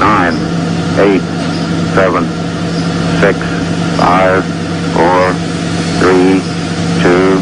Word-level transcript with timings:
nine, 0.00 0.34
eight, 0.98 1.20
seven, 1.94 2.24
six, 3.20 3.36
five, 3.98 4.42
four, 4.96 5.32
three, 6.00 6.40
two. 7.02 7.38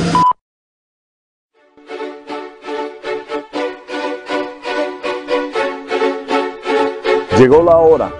Llegó 7.38 7.62
la 7.62 7.76
hora 7.76 8.10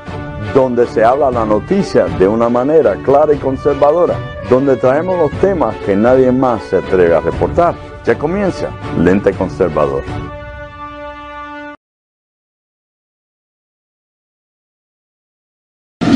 donde 0.55 0.87
se 0.87 1.05
habla 1.05 1.33
la 1.33 1.45
noticia 1.45 2.05
de 2.05 2.29
una 2.29 2.49
manera 2.49 2.95
clara 3.05 3.35
y 3.35 3.39
conservadora, 3.39 4.15
donde 4.49 4.77
traemos 4.77 5.19
los 5.19 5.33
temas 5.41 5.75
que 5.85 5.97
nadie 5.97 6.31
más 6.31 6.63
se 6.63 6.77
atreve 6.77 7.17
a 7.17 7.21
reportar. 7.21 7.75
Ya 8.05 8.17
comienza 8.17 8.69
Lente 8.97 9.33
Conservador. 9.33 10.05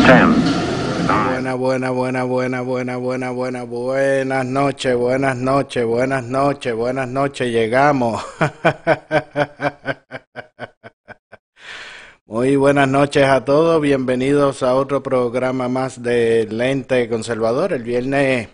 Buena, 0.04 1.54
buena, 1.54 1.90
buena, 1.90 2.24
buena, 2.24 2.62
buena, 2.62 2.96
buena, 2.96 3.30
buena, 3.30 3.62
buenas 3.62 4.46
noches, 4.46 4.96
buenas 4.96 5.36
noches, 5.36 5.84
buenas 5.84 6.24
noches, 6.24 6.74
buenas 6.74 7.08
noches, 7.08 7.52
llegamos. 7.52 8.20
Muy 12.26 12.56
buenas 12.56 12.88
noches 12.88 13.22
a 13.24 13.44
todos, 13.44 13.80
bienvenidos 13.80 14.64
a 14.64 14.74
otro 14.74 15.04
programa 15.04 15.68
más 15.68 16.02
de 16.02 16.48
Lente 16.50 17.08
Conservador. 17.08 17.72
El 17.72 17.84
viernes 17.84 18.48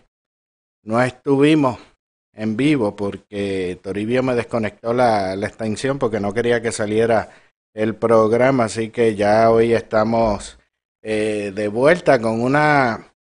no 0.82 1.00
estuvimos 1.00 1.78
en 2.34 2.58
vivo 2.58 2.94
porque 2.94 3.80
Toribio 3.82 4.22
me 4.22 4.34
desconectó 4.34 4.92
la, 4.92 5.34
la 5.34 5.46
extensión 5.46 5.98
porque 5.98 6.20
no 6.20 6.34
quería 6.34 6.60
que 6.60 6.72
saliera 6.72 7.30
el 7.72 7.94
programa, 7.94 8.64
así 8.64 8.90
que 8.90 9.14
ya 9.14 9.50
hoy 9.50 9.72
estamos 9.72 10.57
eh, 11.02 11.52
de 11.54 11.68
vuelta 11.68 12.20
con 12.20 12.40
una 12.40 13.12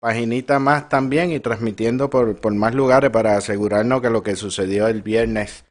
paginita 0.00 0.58
más 0.58 0.88
también 0.88 1.32
y 1.32 1.40
transmitiendo 1.40 2.10
por, 2.10 2.36
por 2.36 2.52
más 2.54 2.74
lugares 2.74 3.10
para 3.10 3.36
asegurarnos 3.36 4.02
que 4.02 4.10
lo 4.10 4.22
que 4.22 4.36
sucedió 4.36 4.86
el 4.86 5.02
viernes 5.02 5.64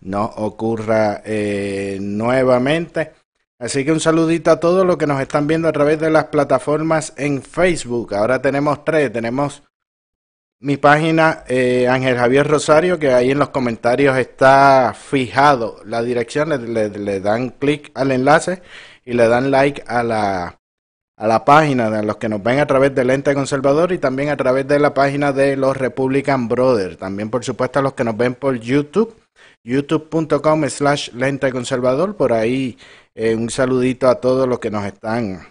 no 0.00 0.24
ocurra 0.24 1.20
eh, 1.24 1.98
nuevamente. 2.00 3.12
Así 3.58 3.84
que 3.84 3.92
un 3.92 4.00
saludito 4.00 4.50
a 4.50 4.58
todos 4.60 4.86
los 4.86 4.96
que 4.96 5.06
nos 5.06 5.20
están 5.20 5.46
viendo 5.46 5.68
a 5.68 5.72
través 5.72 6.00
de 6.00 6.08
las 6.10 6.24
plataformas 6.26 7.12
en 7.18 7.42
Facebook. 7.42 8.14
Ahora 8.14 8.40
tenemos 8.40 8.82
tres. 8.84 9.12
Tenemos 9.12 9.62
mi 10.60 10.78
página 10.78 11.44
eh, 11.46 11.86
Ángel 11.86 12.16
Javier 12.16 12.46
Rosario, 12.48 12.98
que 12.98 13.12
ahí 13.12 13.30
en 13.32 13.38
los 13.38 13.50
comentarios 13.50 14.16
está 14.16 14.94
fijado 14.98 15.82
la 15.84 16.02
dirección. 16.02 16.48
Le, 16.48 16.58
le- 16.58 16.98
le 16.98 17.20
dan 17.20 17.50
clic 17.50 17.90
al 17.94 18.12
enlace 18.12 18.62
y 19.04 19.12
le 19.12 19.28
dan 19.28 19.50
like 19.50 19.82
a 19.86 20.02
la, 20.02 20.59
a 21.20 21.26
la 21.26 21.44
página 21.44 21.90
de 21.90 22.02
los 22.02 22.16
que 22.16 22.30
nos 22.30 22.42
ven 22.42 22.60
a 22.60 22.66
través 22.66 22.94
del 22.94 23.10
Ente 23.10 23.34
Conservador 23.34 23.92
y 23.92 23.98
también 23.98 24.30
a 24.30 24.38
través 24.38 24.66
de 24.66 24.78
la 24.78 24.94
página 24.94 25.34
de 25.34 25.54
los 25.54 25.76
Republican 25.76 26.48
Brothers. 26.48 26.96
También, 26.96 27.28
por 27.28 27.44
supuesto, 27.44 27.78
a 27.78 27.82
los 27.82 27.92
que 27.92 28.04
nos 28.04 28.16
ven 28.16 28.34
por 28.34 28.58
YouTube, 28.58 29.14
youtube.com 29.62 30.66
slash 30.70 31.10
lente 31.12 31.52
conservador. 31.52 32.16
Por 32.16 32.32
ahí, 32.32 32.78
eh, 33.14 33.34
un 33.34 33.50
saludito 33.50 34.08
a 34.08 34.14
todos 34.14 34.48
los 34.48 34.60
que 34.60 34.70
nos 34.70 34.86
están, 34.86 35.46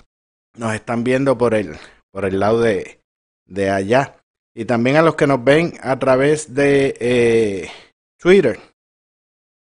nos 0.58 0.74
están 0.74 1.04
viendo 1.04 1.38
por 1.38 1.54
el, 1.54 1.76
por 2.12 2.26
el 2.26 2.40
lado 2.40 2.62
de, 2.62 3.02
de 3.46 3.70
allá. 3.70 4.16
Y 4.56 4.66
también 4.66 4.96
a 4.96 5.04
los 5.04 5.14
que 5.14 5.28
nos 5.28 5.44
ven 5.44 5.76
a 5.84 6.00
través 6.00 6.56
de 6.56 6.96
eh, 7.00 7.70
Twitter. 8.18 8.60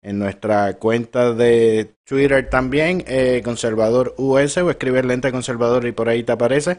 En 0.02 0.17
nuestra 0.17 0.78
cuenta 0.78 1.33
de 1.33 1.94
Twitter 2.05 2.50
también, 2.50 3.03
eh, 3.08 3.42
Conservador 3.44 4.14
US, 4.17 4.58
o 4.58 4.69
escribe 4.69 5.03
Lente 5.03 5.31
Conservador 5.31 5.86
y 5.86 5.91
por 5.91 6.08
ahí 6.08 6.23
te 6.23 6.31
aparece. 6.31 6.78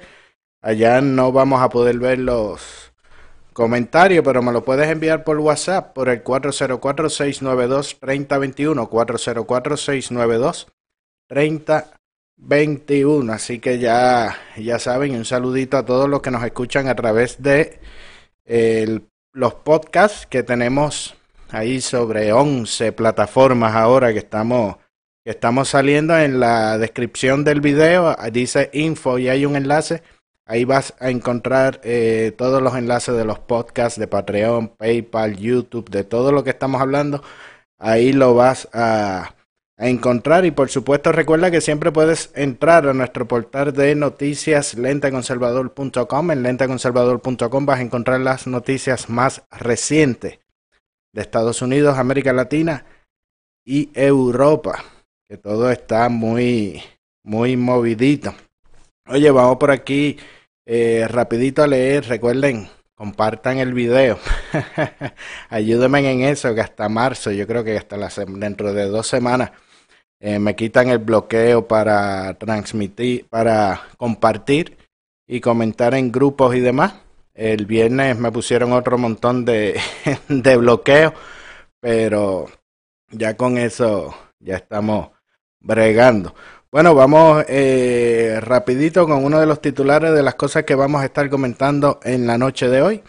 Allá 0.63 1.01
no 1.03 1.31
vamos 1.33 1.61
a 1.63 1.69
poder 1.69 1.99
ver 1.99 2.19
los 2.19 2.93
comentarios, 3.53 4.25
pero 4.25 4.43
me 4.43 4.53
lo 4.53 4.65
puedes 4.65 4.89
enviar 4.89 5.23
por 5.25 5.39
WhatsApp 5.39 5.93
por 5.95 6.09
el 6.09 6.25
404-692-3021. 6.25 8.89
404-692-3021. 11.29 13.33
Así 13.33 13.59
que 13.59 13.79
ya, 13.79 14.37
ya 14.57 14.79
saben, 14.79 15.15
un 15.15 15.25
saludito 15.25 15.77
a 15.77 15.85
todos 15.85 16.09
los 16.09 16.21
que 16.23 16.31
nos 16.31 16.45
escuchan 16.45 16.89
a 16.89 16.95
través 16.95 17.43
de 17.43 17.79
el- 18.45 19.07
los 19.33 19.55
podcasts 19.55 20.27
que 20.27 20.43
tenemos 20.43 21.17
ahí 21.53 21.81
sobre 21.81 22.33
11 22.33 22.93
plataformas 22.93 23.75
ahora 23.75 24.13
que 24.13 24.19
estamos 24.19 24.77
que 25.25 25.31
estamos 25.31 25.69
saliendo. 25.69 26.19
En 26.19 26.41
la 26.41 26.79
descripción 26.79 27.45
del 27.45 27.61
video 27.61 28.17
dice 28.33 28.71
info 28.73 29.19
y 29.19 29.29
hay 29.29 29.45
un 29.47 29.57
enlace. 29.57 30.03
Ahí 30.47 30.65
vas 30.65 30.95
a 30.99 31.11
encontrar 31.11 31.81
eh, 31.85 32.33
todos 32.37 32.61
los 32.61 32.75
enlaces 32.75 33.15
de 33.17 33.25
los 33.25 33.39
podcasts 33.39 34.01
de 34.01 34.09
Patreon, 34.09 34.69
PayPal, 34.69 35.37
YouTube, 35.37 35.89
de 35.91 36.03
todo 36.03 36.33
lo 36.33 36.43
que 36.43 36.51
estamos 36.51 36.81
hablando. 36.81 37.23
Ahí 37.79 38.13
lo 38.13 38.35
vas 38.35 38.69
a, 38.73 39.35
a 39.77 39.89
encontrar. 39.89 40.45
Y 40.47 40.51
por 40.51 40.69
supuesto 40.69 41.13
recuerda 41.13 41.53
que 41.53 41.61
siempre 41.61 41.93
puedes 41.93 42.33
entrar 42.35 42.89
a 42.89 42.95
nuestro 42.95 43.29
portal 43.29 43.73
de 43.73 43.95
noticias 43.95 44.75
lenteconservador.com 44.75 46.31
en 46.33 46.43
lenteconservador.com 46.43 47.67
vas 47.67 47.79
a 47.79 47.83
encontrar 47.83 48.21
las 48.21 48.49
noticias 48.49 49.09
más 49.09 49.43
recientes 49.53 50.41
de 51.13 51.23
Estados 51.23 51.63
Unidos, 51.63 51.99
América 51.99 52.33
Latina 52.33 52.85
y 53.65 53.91
Europa, 53.95 54.85
que 55.29 55.37
todo 55.37 55.71
está 55.71 56.09
muy, 56.09 56.83
muy 57.25 57.57
movidito. 57.57 58.35
Oye, 59.07 59.31
vamos 59.31 59.57
por 59.59 59.71
aquí 59.71 60.19
eh, 60.67 61.07
rapidito 61.09 61.63
a 61.63 61.67
leer, 61.67 62.07
recuerden, 62.07 62.69
compartan 62.95 63.59
el 63.59 63.75
video, 63.75 64.19
ayúdenme 65.49 66.11
en 66.11 66.23
eso, 66.23 66.55
que 66.55 66.61
hasta 66.61 66.89
marzo, 66.89 67.31
yo 67.31 67.47
creo 67.47 67.65
que 67.65 67.77
hasta 67.77 67.97
dentro 68.29 68.73
de 68.73 68.87
dos 68.87 69.07
semanas, 69.07 69.53
eh, 70.21 70.39
me 70.39 70.55
quitan 70.55 70.89
el 70.91 70.99
bloqueo 70.99 71.67
para 71.67 72.35
transmitir, 72.35 73.27
para 73.29 73.81
compartir 73.97 74.77
y 75.27 75.41
comentar 75.41 75.95
en 75.95 76.13
grupos 76.13 76.55
y 76.55 76.61
demás. 76.61 76.95
El 77.35 77.67
viernes 77.67 78.19
me 78.19 78.33
pusieron 78.33 78.73
otro 78.73 78.99
montón 78.99 79.45
de, 79.45 79.81
de 80.29 80.57
bloqueo, 80.57 81.15
pero 81.81 82.47
ya 83.11 83.37
con 83.37 83.59
eso 83.59 84.15
ya 84.39 84.57
estamos 84.57 85.11
bregando. 85.61 86.35
Bueno, 86.73 86.95
vamos 86.95 87.45
eh, 87.49 88.39
rapidito 88.41 89.05
con 89.07 89.25
uno 89.25 89.41
de 89.41 89.47
los 89.47 89.61
titulares 89.61 90.13
de 90.13 90.23
las 90.23 90.37
cosas 90.37 90.63
que 90.65 90.77
vamos 90.77 91.03
a 91.03 91.07
estar 91.07 91.29
comentando 91.29 91.99
en 92.05 92.29
la 92.29 92.39
noche 92.39 92.69
de 92.69 92.81
hoy 92.81 93.03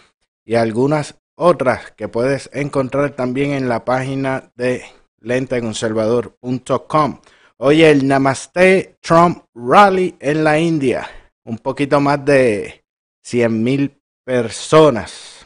y 0.43 0.55
algunas 0.55 1.19
otras 1.35 1.91
que 1.91 2.07
puedes 2.07 2.49
encontrar 2.53 3.11
también 3.11 3.51
en 3.51 3.69
la 3.69 3.85
página 3.85 4.51
de 4.55 4.83
lenteconservador.com. 5.19 7.21
Oye, 7.57 7.91
el 7.91 8.07
Namaste 8.07 8.97
Trump 8.99 9.43
Rally 9.53 10.15
en 10.19 10.43
la 10.43 10.57
India, 10.57 11.07
un 11.43 11.59
poquito 11.59 12.01
más 12.01 12.25
de 12.25 12.83
100 13.21 13.63
mil 13.63 14.00
personas 14.31 15.45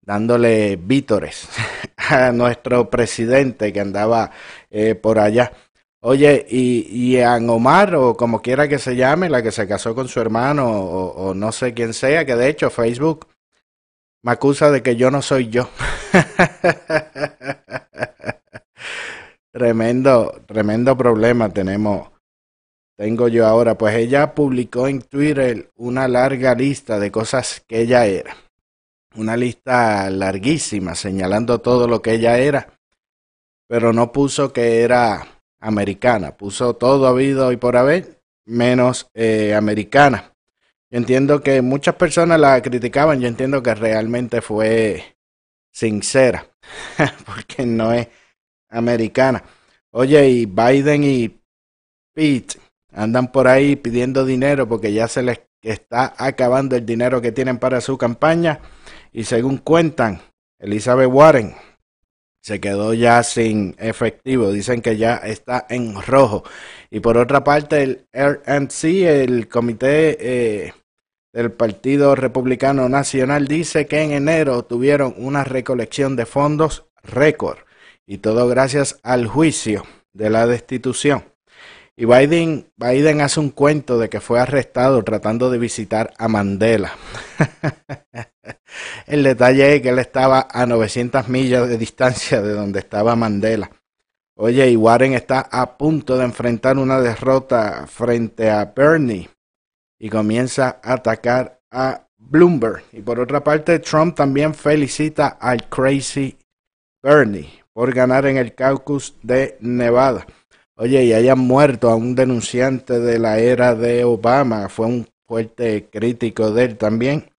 dándole 0.00 0.76
vítores 0.76 1.46
a 1.98 2.32
nuestro 2.32 2.88
presidente 2.88 3.70
que 3.70 3.80
andaba 3.80 4.30
eh, 4.70 4.94
por 4.94 5.18
allá. 5.18 5.52
Oye, 6.00 6.46
y, 6.48 6.86
y 6.90 7.20
a 7.20 7.36
Omar, 7.36 7.94
o 7.94 8.16
como 8.16 8.40
quiera 8.40 8.66
que 8.66 8.78
se 8.78 8.96
llame, 8.96 9.28
la 9.28 9.42
que 9.42 9.52
se 9.52 9.68
casó 9.68 9.94
con 9.94 10.08
su 10.08 10.20
hermano, 10.20 10.70
o, 10.70 11.10
o 11.10 11.34
no 11.34 11.52
sé 11.52 11.74
quién 11.74 11.92
sea, 11.92 12.24
que 12.24 12.34
de 12.34 12.48
hecho 12.48 12.70
Facebook 12.70 13.26
me 14.22 14.32
acusa 14.32 14.70
de 14.70 14.82
que 14.82 14.96
yo 14.96 15.10
no 15.10 15.20
soy 15.20 15.50
yo. 15.50 15.68
Tremendo, 19.52 20.40
tremendo 20.46 20.96
problema 20.96 21.50
tenemos, 21.50 22.08
tengo 22.96 23.28
yo 23.28 23.46
ahora. 23.46 23.76
Pues 23.76 23.96
ella 23.96 24.34
publicó 24.34 24.88
en 24.88 25.02
Twitter 25.02 25.70
una 25.76 26.08
larga 26.08 26.54
lista 26.54 26.98
de 26.98 27.10
cosas 27.10 27.62
que 27.66 27.80
ella 27.80 28.06
era. 28.06 28.36
Una 29.14 29.36
lista 29.36 30.08
larguísima 30.10 30.94
señalando 30.94 31.60
todo 31.60 31.86
lo 31.86 32.00
que 32.00 32.12
ella 32.12 32.38
era, 32.38 32.78
pero 33.68 33.92
no 33.92 34.10
puso 34.10 34.52
que 34.52 34.82
era 34.82 35.26
americana, 35.60 36.36
puso 36.36 36.74
todo 36.74 37.06
habido 37.06 37.52
y 37.52 37.56
por 37.56 37.76
haber, 37.76 38.22
menos 38.46 39.10
eh, 39.14 39.54
americana. 39.54 40.32
Yo 40.90 40.98
entiendo 40.98 41.42
que 41.42 41.62
muchas 41.62 41.94
personas 41.94 42.40
la 42.40 42.60
criticaban, 42.62 43.20
yo 43.20 43.28
entiendo 43.28 43.62
que 43.62 43.74
realmente 43.74 44.40
fue 44.40 45.16
sincera, 45.70 46.46
porque 47.26 47.64
no 47.66 47.92
es 47.92 48.08
americana. 48.68 49.42
Oye, 49.90 50.28
y 50.28 50.46
Biden 50.46 51.04
y 51.04 51.40
Pete 52.14 52.61
andan 52.92 53.32
por 53.32 53.48
ahí 53.48 53.76
pidiendo 53.76 54.24
dinero 54.24 54.68
porque 54.68 54.92
ya 54.92 55.08
se 55.08 55.22
les 55.22 55.40
está 55.62 56.14
acabando 56.18 56.76
el 56.76 56.84
dinero 56.84 57.20
que 57.20 57.32
tienen 57.32 57.58
para 57.58 57.80
su 57.80 57.96
campaña. 57.98 58.60
Y 59.12 59.24
según 59.24 59.58
cuentan, 59.58 60.20
Elizabeth 60.58 61.10
Warren 61.10 61.54
se 62.42 62.60
quedó 62.60 62.92
ya 62.92 63.22
sin 63.22 63.74
efectivo. 63.78 64.50
Dicen 64.50 64.82
que 64.82 64.96
ya 64.96 65.16
está 65.16 65.66
en 65.68 66.00
rojo. 66.02 66.42
Y 66.90 67.00
por 67.00 67.16
otra 67.16 67.44
parte, 67.44 67.82
el 67.82 68.06
RNC, 68.12 68.84
el 68.84 69.48
comité 69.48 70.16
eh, 70.66 70.74
del 71.32 71.52
Partido 71.52 72.14
Republicano 72.14 72.88
Nacional, 72.88 73.46
dice 73.46 73.86
que 73.86 74.02
en 74.02 74.12
enero 74.12 74.64
tuvieron 74.64 75.14
una 75.16 75.44
recolección 75.44 76.16
de 76.16 76.26
fondos 76.26 76.86
récord. 77.02 77.58
Y 78.06 78.18
todo 78.18 78.48
gracias 78.48 78.98
al 79.04 79.28
juicio 79.28 79.84
de 80.12 80.28
la 80.28 80.46
destitución. 80.46 81.31
Y 82.02 82.04
Biden, 82.04 82.66
Biden 82.76 83.20
hace 83.20 83.38
un 83.38 83.50
cuento 83.50 83.96
de 83.96 84.08
que 84.08 84.18
fue 84.18 84.40
arrestado 84.40 85.04
tratando 85.04 85.52
de 85.52 85.58
visitar 85.58 86.12
a 86.18 86.26
Mandela. 86.26 86.90
El 89.06 89.22
detalle 89.22 89.76
es 89.76 89.82
que 89.82 89.90
él 89.90 90.00
estaba 90.00 90.48
a 90.50 90.66
900 90.66 91.28
millas 91.28 91.68
de 91.68 91.78
distancia 91.78 92.42
de 92.42 92.54
donde 92.54 92.80
estaba 92.80 93.14
Mandela. 93.14 93.70
Oye, 94.34 94.68
y 94.68 94.74
Warren 94.74 95.14
está 95.14 95.42
a 95.42 95.78
punto 95.78 96.18
de 96.18 96.24
enfrentar 96.24 96.76
una 96.76 97.00
derrota 97.00 97.86
frente 97.86 98.50
a 98.50 98.64
Bernie 98.64 99.30
y 99.96 100.08
comienza 100.08 100.80
a 100.82 100.94
atacar 100.94 101.60
a 101.70 102.08
Bloomberg. 102.18 102.82
Y 102.90 103.02
por 103.02 103.20
otra 103.20 103.44
parte, 103.44 103.78
Trump 103.78 104.16
también 104.16 104.54
felicita 104.54 105.28
al 105.40 105.68
Crazy 105.68 106.36
Bernie 107.00 107.62
por 107.72 107.94
ganar 107.94 108.26
en 108.26 108.38
el 108.38 108.56
caucus 108.56 109.14
de 109.22 109.56
Nevada. 109.60 110.26
Oye, 110.82 111.04
y 111.04 111.12
hayan 111.12 111.38
muerto 111.38 111.90
a 111.90 111.94
un 111.94 112.16
denunciante 112.16 112.98
de 112.98 113.20
la 113.20 113.38
era 113.38 113.76
de 113.76 114.02
Obama, 114.02 114.68
fue 114.68 114.86
un 114.86 115.08
fuerte 115.28 115.88
crítico 115.88 116.50
de 116.50 116.64
él 116.64 116.76
también, 116.76 117.30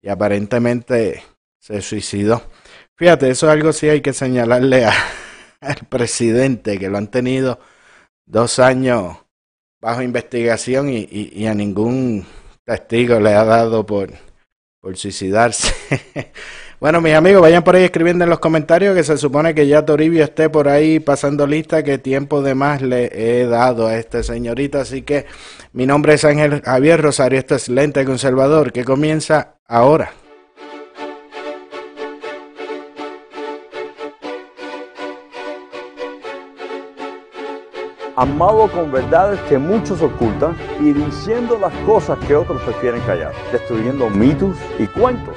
y 0.00 0.08
aparentemente 0.08 1.24
se 1.58 1.82
suicidó. 1.82 2.44
Fíjate, 2.94 3.28
eso 3.28 3.48
es 3.48 3.52
algo 3.54 3.72
sí 3.72 3.88
hay 3.88 4.02
que 4.02 4.12
señalarle 4.12 4.84
al 5.60 5.78
presidente, 5.88 6.78
que 6.78 6.88
lo 6.88 6.98
han 6.98 7.10
tenido 7.10 7.58
dos 8.24 8.60
años 8.60 9.16
bajo 9.80 10.00
investigación 10.02 10.88
y, 10.88 11.08
y 11.10 11.46
a 11.46 11.54
ningún 11.54 12.24
testigo 12.64 13.18
le 13.18 13.34
ha 13.34 13.44
dado 13.44 13.84
por, 13.84 14.12
por 14.80 14.96
suicidarse. 14.96 15.74
Bueno, 16.82 17.00
mis 17.00 17.14
amigos, 17.14 17.42
vayan 17.42 17.62
por 17.62 17.76
ahí 17.76 17.84
escribiendo 17.84 18.24
en 18.24 18.30
los 18.30 18.40
comentarios 18.40 18.96
que 18.96 19.04
se 19.04 19.16
supone 19.16 19.54
que 19.54 19.68
ya 19.68 19.84
Toribio 19.84 20.24
esté 20.24 20.50
por 20.50 20.66
ahí 20.66 20.98
pasando 20.98 21.46
lista, 21.46 21.84
que 21.84 21.96
tiempo 21.98 22.42
de 22.42 22.56
más 22.56 22.82
le 22.82 23.08
he 23.14 23.46
dado 23.46 23.86
a 23.86 23.94
este 23.94 24.24
señorita. 24.24 24.80
Así 24.80 25.02
que 25.02 25.26
mi 25.72 25.86
nombre 25.86 26.14
es 26.14 26.24
Ángel 26.24 26.60
Javier 26.60 27.00
Rosario, 27.00 27.38
este 27.38 27.54
es 27.54 27.68
Lente 27.68 28.04
Conservador, 28.04 28.72
que 28.72 28.82
comienza 28.82 29.54
ahora. 29.68 30.10
Amado 38.16 38.68
con 38.72 38.90
verdades 38.90 39.38
que 39.42 39.56
muchos 39.56 40.02
ocultan 40.02 40.56
y 40.80 40.92
diciendo 40.92 41.56
las 41.60 41.72
cosas 41.86 42.18
que 42.26 42.34
otros 42.34 42.60
prefieren 42.62 43.00
callar, 43.02 43.32
destruyendo 43.52 44.10
mitos 44.10 44.56
y 44.80 44.88
cuentos 44.88 45.36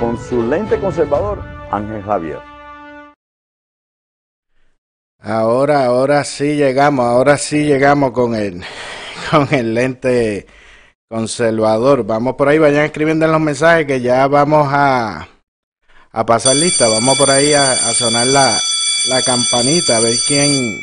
con 0.00 0.18
su 0.18 0.42
lente 0.42 0.78
conservador, 0.78 1.42
Ángel 1.70 2.02
Javier. 2.02 2.38
Ahora, 5.20 5.86
ahora 5.86 6.24
sí 6.24 6.56
llegamos, 6.56 7.06
ahora 7.06 7.38
sí 7.38 7.64
llegamos 7.64 8.12
con 8.12 8.34
el, 8.34 8.62
con 9.30 9.52
el 9.52 9.74
lente 9.74 10.46
conservador. 11.08 12.04
Vamos 12.04 12.34
por 12.34 12.48
ahí, 12.48 12.58
vayan 12.58 12.84
escribiendo 12.84 13.24
en 13.24 13.32
los 13.32 13.40
mensajes 13.40 13.86
que 13.86 14.00
ya 14.00 14.26
vamos 14.28 14.68
a, 14.70 15.28
a 16.12 16.26
pasar 16.26 16.56
lista. 16.56 16.88
Vamos 16.88 17.18
por 17.18 17.30
ahí 17.30 17.54
a, 17.54 17.72
a 17.72 17.92
sonar 17.92 18.26
la, 18.26 18.56
la 19.08 19.22
campanita, 19.22 19.96
a 19.96 20.00
ver 20.00 20.16
quién, 20.26 20.80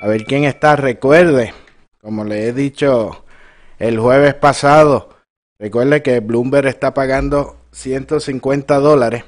a 0.00 0.08
ver 0.08 0.24
quién 0.24 0.44
está. 0.44 0.76
Recuerde, 0.76 1.52
como 2.00 2.24
le 2.24 2.48
he 2.48 2.52
dicho 2.52 3.24
el 3.78 3.98
jueves 3.98 4.34
pasado, 4.34 5.10
recuerde 5.58 6.02
que 6.02 6.20
Bloomberg 6.20 6.66
está 6.66 6.94
pagando 6.94 7.59
150 7.72 8.78
dólares 8.78 9.24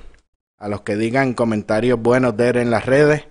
a 0.58 0.68
los 0.68 0.82
que 0.82 0.96
digan 0.96 1.34
comentarios 1.34 2.00
buenos 2.00 2.36
de 2.36 2.50
él 2.50 2.56
en 2.56 2.70
las 2.70 2.86
redes 2.86 3.26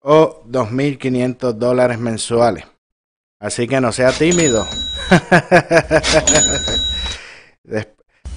o 0.00 0.44
2.500 0.46 1.54
dólares 1.54 1.98
mensuales. 1.98 2.64
Así 3.40 3.66
que 3.68 3.80
no 3.80 3.92
sea 3.92 4.12
tímido. 4.12 4.66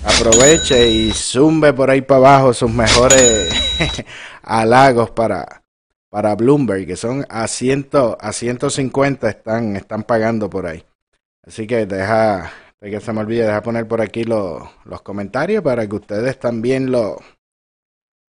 Aproveche 0.03 0.87
y 0.89 1.11
zumbe 1.11 1.73
por 1.73 1.91
ahí 1.91 2.01
para 2.01 2.17
abajo 2.17 2.53
sus 2.53 2.71
mejores 2.71 3.53
halagos 4.43 5.11
para, 5.11 5.63
para 6.09 6.35
Bloomberg, 6.35 6.87
que 6.87 6.95
son 6.95 7.25
a, 7.29 7.47
100, 7.47 7.89
a 8.19 8.33
150 8.33 9.29
están, 9.29 9.75
están 9.75 10.03
pagando 10.03 10.49
por 10.49 10.65
ahí. 10.65 10.83
Así 11.45 11.67
que 11.67 11.85
deja, 11.85 12.51
que 12.89 12.99
se 12.99 13.13
me 13.13 13.19
olvide, 13.19 13.45
deja 13.45 13.61
poner 13.61 13.87
por 13.87 14.01
aquí 14.01 14.23
los 14.23 15.01
comentarios 15.03 15.63
para 15.63 15.87
que 15.87 15.95
ustedes 15.95 16.39
también 16.39 16.91
lo, 16.91 17.17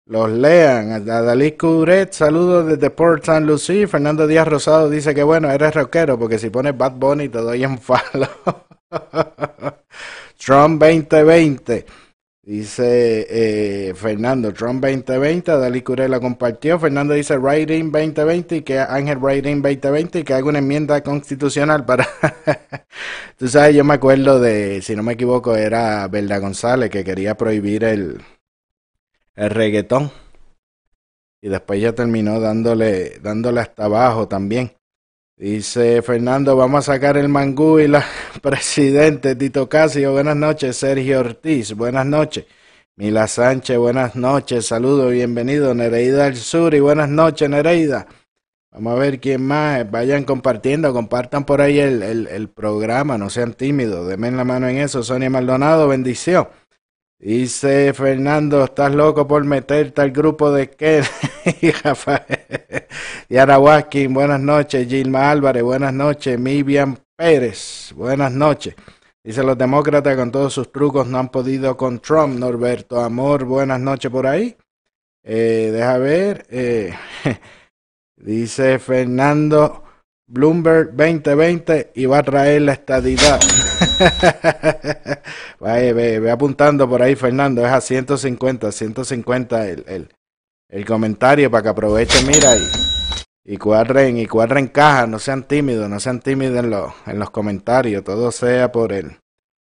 los 0.07 0.29
lean. 0.29 0.91
A 0.93 1.23
Dalí 1.23 1.53
Curet, 1.53 2.13
saludos 2.13 2.67
desde 2.67 2.91
Port 2.91 3.23
St. 3.23 3.43
Lucie. 3.43 3.87
Fernando 3.87 4.27
Díaz 4.27 4.49
Rosado 4.49 4.91
dice 4.91 5.15
que 5.15 5.23
bueno, 5.23 5.51
eres 5.51 5.73
rockero 5.73 6.19
porque 6.19 6.39
si 6.39 6.51
pones 6.51 6.77
Bad 6.77 6.93
Bunny 6.97 7.29
te 7.29 7.39
doy 7.39 7.63
en 7.63 7.79
falo. 7.81 8.29
Trump 10.37 10.83
2020. 10.83 11.87
Dice 12.43 13.27
eh, 13.29 13.95
Fernando, 13.95 14.53
Trump 14.55 14.83
2020, 14.83 15.53
Dalí 15.59 15.83
Curé 15.83 16.09
la 16.09 16.21
compartió. 16.21 16.79
Fernando 16.79 17.13
dice 17.13 17.37
Writing 17.37 17.93
2020 17.93 18.57
y 18.57 18.63
que 18.63 18.79
Ángel 18.79 19.19
Writing 19.19 19.61
2020 19.61 20.21
y 20.21 20.25
que 20.25 20.35
haga 20.35 20.47
una 20.49 20.59
enmienda 20.59 21.03
constitucional 21.03 21.85
para... 21.85 22.09
Tú 23.37 23.47
sabes, 23.47 23.77
yo 23.77 23.85
me 23.85 23.95
acuerdo 23.95 24.41
de, 24.41 24.81
si 24.81 24.97
no 24.97 25.03
me 25.03 25.13
equivoco, 25.13 25.55
era 25.55 26.09
Belda 26.09 26.39
González 26.39 26.89
que 26.89 27.05
quería 27.05 27.37
prohibir 27.37 27.85
el, 27.85 28.23
el 29.37 29.51
reggaetón. 29.51 30.11
Y 31.43 31.49
después 31.51 31.81
ya 31.81 31.95
terminó 31.95 32.41
dándole, 32.41 33.19
dándole 33.21 33.61
hasta 33.61 33.85
abajo 33.85 34.29
también. 34.29 34.73
Dice 35.41 36.03
Fernando, 36.03 36.55
vamos 36.55 36.87
a 36.87 36.93
sacar 36.93 37.17
el 37.17 37.31
mangú 37.31 37.79
y 37.79 37.89
la 37.89 38.05
presidente 38.43 39.35
Tito 39.35 39.71
Casio, 39.71 40.13
buenas 40.13 40.37
noches. 40.37 40.77
Sergio 40.77 41.21
Ortiz, 41.21 41.73
buenas 41.73 42.05
noches. 42.05 42.45
Mila 42.97 43.27
Sánchez, 43.27 43.79
buenas 43.79 44.17
noches. 44.17 44.67
Saludos, 44.67 45.11
bienvenido. 45.13 45.73
Nereida 45.75 46.25
del 46.25 46.37
Sur 46.37 46.75
y 46.75 46.81
buenas 46.81 47.09
noches, 47.09 47.49
Nereida. 47.49 48.07
Vamos 48.71 48.93
a 48.93 48.97
ver 48.97 49.19
quién 49.19 49.43
más. 49.47 49.91
Vayan 49.91 50.25
compartiendo, 50.25 50.93
compartan 50.93 51.47
por 51.47 51.63
ahí 51.63 51.79
el, 51.79 52.03
el, 52.03 52.27
el 52.27 52.51
programa, 52.51 53.17
no 53.17 53.31
sean 53.31 53.55
tímidos. 53.55 54.09
Denme 54.09 54.31
la 54.33 54.45
mano 54.45 54.69
en 54.69 54.77
eso. 54.77 55.03
Sonia 55.03 55.31
Maldonado, 55.31 55.89
bendición. 55.89 56.49
Dice 57.23 57.93
Fernando, 57.93 58.65
estás 58.65 58.95
loco 58.95 59.29
por 59.29 59.45
meterte 59.45 60.01
al 60.01 60.11
grupo 60.11 60.51
de 60.51 60.71
Ken 60.71 61.05
y 61.61 61.71
Rafael. 61.71 62.25
Waskin, 63.29 64.15
buenas 64.15 64.41
noches. 64.41 64.89
Gilma 64.89 65.31
Álvarez, 65.31 65.63
buenas 65.63 65.93
noches. 65.93 66.41
Mivian 66.41 66.99
Pérez, 67.15 67.93
buenas 67.95 68.33
noches. 68.33 68.75
Dice 69.23 69.43
los 69.43 69.59
demócratas 69.59 70.17
con 70.17 70.31
todos 70.33 70.55
sus 70.55 70.73
trucos 70.73 71.07
no 71.09 71.19
han 71.19 71.29
podido 71.29 71.77
con 71.77 72.01
Trump. 72.01 72.39
Norberto 72.39 72.99
Amor, 72.99 73.45
buenas 73.45 73.81
noches 73.81 74.11
por 74.11 74.27
ahí. 74.27 74.57
Eh, 75.23 75.69
deja 75.75 75.99
ver. 75.99 76.47
Eh, 76.49 76.95
dice 78.17 78.79
Fernando, 78.79 79.85
Bloomberg 80.31 80.95
2020 80.95 81.91
y 81.93 82.07
va 82.07 82.19
a 82.19 82.23
traer 82.23 82.63
la 82.63 82.75
estadidad. 82.75 83.41
Vaya, 85.59 85.93
ve, 85.93 86.31
apuntando 86.31 86.89
por 86.89 87.03
ahí, 87.03 87.17
Fernando. 87.17 87.67
Es 87.67 87.73
a 87.73 87.81
150, 87.81 88.71
150 88.71 89.69
el, 89.69 89.85
el, 89.89 90.09
el 90.69 90.87
comentario 90.87 91.51
para 91.51 91.65
que 91.65 91.69
aprovechen, 91.71 92.29
mira, 92.29 92.57
y, 92.57 93.55
y 93.55 93.57
cuadren, 93.57 94.19
y 94.19 94.27
cuadren 94.27 94.69
caja. 94.69 95.09
No 95.09 95.19
sean 95.19 95.43
tímidos, 95.43 95.91
no 95.91 95.99
sean 95.99 96.21
tímidos 96.21 96.63
en, 96.63 96.71
los 96.71 96.93
en 97.07 97.19
los 97.19 97.31
comentarios. 97.31 98.05
Todo 98.05 98.31
sea 98.31 98.71
por 98.71 98.93
el, 98.93 99.17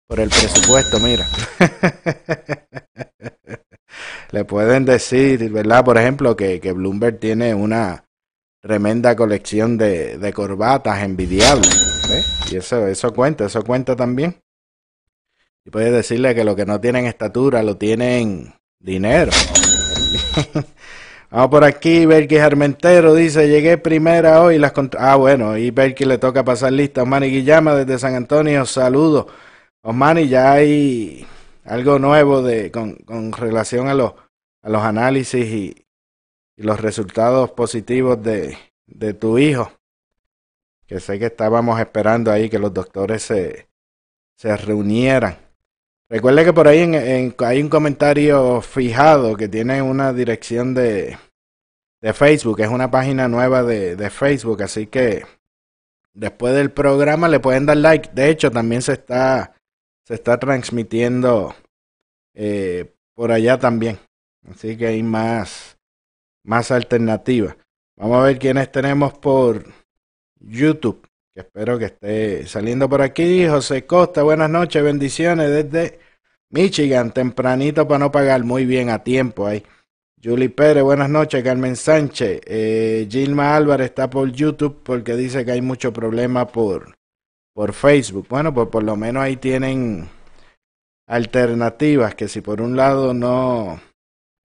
por 0.08 0.18
el 0.18 0.30
presupuesto, 0.30 0.98
mira. 0.98 1.28
Le 4.32 4.44
pueden 4.44 4.84
decir, 4.84 5.48
¿verdad? 5.52 5.84
Por 5.84 5.96
ejemplo, 5.96 6.34
que, 6.34 6.60
que 6.60 6.72
Bloomberg 6.72 7.20
tiene 7.20 7.54
una 7.54 8.05
tremenda 8.66 9.14
colección 9.14 9.78
de, 9.78 10.18
de 10.18 10.32
corbatas 10.32 11.02
envidiables. 11.04 12.02
Y 12.50 12.56
eso, 12.56 12.86
eso 12.88 13.14
cuenta, 13.14 13.46
eso 13.46 13.62
cuenta 13.62 13.94
también. 13.94 14.36
Y 15.64 15.70
puedes 15.70 15.92
decirle 15.92 16.34
que 16.34 16.42
lo 16.42 16.56
que 16.56 16.66
no 16.66 16.80
tienen 16.80 17.06
estatura 17.06 17.62
lo 17.62 17.76
tienen 17.76 18.54
dinero. 18.80 19.30
Vamos 21.30 21.48
por 21.50 21.64
aquí, 21.64 22.06
Berky 22.06 22.38
Armentero 22.38 23.14
dice, 23.14 23.48
llegué 23.48 23.78
primera 23.78 24.42
hoy. 24.42 24.58
las 24.58 24.72
Ah, 24.98 25.14
bueno, 25.16 25.56
y 25.56 25.70
Berky 25.70 26.04
le 26.04 26.18
toca 26.18 26.44
pasar 26.44 26.72
lista. 26.72 27.04
Manny 27.04 27.28
Guillama 27.28 27.74
desde 27.74 28.00
San 28.00 28.16
Antonio, 28.16 28.64
saludos. 28.66 29.26
Osmani, 29.82 30.28
ya 30.28 30.52
hay 30.52 31.24
algo 31.64 32.00
nuevo 32.00 32.42
de, 32.42 32.72
con, 32.72 32.96
con 32.96 33.32
relación 33.32 33.88
a 33.88 33.94
los, 33.94 34.14
a 34.62 34.70
los 34.70 34.82
análisis 34.82 35.46
y, 35.46 35.85
y 36.56 36.62
los 36.62 36.80
resultados 36.80 37.50
positivos 37.52 38.22
de, 38.22 38.56
de 38.86 39.14
tu 39.14 39.38
hijo. 39.38 39.72
Que 40.86 41.00
sé 41.00 41.18
que 41.18 41.26
estábamos 41.26 41.78
esperando 41.80 42.30
ahí 42.30 42.48
que 42.48 42.58
los 42.58 42.72
doctores 42.72 43.22
se, 43.22 43.68
se 44.36 44.56
reunieran. 44.56 45.36
Recuerde 46.08 46.44
que 46.44 46.52
por 46.52 46.68
ahí 46.68 46.80
en, 46.80 46.94
en, 46.94 47.34
hay 47.38 47.60
un 47.60 47.68
comentario 47.68 48.60
fijado 48.62 49.36
que 49.36 49.48
tiene 49.48 49.82
una 49.82 50.12
dirección 50.12 50.72
de, 50.72 51.18
de 52.00 52.12
Facebook, 52.12 52.60
es 52.60 52.68
una 52.68 52.90
página 52.90 53.26
nueva 53.26 53.64
de, 53.64 53.96
de 53.96 54.10
Facebook, 54.10 54.62
así 54.62 54.86
que 54.86 55.26
después 56.14 56.54
del 56.54 56.70
programa 56.70 57.28
le 57.28 57.40
pueden 57.40 57.66
dar 57.66 57.78
like. 57.78 58.10
De 58.14 58.30
hecho, 58.30 58.52
también 58.52 58.82
se 58.82 58.92
está, 58.92 59.54
se 60.04 60.14
está 60.14 60.38
transmitiendo 60.38 61.54
eh, 62.34 62.94
por 63.14 63.32
allá 63.32 63.58
también. 63.58 63.98
Así 64.48 64.76
que 64.76 64.86
hay 64.86 65.02
más, 65.02 65.75
más 66.46 66.70
alternativas. 66.70 67.56
Vamos 67.96 68.18
a 68.18 68.24
ver 68.24 68.38
quiénes 68.38 68.70
tenemos 68.72 69.12
por 69.18 69.64
YouTube. 70.40 71.06
Que 71.34 71.40
espero 71.40 71.78
que 71.78 71.86
esté 71.86 72.46
saliendo 72.46 72.88
por 72.88 73.02
aquí. 73.02 73.46
José 73.46 73.84
Costa, 73.84 74.22
buenas 74.22 74.48
noches, 74.48 74.82
bendiciones 74.82 75.50
desde 75.50 75.98
Michigan, 76.50 77.12
tempranito 77.12 77.86
para 77.86 77.98
no 77.98 78.10
pagar 78.10 78.44
muy 78.44 78.64
bien 78.64 78.88
a 78.90 79.02
tiempo 79.02 79.46
ahí. 79.46 79.62
Julie 80.22 80.48
Pérez, 80.48 80.82
buenas 80.82 81.10
noches. 81.10 81.42
Carmen 81.44 81.76
Sánchez. 81.76 82.40
Eh, 82.46 83.06
Gilma 83.10 83.54
Álvarez 83.54 83.90
está 83.90 84.08
por 84.08 84.30
YouTube 84.32 84.80
porque 84.82 85.14
dice 85.14 85.44
que 85.44 85.52
hay 85.52 85.60
mucho 85.60 85.92
problema 85.92 86.46
por, 86.46 86.96
por 87.52 87.72
Facebook. 87.72 88.26
Bueno, 88.28 88.54
pues 88.54 88.68
por 88.68 88.82
lo 88.82 88.96
menos 88.96 89.22
ahí 89.22 89.36
tienen 89.36 90.08
alternativas 91.06 92.14
que 92.14 92.28
si 92.28 92.40
por 92.40 92.60
un 92.60 92.76
lado 92.76 93.14
no, 93.14 93.80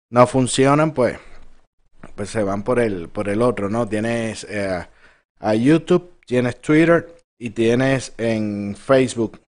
no 0.10 0.28
funcionan, 0.28 0.94
pues, 0.94 1.20
pues 2.18 2.32
se 2.32 2.44
van 2.44 2.64
por 2.64 2.80
el, 2.80 3.08
por 3.08 3.30
el 3.30 3.42
otro, 3.42 3.70
¿no? 3.70 3.88
Tienes 3.88 4.44
eh, 4.50 4.86
a 5.40 5.56
YouTube, 5.56 6.20
tienes 6.26 6.60
Twitter 6.60 7.16
y 7.40 7.52
tienes 7.52 8.14
en 8.18 8.76
Facebook. 8.76 9.40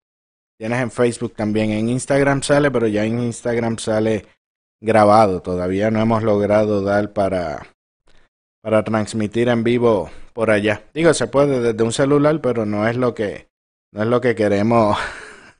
Tienes 0.58 0.80
en 0.80 0.92
Facebook 0.92 1.34
también. 1.36 1.72
En 1.72 1.90
Instagram 1.90 2.44
sale, 2.44 2.72
pero 2.72 2.88
ya 2.88 3.04
en 3.04 3.20
Instagram 3.20 3.78
sale 3.80 4.26
grabado. 4.80 5.42
Todavía 5.42 5.90
no 5.90 6.00
hemos 6.00 6.24
logrado 6.24 6.82
dar 6.82 7.12
para, 7.12 7.68
para 8.62 8.84
transmitir 8.84 9.50
en 9.50 9.64
vivo 9.64 10.12
por 10.34 10.52
allá. 10.52 10.84
Digo, 10.94 11.14
se 11.14 11.28
puede 11.28 11.60
desde 11.60 11.84
un 11.84 11.92
celular, 11.92 12.40
pero 12.42 12.66
no 12.66 12.88
es 12.88 12.96
lo 12.96 13.16
que, 13.16 13.50
no 13.92 14.04
es 14.04 14.08
lo 14.08 14.22
que 14.22 14.36
queremos. 14.36 14.98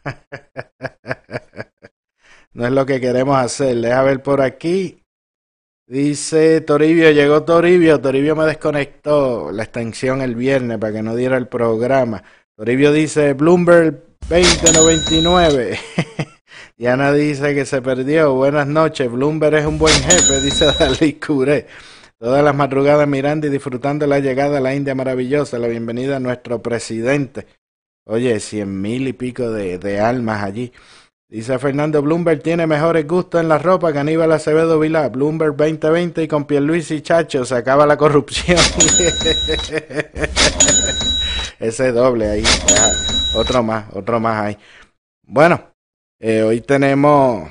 no 2.54 2.68
es 2.68 2.72
lo 2.72 2.86
que 2.86 3.02
queremos 3.02 3.38
hacer. 3.38 3.78
Deja 3.78 4.04
ver 4.04 4.22
por 4.22 4.42
aquí. 4.42 4.99
Dice 5.90 6.62
Toribio, 6.62 7.10
llegó 7.10 7.42
Toribio. 7.42 8.00
Toribio 8.00 8.36
me 8.36 8.46
desconectó 8.46 9.52
la 9.52 9.64
extensión 9.64 10.22
el 10.22 10.36
viernes 10.36 10.78
para 10.78 10.94
que 10.94 11.02
no 11.02 11.16
diera 11.16 11.36
el 11.36 11.48
programa. 11.48 12.24
Toribio 12.56 12.94
dice 12.94 13.34
Bloomberg 13.34 14.00
2099. 14.30 15.80
Diana 16.78 17.12
dice 17.12 17.56
que 17.56 17.66
se 17.66 17.82
perdió. 17.82 18.36
Buenas 18.36 18.68
noches. 18.68 19.12
Bloomberg 19.12 19.56
es 19.56 19.66
un 19.66 19.80
buen 19.80 19.96
jefe, 19.96 20.40
dice 20.42 20.68
Dalí 20.80 21.14
Curé. 21.14 21.66
Todas 22.20 22.44
las 22.44 22.54
madrugadas 22.54 23.08
mirando 23.08 23.48
y 23.48 23.50
disfrutando 23.50 24.06
la 24.06 24.20
llegada 24.20 24.60
a 24.60 24.62
la 24.62 24.76
India 24.76 24.94
maravillosa, 24.94 25.58
la 25.58 25.68
bienvenida 25.68 26.18
a 26.18 26.20
nuestro 26.20 26.62
presidente. 26.62 27.48
Oye, 28.06 28.40
cien 28.42 28.80
mil 28.80 29.08
y 29.08 29.14
pico 29.14 29.50
de, 29.50 29.80
de 29.80 30.00
almas 30.00 30.44
allí. 30.44 30.72
Dice 31.30 31.60
Fernando 31.60 32.02
Bloomberg 32.02 32.42
tiene 32.42 32.66
mejores 32.66 33.08
gustos 33.08 33.40
en 33.40 33.50
la 33.50 33.60
ropa 33.60 33.94
que 33.94 34.00
Aníbal 34.00 34.32
Acevedo 34.32 34.80
Vilá. 34.80 35.10
Bloomberg 35.10 35.56
2020 35.56 36.24
y 36.24 36.28
con 36.28 36.46
Pierluisi 36.46 37.02
Chacho 37.02 37.46
se 37.46 37.54
acaba 37.54 37.86
la 37.86 37.98
corrupción. 37.98 38.58
Ese 41.60 41.92
doble 41.92 42.30
ahí. 42.30 42.44
Otro 43.36 43.62
más, 43.62 43.86
otro 43.94 44.20
más 44.20 44.44
ahí. 44.44 44.58
Bueno, 45.22 45.62
eh, 46.18 46.42
hoy 46.42 46.62
tenemos 46.62 47.48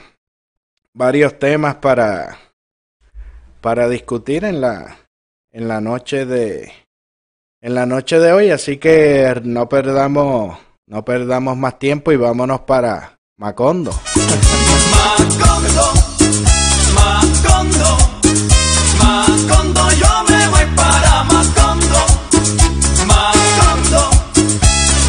varios 0.93 1.39
temas 1.39 1.77
para, 1.77 2.37
para 3.61 3.89
discutir 3.89 4.45
en 4.45 4.61
la, 4.61 4.97
en 5.53 5.69
la 5.69 5.81
noche 5.81 6.27
de 6.27 6.73
en 7.61 7.75
la 7.75 7.87
noche 7.87 8.19
de 8.19 8.33
hoy, 8.33 8.51
así 8.51 8.79
que 8.79 9.41
no 9.45 9.69
perdamos 9.69 10.59
no 10.87 11.05
perdamos 11.05 11.57
más 11.57 11.79
tiempo 11.79 12.11
y 12.11 12.17
vámonos 12.17 12.61
para 12.61 13.18
Macondo. 13.41 13.93
Macondo, 14.91 15.87
Macondo, 16.93 17.91
Macondo, 18.99 19.83
yo 19.93 20.25
me 20.29 20.49
voy 20.49 20.67
para 20.75 21.23
Macondo. 21.23 22.01
Macondo, 23.07 24.11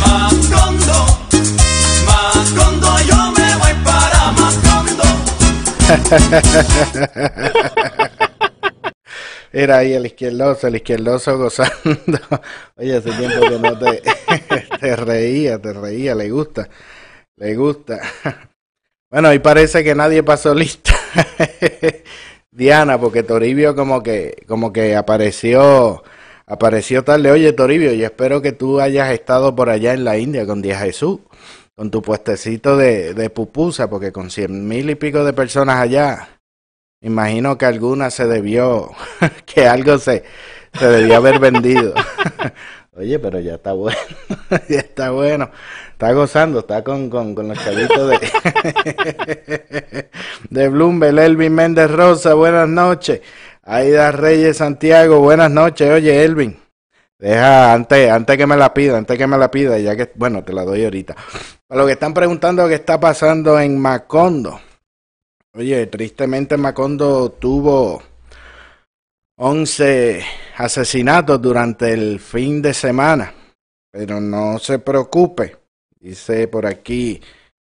Macondo, 0.06 0.98
Macondo, 2.06 2.90
yo 3.10 3.32
me 3.32 3.50
voy 3.56 3.74
para 3.84 4.32
Macondo. 4.34 5.08
Era 9.52 9.78
ahí 9.78 9.94
el 9.94 10.06
izquierdoso, 10.06 10.68
el 10.68 10.76
izquierdoso 10.76 11.36
gozando. 11.36 11.74
Oye, 12.78 12.96
hace 12.96 13.12
tiempo 13.12 13.40
que 13.50 13.58
no 13.58 13.76
te, 13.76 14.04
te 14.80 14.96
reía, 14.96 15.58
te 15.58 15.74
reía, 15.74 16.14
le 16.14 16.30
gusta, 16.30 16.70
le 17.40 17.56
gusta. 17.56 18.00
Bueno, 19.12 19.34
y 19.34 19.40
parece 19.40 19.84
que 19.84 19.96
nadie 19.96 20.22
pasó 20.22 20.54
lista. 20.54 20.94
Diana, 22.52 23.00
porque 23.00 23.24
Toribio 23.24 23.76
como 23.76 24.04
que, 24.04 24.44
como 24.48 24.72
que 24.72 24.96
apareció, 24.96 26.04
apareció 26.46 27.04
tarde. 27.04 27.32
Oye, 27.32 27.52
Toribio, 27.54 27.92
yo 27.94 28.06
espero 28.06 28.44
que 28.44 28.52
tú 28.52 28.80
hayas 28.80 29.10
estado 29.10 29.56
por 29.56 29.72
allá 29.72 29.96
en 29.96 30.04
la 30.04 30.20
India 30.20 30.46
con 30.46 30.62
Díaz 30.62 30.84
Jesús, 30.84 31.22
con 31.76 31.90
tu 31.90 32.04
puestecito 32.04 32.78
de, 32.78 33.16
de 33.16 33.32
pupusa, 33.32 33.90
porque 33.90 34.12
con 34.12 34.30
cien 34.30 34.68
mil 34.68 34.88
y 34.92 34.94
pico 34.94 35.24
de 35.24 35.34
personas 35.34 35.78
allá, 35.78 36.40
imagino 37.02 37.58
que 37.58 37.66
alguna 37.66 38.12
se 38.12 38.28
debió, 38.28 38.92
que 39.48 39.66
algo 39.68 39.98
se, 39.98 40.24
se 40.78 40.88
debió 40.88 41.16
haber 41.16 41.40
vendido. 41.40 41.96
Oye, 42.96 43.20
pero 43.20 43.40
ya 43.40 43.56
está 43.56 43.74
bueno, 43.74 43.98
ya 44.70 44.80
está 44.80 45.12
bueno. 45.12 45.52
Está 45.92 46.12
gozando, 46.14 46.60
está 46.60 46.84
con, 46.84 47.10
con, 47.10 47.36
con 47.36 47.48
los 47.48 47.64
chavitos 47.64 48.10
de, 48.10 48.20
de 50.50 50.70
Bloomberg, 50.70 51.20
Elvin 51.20 51.54
Méndez 51.54 51.92
Rosa, 51.92 52.34
buenas 52.34 52.68
noches. 52.68 53.22
Aida 53.64 54.12
Reyes 54.12 54.58
Santiago, 54.58 55.20
buenas 55.20 55.52
noches. 55.52 55.92
Oye, 55.92 56.24
Elvin, 56.24 56.58
deja, 57.20 57.74
antes, 57.74 58.10
antes 58.10 58.38
que 58.38 58.48
me 58.48 58.58
la 58.58 58.74
pida, 58.74 58.98
antes 58.98 59.18
que 59.18 59.28
me 59.28 59.38
la 59.38 59.52
pida, 59.52 59.78
ya 59.78 59.96
que, 59.96 60.12
bueno, 60.16 60.44
te 60.44 60.54
la 60.54 60.66
doy 60.66 60.84
ahorita. 60.84 61.16
Para 61.68 61.82
lo 61.82 61.86
que 61.86 61.94
están 61.94 62.14
preguntando 62.14 62.68
qué 62.68 62.76
está 62.76 63.00
pasando 63.00 63.60
en 63.60 63.78
Macondo. 63.78 64.60
Oye, 65.54 65.86
tristemente 65.88 66.58
Macondo 66.58 67.32
tuvo 67.34 68.02
11 69.42 70.22
asesinatos 70.58 71.42
durante 71.42 71.94
el 71.94 72.20
fin 72.20 72.62
de 72.62 72.74
semana. 72.74 73.34
Pero 73.90 74.20
no 74.20 74.60
se 74.60 74.80
preocupe. 74.80 75.56
Dice 75.98 76.50
por 76.50 76.66
aquí. 76.66 77.22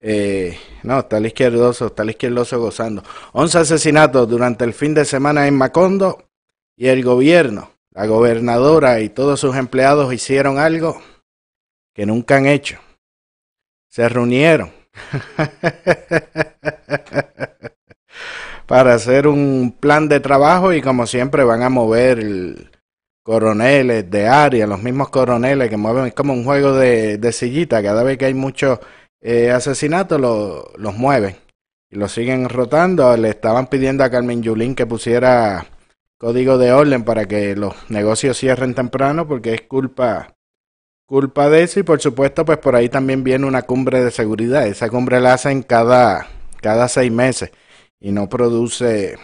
Eh, 0.01 0.57
no, 0.81 0.99
está 0.99 1.17
el 1.17 1.27
izquierdoso, 1.27 1.88
está 1.88 2.01
el 2.01 2.09
izquierdoso 2.09 2.59
gozando. 2.59 3.03
11 3.33 3.59
asesinatos 3.59 4.27
durante 4.27 4.65
el 4.65 4.73
fin 4.73 4.95
de 4.95 5.05
semana 5.05 5.45
en 5.45 5.55
Macondo. 5.55 6.29
Y 6.75 6.88
el 6.88 7.03
gobierno, 7.03 7.69
la 7.91 8.07
gobernadora 8.07 9.01
y 9.01 9.09
todos 9.09 9.39
sus 9.39 9.55
empleados 9.55 10.11
hicieron 10.11 10.57
algo 10.57 10.99
que 11.93 12.07
nunca 12.07 12.38
han 12.38 12.47
hecho. 12.47 12.79
Se 13.89 14.09
reunieron. 14.09 14.71
para 18.69 18.93
hacer 18.93 19.27
un 19.27 19.75
plan 19.79 20.07
de 20.07 20.19
trabajo 20.19 20.71
y 20.73 20.81
como 20.81 21.07
siempre 21.07 21.43
van 21.43 21.63
a 21.63 21.69
mover 21.69 22.19
el, 22.19 22.69
coroneles 23.23 24.09
de 24.09 24.27
área, 24.27 24.67
los 24.67 24.81
mismos 24.81 25.09
coroneles 25.09 25.69
que 25.69 25.77
mueven, 25.77 26.05
es 26.05 26.13
como 26.13 26.33
un 26.33 26.43
juego 26.43 26.73
de, 26.73 27.17
de 27.17 27.31
sillita, 27.31 27.81
cada 27.81 28.03
vez 28.03 28.19
que 28.19 28.25
hay 28.25 28.35
muchos 28.35 28.79
eh, 29.21 29.49
asesinatos 29.49 30.21
lo, 30.21 30.71
los 30.77 30.95
mueven 30.95 31.35
y 31.89 31.97
los 31.97 32.11
siguen 32.11 32.47
rotando. 32.47 33.15
Le 33.17 33.29
estaban 33.29 33.67
pidiendo 33.67 34.03
a 34.03 34.11
Carmen 34.11 34.43
Yulín 34.43 34.75
que 34.75 34.85
pusiera 34.85 35.65
código 36.19 36.59
de 36.59 36.71
orden 36.71 37.03
para 37.03 37.25
que 37.25 37.55
los 37.55 37.73
negocios 37.89 38.38
cierren 38.38 38.75
temprano 38.75 39.27
porque 39.27 39.53
es 39.55 39.61
culpa 39.61 40.35
culpa 41.07 41.49
de 41.49 41.63
eso 41.63 41.79
y 41.79 41.83
por 41.83 41.99
supuesto 41.99 42.45
pues 42.45 42.59
por 42.59 42.75
ahí 42.75 42.88
también 42.88 43.23
viene 43.23 43.47
una 43.47 43.63
cumbre 43.63 44.03
de 44.03 44.11
seguridad. 44.11 44.67
Esa 44.67 44.89
cumbre 44.89 45.19
la 45.19 45.33
hacen 45.33 45.63
cada, 45.63 46.27
cada 46.61 46.88
seis 46.88 47.11
meses 47.11 47.51
y 47.99 48.11
no 48.11 48.29
produce 48.29 49.17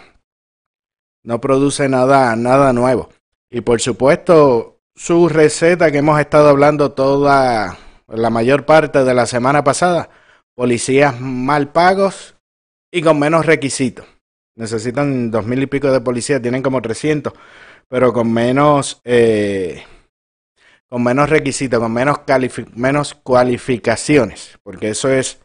no 1.24 1.41
produce 1.41 1.89
nada 1.89 2.36
nada 2.36 2.74
nuevo. 2.74 3.10
Y 3.50 3.62
por 3.62 3.82
supuesto, 3.82 4.79
su 4.96 5.29
receta 5.29 5.91
que 5.91 6.00
hemos 6.00 6.20
estado 6.20 6.50
hablando 6.50 6.91
toda 6.91 7.77
la 8.08 8.29
mayor 8.29 8.65
parte 8.65 9.03
de 9.03 9.13
la 9.13 9.25
semana 9.25 9.63
pasada, 9.63 10.10
policías 10.55 11.20
mal 11.20 11.72
pagos 11.72 12.36
y 12.91 13.01
con 13.01 13.20
menos 13.20 13.46
requisitos. 13.46 14.05
Necesitan 14.55 15.32
dos 15.32 15.46
mil 15.46 15.62
y 15.62 15.67
pico 15.67 15.91
de 15.91 16.00
policías, 16.00 16.41
tienen 16.41 16.63
como 16.63 16.82
300, 16.82 17.34
pero 17.89 18.13
con 18.13 18.32
menos, 18.32 19.01
eh, 19.03 19.84
con 20.88 21.03
menos 21.03 21.29
requisitos, 21.29 21.79
con 21.79 21.91
menos, 21.91 22.20
menos 22.74 23.13
cualificaciones, 23.15 24.58
porque 24.63 24.89
eso 24.89 25.10
es 25.10 25.45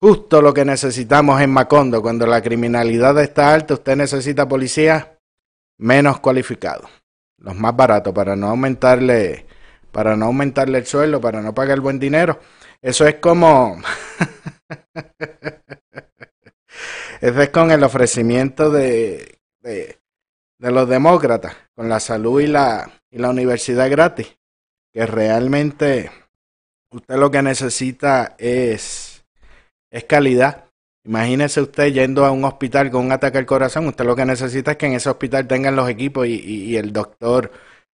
justo 0.00 0.42
lo 0.42 0.54
que 0.54 0.64
necesitamos 0.64 1.40
en 1.40 1.50
Macondo. 1.50 2.02
Cuando 2.02 2.26
la 2.26 2.42
criminalidad 2.42 3.18
está 3.20 3.52
alta, 3.52 3.74
usted 3.74 3.96
necesita 3.96 4.48
policías 4.48 5.06
menos 5.78 6.20
cualificados, 6.20 6.90
los 7.38 7.54
más 7.54 7.74
baratos, 7.76 8.12
para 8.12 8.36
no 8.36 8.48
aumentarle, 8.48 9.46
para 9.92 10.16
no 10.16 10.26
aumentarle 10.26 10.78
el 10.78 10.86
sueldo, 10.86 11.20
para 11.20 11.40
no 11.40 11.54
pagar 11.54 11.80
buen 11.80 11.98
dinero. 11.98 12.40
Eso 12.82 13.06
es 13.06 13.16
como, 13.16 13.80
eso 17.20 17.42
es 17.42 17.48
con 17.50 17.70
el 17.70 17.82
ofrecimiento 17.82 18.70
de, 18.70 19.38
de, 19.60 19.98
de 20.58 20.70
los 20.70 20.88
demócratas, 20.88 21.56
con 21.74 21.88
la 21.88 22.00
salud 22.00 22.40
y 22.40 22.46
la, 22.46 22.90
y 23.10 23.18
la 23.18 23.30
universidad 23.30 23.90
gratis, 23.90 24.36
que 24.92 25.06
realmente 25.06 26.10
usted 26.90 27.16
lo 27.16 27.30
que 27.30 27.42
necesita 27.42 28.34
es, 28.38 29.07
es 29.90 30.04
calidad. 30.04 30.64
Imagínese 31.04 31.60
usted 31.62 31.86
yendo 31.92 32.24
a 32.26 32.30
un 32.32 32.44
hospital 32.44 32.90
con 32.90 33.06
un 33.06 33.12
ataque 33.12 33.38
al 33.38 33.46
corazón, 33.46 33.86
usted 33.86 34.04
lo 34.04 34.14
que 34.16 34.26
necesita 34.26 34.72
es 34.72 34.76
que 34.76 34.86
en 34.86 34.92
ese 34.92 35.08
hospital 35.08 35.46
tengan 35.46 35.74
los 35.76 35.88
equipos 35.88 36.26
y, 36.26 36.76
el 36.76 36.92
doctor 36.92 37.50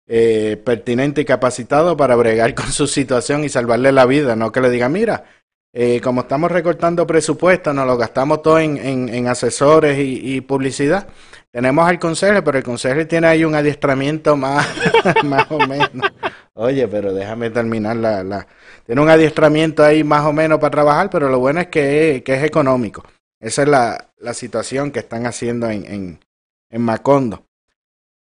eh, 0.07 0.61
pertinente 0.63 1.21
y 1.21 1.25
capacitado 1.25 1.97
para 1.97 2.15
bregar 2.15 2.53
con 2.55 2.71
su 2.71 2.87
situación 2.87 3.43
y 3.43 3.49
salvarle 3.49 3.91
la 3.91 4.05
vida, 4.05 4.35
no 4.35 4.51
que 4.51 4.61
le 4.61 4.69
diga, 4.69 4.89
mira, 4.89 5.23
eh, 5.71 6.01
como 6.01 6.21
estamos 6.21 6.51
recortando 6.51 7.05
presupuesto, 7.05 7.73
nos 7.73 7.85
lo 7.85 7.95
gastamos 7.95 8.41
todo 8.41 8.59
en, 8.59 8.77
en- 9.09 9.27
asesores 9.27 9.97
y, 9.99 10.41
publicidad. 10.41 11.07
Tenemos 11.51 11.87
al 11.87 11.99
consejo, 11.99 12.43
pero 12.43 12.57
el 12.57 12.63
consejo 12.63 13.05
tiene 13.07 13.27
ahí 13.27 13.43
un 13.43 13.55
adiestramiento 13.55 14.35
más, 14.35 14.67
más 15.23 15.45
o 15.51 15.59
menos. 15.59 16.11
Oye, 16.61 16.89
pero 16.89 17.13
déjame 17.13 17.49
terminar 17.51 17.95
la, 17.95 18.21
la... 18.21 18.45
Tiene 18.85 18.99
un 18.99 19.09
adiestramiento 19.09 19.81
ahí 19.81 20.03
más 20.03 20.25
o 20.25 20.33
menos 20.33 20.59
para 20.59 20.71
trabajar, 20.71 21.09
pero 21.09 21.29
lo 21.29 21.39
bueno 21.39 21.61
es 21.61 21.67
que, 21.67 22.17
es- 22.17 22.23
que 22.23 22.33
es 22.35 22.43
económico. 22.43 23.01
Esa 23.39 23.61
es 23.63 23.69
la, 23.69 24.09
la 24.17 24.33
situación 24.33 24.91
que 24.91 24.99
están 24.99 25.25
haciendo 25.25 25.69
en, 25.69 25.85
en, 25.85 26.19
en 26.69 26.81
Macondo. 26.81 27.45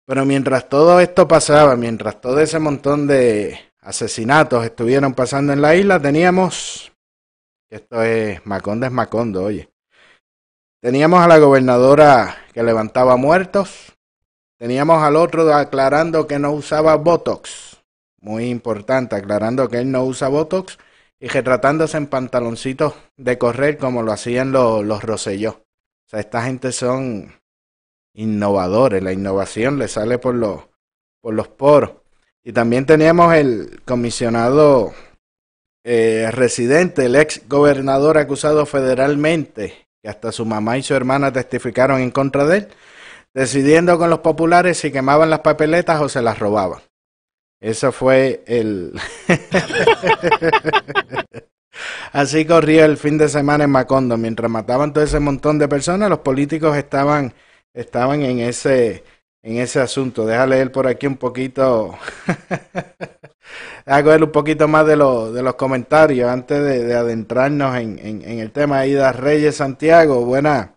Pero 0.07 0.25
mientras 0.25 0.69
todo 0.69 1.01
esto 1.01 1.27
pasaba, 1.27 1.75
mientras 1.75 2.21
todo 2.21 2.39
ese 2.39 2.61
montón 2.61 3.09
de 3.09 3.59
asesinatos 3.81 4.65
estuvieron 4.65 5.15
pasando 5.15 5.53
en 5.53 5.61
la 5.61 5.75
isla, 5.75 6.01
teníamos... 6.01 6.93
Esto 7.71 8.03
es... 8.05 8.47
Macondo 8.47 8.87
es 8.87 8.93
Macondo, 8.93 9.43
oye. 9.43 9.69
Teníamos 10.81 11.21
a 11.25 11.27
la 11.27 11.39
gobernadora 11.39 12.37
que 12.53 12.63
levantaba 12.63 13.17
muertos. 13.17 13.93
Teníamos 14.61 15.03
al 15.03 15.17
otro 15.17 15.53
aclarando 15.53 16.29
que 16.29 16.39
no 16.39 16.53
usaba 16.53 16.95
Botox. 16.95 17.72
Muy 18.23 18.45
importante, 18.51 19.17
aclarando 19.17 19.69
que 19.69 19.79
él 19.79 19.91
no 19.91 20.05
usa 20.05 20.29
Botox 20.29 20.79
y 21.19 21.27
retratándose 21.27 21.97
en 21.97 22.07
pantaloncitos 22.07 22.95
de 23.17 23.37
correr 23.37 23.79
como 23.79 24.03
lo 24.03 24.13
hacían 24.13 24.53
los, 24.53 24.85
los 24.85 25.03
Rosselló. 25.03 25.51
O 25.51 26.09
sea, 26.09 26.21
esta 26.21 26.45
gente 26.45 26.71
son 26.71 27.33
innovadores. 28.15 29.03
La 29.03 29.13
innovación 29.13 29.77
le 29.79 29.89
sale 29.89 30.19
por 30.19 30.37
los, 30.37 30.63
por 31.21 31.35
los 31.35 31.49
poros. 31.49 31.91
Y 32.45 32.53
también 32.53 32.87
teníamos 32.87 33.35
el 33.35 33.83
comisionado 33.85 34.93
eh, 35.83 36.29
residente, 36.31 37.07
el 37.07 37.17
ex 37.17 37.49
gobernador 37.49 38.19
acusado 38.19 38.67
federalmente, 38.67 39.89
que 40.01 40.09
hasta 40.09 40.31
su 40.31 40.47
mamá 40.47 40.79
y 40.79 40.85
su 40.85 40.95
hermana 40.95 41.33
testificaron 41.33 42.01
en 42.01 42.13
contra 42.13 42.45
de 42.47 42.59
él, 42.59 42.69
decidiendo 43.35 43.99
con 43.99 44.11
los 44.11 44.21
populares 44.21 44.79
si 44.79 44.93
quemaban 44.93 45.29
las 45.29 45.41
papeletas 45.41 46.01
o 46.01 46.09
se 46.09 46.23
las 46.23 46.39
robaban. 46.39 46.83
Eso 47.63 47.93
fue 47.93 48.43
el... 48.47 48.93
Así 52.13 52.45
corría 52.45 52.85
el 52.85 52.97
fin 52.97 53.19
de 53.19 53.29
semana 53.29 53.65
en 53.65 53.71
Macondo. 53.71 54.17
Mientras 54.17 54.51
mataban 54.51 54.93
todo 54.93 55.05
ese 55.05 55.21
montón 55.21 55.59
de 55.59 55.69
personas, 55.69 56.11
los 56.11 56.21
políticos 56.21 56.77
estaban, 56.77 57.33
estaban 57.75 58.23
en 58.23 58.41
ese, 58.41 59.05
en 59.43 59.57
ese 59.59 59.81
asunto. 59.81 60.27
Déjale 60.27 60.57
leer 60.57 60.73
por 60.73 60.87
aquí 60.87 61.07
un 61.07 61.17
poquito. 61.17 61.97
Déjame 63.87 64.05
coger 64.05 64.25
un 64.25 64.33
poquito 64.33 64.69
más 64.69 64.87
de, 64.87 64.97
lo- 64.97 65.33
de 65.33 65.43
los 65.43 65.55
comentarios 65.55 66.29
antes 66.31 66.63
de, 66.63 66.85
de 66.85 66.95
adentrarnos 66.95 67.77
en, 67.77 67.99
en- 67.99 68.39
el 68.41 68.53
tema. 68.53 68.81
Aida 68.81 69.13
Reyes 69.13 69.57
Santiago, 69.57 70.25
buena, 70.25 70.75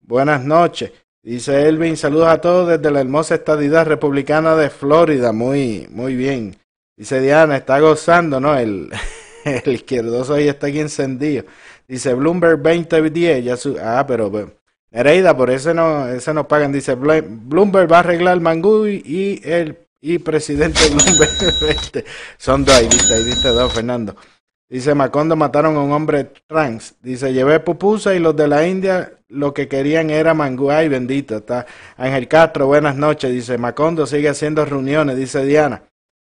buenas 0.00 0.44
noches. 0.44 0.92
Dice 1.24 1.66
Elvin, 1.66 1.96
saludos 1.96 2.28
a 2.28 2.42
todos 2.42 2.68
desde 2.68 2.90
la 2.90 3.00
hermosa 3.00 3.36
estadidad 3.36 3.86
republicana 3.86 4.56
de 4.56 4.68
Florida. 4.68 5.32
Muy, 5.32 5.88
muy 5.90 6.16
bien. 6.16 6.54
Dice 6.98 7.18
Diana, 7.18 7.56
está 7.56 7.80
gozando, 7.80 8.40
¿no? 8.40 8.54
El, 8.54 8.90
el 9.46 9.72
izquierdoso 9.72 10.34
ahí 10.34 10.48
está 10.48 10.66
aquí 10.66 10.80
encendido. 10.80 11.44
Dice 11.88 12.12
Bloomberg 12.12 12.60
2010. 12.62 13.42
Ya 13.42 13.56
su, 13.56 13.78
ah, 13.82 14.04
pero 14.06 14.30
pues, 14.30 14.48
Nereida, 14.90 15.34
por 15.34 15.50
eso 15.50 15.72
no, 15.72 16.06
eso 16.08 16.34
no 16.34 16.46
pagan. 16.46 16.72
Dice 16.72 16.94
Bloomberg 16.94 17.90
va 17.90 17.96
a 17.96 18.00
arreglar 18.00 18.38
Mangú 18.40 18.86
y, 18.86 19.40
el 19.44 19.78
y 20.02 20.18
presidente 20.18 20.78
Bloomberg. 20.90 21.70
Este, 21.70 22.04
Son 22.36 22.66
dos, 22.66 22.74
ahí 22.74 22.86
viste, 22.86 23.14
ahí 23.14 23.24
viste 23.24 23.48
dos, 23.48 23.72
Fernando. 23.72 24.14
Dice 24.68 24.94
Macondo 24.94 25.36
mataron 25.36 25.74
a 25.76 25.80
un 25.80 25.92
hombre 25.92 26.30
trans. 26.46 26.96
Dice, 27.00 27.32
llevé 27.32 27.60
pupusa 27.60 28.14
y 28.14 28.18
los 28.18 28.36
de 28.36 28.46
la 28.46 28.66
India 28.66 29.13
lo 29.34 29.52
que 29.52 29.68
querían 29.68 30.10
era 30.10 30.34
mangú. 30.34 30.70
Ay, 30.70 30.88
bendito. 30.88 31.36
Está 31.36 31.66
Ángel 31.96 32.28
Castro, 32.28 32.66
buenas 32.66 32.96
noches. 32.96 33.32
Dice, 33.32 33.58
Macondo 33.58 34.06
sigue 34.06 34.28
haciendo 34.28 34.64
reuniones, 34.64 35.16
dice 35.16 35.44
Diana. 35.44 35.82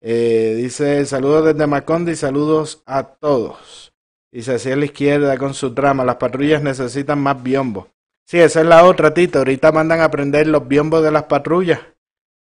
Eh, 0.00 0.54
dice, 0.56 1.04
saludos 1.06 1.46
desde 1.46 1.66
Macondo 1.66 2.10
y 2.10 2.16
saludos 2.16 2.82
a 2.86 3.04
todos. 3.04 3.92
Dice, 4.32 4.54
hacia 4.56 4.76
la 4.76 4.84
izquierda 4.84 5.38
con 5.38 5.54
su 5.54 5.74
trama. 5.74 6.04
Las 6.04 6.16
patrullas 6.16 6.62
necesitan 6.62 7.20
más 7.20 7.42
biombos. 7.42 7.86
Sí, 8.26 8.38
esa 8.38 8.60
es 8.60 8.66
la 8.66 8.84
otra, 8.84 9.14
Tito. 9.14 9.38
Ahorita 9.38 9.70
mandan 9.70 10.00
a 10.00 10.10
prender 10.10 10.48
los 10.48 10.66
biombos 10.66 11.02
de 11.02 11.12
las 11.12 11.24
patrullas. 11.24 11.80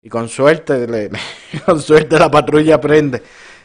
Y 0.03 0.09
con 0.09 0.29
suerte, 0.29 1.11
con 1.67 1.81
suerte 1.81 2.19
la 2.19 2.31
patrulla 2.31 2.81
prende. 2.81 3.23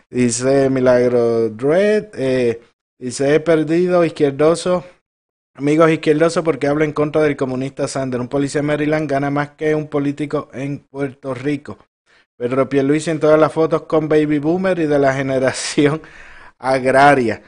Dice 0.10 0.70
Milagro 0.70 1.50
Dread. 1.50 2.10
eh, 2.14 2.62
dice, 3.00 3.36
he 3.36 3.40
perdido 3.40 4.06
izquierdoso. 4.06 4.84
Amigos 5.58 5.90
izquierdosos 5.90 6.44
porque 6.44 6.68
habla 6.68 6.84
en 6.84 6.92
contra 6.92 7.22
del 7.22 7.38
comunista 7.38 7.88
Sander. 7.88 8.20
Un 8.20 8.28
policía 8.28 8.60
de 8.60 8.68
Maryland 8.68 9.10
gana 9.10 9.30
más 9.30 9.52
que 9.52 9.74
un 9.74 9.88
político 9.88 10.50
en 10.52 10.80
Puerto 10.80 11.34
Rico. 11.34 11.78
Pedro 12.36 12.68
Pierluisi 12.68 13.12
en 13.12 13.22
todas 13.22 13.40
las 13.40 13.54
fotos 13.54 13.84
con 13.84 14.10
Baby 14.10 14.40
Boomer 14.40 14.78
y 14.80 14.86
de 14.86 15.00
la 15.00 15.14
generación 15.16 16.02
agraria. 16.58 17.42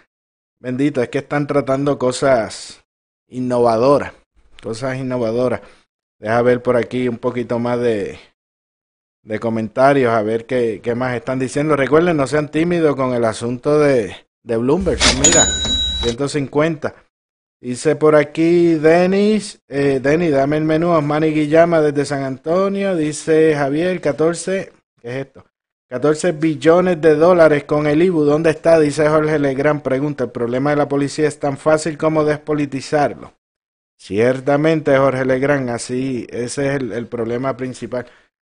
Bendito, 0.58 1.02
es 1.02 1.10
que 1.10 1.18
están 1.18 1.48
tratando 1.48 2.00
cosas 2.00 2.86
innovadoras. 3.28 4.14
Cosas 4.64 4.98
innovadoras. 4.98 5.60
Deja 6.18 6.42
ver 6.44 6.64
por 6.64 6.78
aquí 6.78 7.10
un 7.10 7.18
poquito 7.18 7.60
más 7.60 7.78
de, 7.82 8.18
de 9.22 9.40
comentarios, 9.42 10.14
a 10.14 10.22
ver 10.22 10.46
qué, 10.46 10.80
qué 10.82 10.96
más 10.96 11.14
están 11.14 11.40
diciendo. 11.40 11.76
Recuerden, 11.76 12.16
no 12.16 12.26
sean 12.26 12.50
tímidos 12.52 12.96
con 12.96 13.14
el 13.14 13.26
asunto 13.26 13.78
de, 13.80 14.16
de 14.44 14.56
Bloomberg. 14.56 15.00
Mira, 15.22 15.46
150. 16.04 17.07
Dice 17.60 17.96
por 17.96 18.16
aquí 18.16 18.76
Denis, 18.76 19.62
eh, 19.68 20.00
Denis, 20.02 20.32
dame 20.32 20.58
el 20.58 20.64
menú, 20.64 20.92
Osmani 20.92 21.32
Guillama 21.32 21.82
desde 21.82 22.06
San 22.06 22.24
Antonio. 22.24 22.96
Dice 22.96 23.56
Javier, 23.56 24.00
14, 24.00 24.72
¿qué 25.02 25.10
es 25.10 25.26
esto? 25.26 25.44
14 25.90 26.34
billones 26.34 27.02
de 27.02 27.16
dólares 27.16 27.64
con 27.64 27.88
el 27.88 28.04
IBU. 28.04 28.26
¿Dónde 28.26 28.52
está? 28.52 28.80
Dice 28.80 29.08
Jorge 29.10 29.40
Legrand. 29.40 29.82
Pregunta, 29.82 30.26
¿el 30.26 30.32
problema 30.32 30.70
de 30.70 30.76
la 30.76 30.88
policía 30.88 31.28
es 31.28 31.40
tan 31.40 31.58
fácil 31.58 31.98
como 31.98 32.24
despolitizarlo? 32.26 33.34
Ciertamente, 33.98 34.96
Jorge 34.96 35.26
Legrand, 35.26 35.72
así, 35.72 36.28
ese 36.30 36.68
es 36.68 36.76
el, 36.76 36.92
el 36.92 37.08
problema 37.08 37.58
principal. 37.58 38.06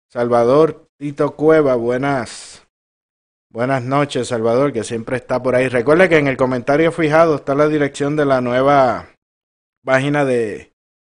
Salvador 0.09 0.87
Tito 0.97 1.35
Cueva, 1.35 1.75
buenas, 1.75 2.63
buenas 3.51 3.83
noches, 3.83 4.29
Salvador, 4.29 4.73
que 4.73 4.85
siempre 4.85 5.17
está 5.17 5.43
por 5.43 5.55
ahí. 5.55 5.69
Recuerde 5.69 6.09
que 6.09 6.19
en 6.19 6.29
el 6.29 6.37
comentario 6.37 6.93
fijado 6.93 7.37
está 7.37 7.55
la 7.55 7.69
dirección 7.69 8.17
de 8.17 8.25
la 8.25 8.41
nueva 8.41 9.11
página 9.85 10.25
de, 10.25 10.73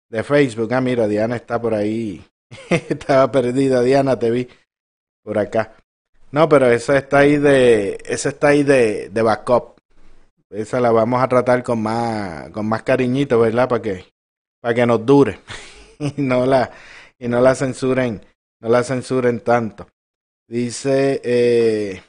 de 0.09 0.23
Facebook. 0.23 0.73
Ah, 0.73 0.81
mira, 0.81 1.07
Diana 1.07 1.35
está 1.35 1.61
por 1.61 1.73
ahí. 1.73 2.25
Estaba 2.69 3.31
perdida, 3.31 3.81
Diana, 3.81 4.17
te 4.17 4.31
vi 4.31 4.47
por 5.23 5.37
acá. 5.37 5.75
No, 6.31 6.47
pero 6.47 6.69
esa 6.71 6.97
está 6.97 7.19
ahí 7.19 7.37
de, 7.37 7.97
esa 8.05 8.29
está 8.29 8.49
ahí 8.49 8.63
de, 8.63 9.09
de 9.09 9.21
backup. 9.21 9.79
Esa 10.49 10.79
la 10.81 10.91
vamos 10.91 11.21
a 11.21 11.27
tratar 11.27 11.63
con 11.63 11.81
más, 11.81 12.49
con 12.49 12.65
más 12.65 12.83
cariñito, 12.83 13.39
¿verdad? 13.39 13.69
Para 13.69 13.81
que, 13.81 14.05
para 14.61 14.73
que 14.73 14.85
nos 14.85 15.05
dure 15.05 15.39
y 15.99 16.21
no 16.21 16.45
la, 16.45 16.71
y 17.17 17.27
no 17.27 17.39
la 17.39 17.55
censuren, 17.55 18.25
no 18.59 18.69
la 18.69 18.83
censuren 18.83 19.39
tanto. 19.41 19.87
Dice 20.47 21.21
eh, 21.23 22.01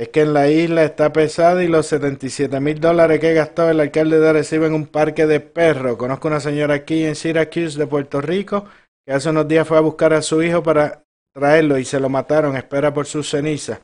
Es 0.00 0.08
que 0.08 0.22
en 0.22 0.32
la 0.32 0.48
isla 0.48 0.82
está 0.84 1.12
pesada 1.12 1.62
y 1.62 1.68
los 1.68 1.84
77 1.88 2.58
mil 2.58 2.80
dólares 2.80 3.20
que 3.20 3.34
gastó 3.34 3.68
el 3.68 3.80
alcalde 3.80 4.18
de 4.18 4.30
Arecibo 4.30 4.64
en 4.64 4.72
un 4.72 4.86
parque 4.86 5.26
de 5.26 5.40
perros. 5.40 5.98
Conozco 5.98 6.28
una 6.28 6.40
señora 6.40 6.72
aquí 6.72 7.04
en 7.04 7.14
Syracuse 7.14 7.78
de 7.78 7.86
Puerto 7.86 8.22
Rico 8.22 8.64
que 9.04 9.12
hace 9.12 9.28
unos 9.28 9.46
días 9.46 9.68
fue 9.68 9.76
a 9.76 9.82
buscar 9.82 10.14
a 10.14 10.22
su 10.22 10.42
hijo 10.42 10.62
para 10.62 11.04
traerlo 11.34 11.76
y 11.76 11.84
se 11.84 12.00
lo 12.00 12.08
mataron. 12.08 12.56
Espera 12.56 12.94
por 12.94 13.04
sus 13.04 13.28
cenizas. 13.28 13.82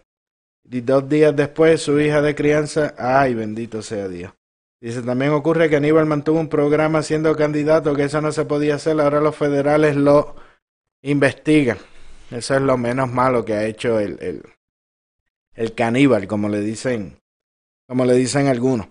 Y 0.64 0.80
dos 0.80 1.06
días 1.06 1.36
después 1.36 1.82
su 1.82 2.00
hija 2.00 2.22
de 2.22 2.34
crianza, 2.34 2.94
ay 2.96 3.34
bendito 3.34 3.82
sea 3.82 4.08
Dios. 4.08 4.32
Dice, 4.80 5.02
también 5.02 5.32
ocurre 5.32 5.68
que 5.68 5.76
Aníbal 5.76 6.06
mantuvo 6.06 6.40
un 6.40 6.48
programa 6.48 7.02
siendo 7.02 7.36
candidato, 7.36 7.94
que 7.94 8.04
eso 8.04 8.22
no 8.22 8.32
se 8.32 8.46
podía 8.46 8.76
hacer, 8.76 8.98
ahora 9.02 9.20
los 9.20 9.36
federales 9.36 9.96
lo 9.96 10.34
investigan. 11.02 11.76
Eso 12.30 12.54
es 12.54 12.62
lo 12.62 12.78
menos 12.78 13.12
malo 13.12 13.44
que 13.44 13.52
ha 13.52 13.64
hecho 13.66 14.00
el, 14.00 14.16
el, 14.22 14.42
el 15.56 15.74
caníbal, 15.74 16.26
como 16.28 16.48
le 16.48 16.60
dicen, 16.60 17.18
como 17.88 18.04
le 18.04 18.14
dicen 18.14 18.46
algunos. 18.46 18.88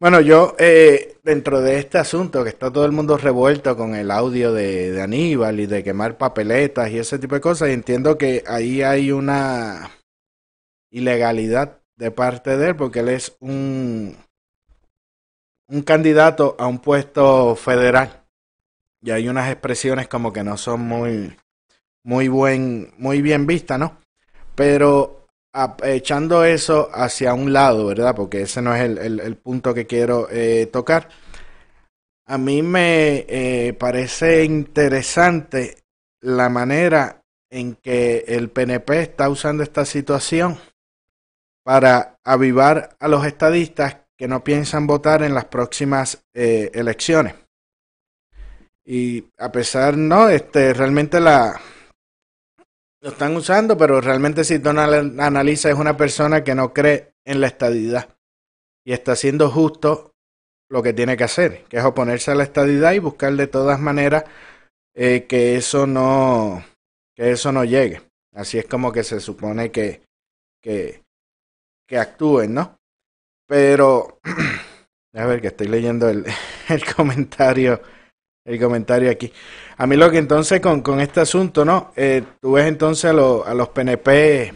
Bueno, 0.00 0.20
yo 0.20 0.54
eh, 0.60 1.18
dentro 1.24 1.60
de 1.60 1.78
este 1.78 1.98
asunto 1.98 2.44
que 2.44 2.50
está 2.50 2.72
todo 2.72 2.84
el 2.84 2.92
mundo 2.92 3.16
revuelto 3.16 3.76
con 3.76 3.96
el 3.96 4.12
audio 4.12 4.52
de, 4.52 5.02
Aníbal 5.02 5.58
y 5.58 5.66
de 5.66 5.82
quemar 5.82 6.16
papeletas 6.16 6.90
y 6.90 6.98
ese 6.98 7.18
tipo 7.18 7.34
de 7.34 7.40
cosas, 7.40 7.70
entiendo 7.70 8.16
que 8.16 8.44
ahí 8.46 8.82
hay 8.82 9.10
una 9.10 9.90
ilegalidad 10.92 11.80
de 11.96 12.12
parte 12.12 12.56
de 12.56 12.68
él 12.68 12.76
porque 12.76 13.00
él 13.00 13.08
es 13.08 13.36
un 13.40 14.16
un 15.68 15.82
candidato 15.82 16.56
a 16.58 16.66
un 16.66 16.78
puesto 16.78 17.56
federal 17.56 18.24
y 19.02 19.10
hay 19.10 19.28
unas 19.28 19.50
expresiones 19.50 20.06
como 20.06 20.32
que 20.32 20.44
no 20.44 20.56
son 20.56 20.80
muy 20.82 21.36
muy 22.04 22.28
buen 22.28 22.94
muy 22.98 23.20
bien 23.20 23.46
vistas, 23.48 23.80
¿no? 23.80 23.98
Pero 24.54 25.17
echando 25.82 26.44
eso 26.44 26.88
hacia 26.92 27.34
un 27.34 27.52
lado, 27.52 27.86
¿verdad? 27.86 28.14
Porque 28.14 28.42
ese 28.42 28.62
no 28.62 28.74
es 28.74 28.82
el, 28.82 29.20
el, 29.20 29.36
punto 29.36 29.74
que 29.74 29.86
quiero 29.86 30.28
eh, 30.30 30.68
tocar. 30.72 31.08
A 32.26 32.38
mí 32.38 32.62
me 32.62 33.24
eh, 33.28 33.72
parece 33.78 34.44
interesante 34.44 35.78
la 36.20 36.48
manera 36.48 37.22
en 37.50 37.76
que 37.76 38.24
el 38.28 38.50
PNP 38.50 39.00
está 39.00 39.28
usando 39.30 39.62
esta 39.62 39.84
situación 39.84 40.58
para 41.64 42.18
avivar 42.24 42.96
a 43.00 43.08
los 43.08 43.24
estadistas 43.24 43.96
que 44.16 44.28
no 44.28 44.44
piensan 44.44 44.86
votar 44.86 45.22
en 45.22 45.34
las 45.34 45.46
próximas 45.46 46.24
eh, 46.34 46.70
elecciones. 46.74 47.34
Y 48.84 49.24
a 49.38 49.52
pesar, 49.52 49.96
no, 49.96 50.28
este, 50.28 50.74
realmente 50.74 51.20
la 51.20 51.60
lo 53.00 53.10
están 53.10 53.36
usando, 53.36 53.76
pero 53.76 54.00
realmente 54.00 54.44
si 54.44 54.58
tú 54.58 54.70
analizas 54.70 55.72
es 55.72 55.78
una 55.78 55.96
persona 55.96 56.42
que 56.42 56.54
no 56.54 56.72
cree 56.72 57.14
en 57.24 57.40
la 57.40 57.46
estadidad 57.46 58.16
y 58.84 58.92
está 58.92 59.12
haciendo 59.12 59.50
justo 59.50 60.14
lo 60.68 60.82
que 60.82 60.92
tiene 60.92 61.16
que 61.16 61.24
hacer, 61.24 61.64
que 61.64 61.78
es 61.78 61.84
oponerse 61.84 62.30
a 62.30 62.34
la 62.34 62.42
estadidad 62.42 62.92
y 62.92 62.98
buscar 62.98 63.32
de 63.34 63.46
todas 63.46 63.80
maneras 63.80 64.24
eh, 64.94 65.26
que 65.28 65.56
eso 65.56 65.86
no 65.86 66.64
que 67.14 67.30
eso 67.32 67.52
no 67.52 67.64
llegue. 67.64 68.02
Así 68.34 68.58
es 68.58 68.66
como 68.66 68.92
que 68.92 69.04
se 69.04 69.20
supone 69.20 69.70
que 69.70 70.02
que, 70.60 71.02
que 71.86 71.98
actúen, 71.98 72.54
¿no? 72.54 72.78
Pero, 73.46 74.20
a 75.14 75.26
ver 75.26 75.40
que 75.40 75.48
estoy 75.48 75.68
leyendo 75.68 76.08
el, 76.08 76.24
el 76.68 76.94
comentario, 76.94 77.80
el 78.48 78.60
comentario 78.60 79.10
aquí. 79.10 79.32
A 79.76 79.86
mí 79.86 79.96
lo 79.96 80.10
que 80.10 80.18
entonces 80.18 80.60
con, 80.60 80.80
con 80.80 81.00
este 81.00 81.20
asunto, 81.20 81.64
¿no? 81.64 81.92
Eh, 81.96 82.22
tú 82.40 82.52
ves 82.52 82.66
entonces 82.66 83.04
a, 83.06 83.12
lo, 83.12 83.46
a 83.46 83.54
los 83.54 83.68
PNP 83.68 84.52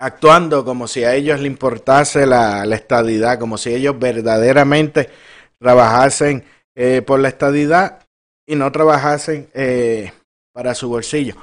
actuando 0.00 0.64
como 0.64 0.86
si 0.86 1.04
a 1.04 1.14
ellos 1.14 1.40
le 1.40 1.46
importase 1.46 2.26
la, 2.26 2.66
la 2.66 2.74
estadidad, 2.74 3.38
como 3.38 3.56
si 3.56 3.72
ellos 3.72 3.98
verdaderamente 3.98 5.08
trabajasen 5.58 6.44
eh, 6.74 7.02
por 7.02 7.20
la 7.20 7.28
estadidad 7.28 8.00
y 8.46 8.56
no 8.56 8.70
trabajasen 8.72 9.48
eh, 9.54 10.12
para 10.52 10.74
su 10.74 10.88
bolsillo. 10.88 11.36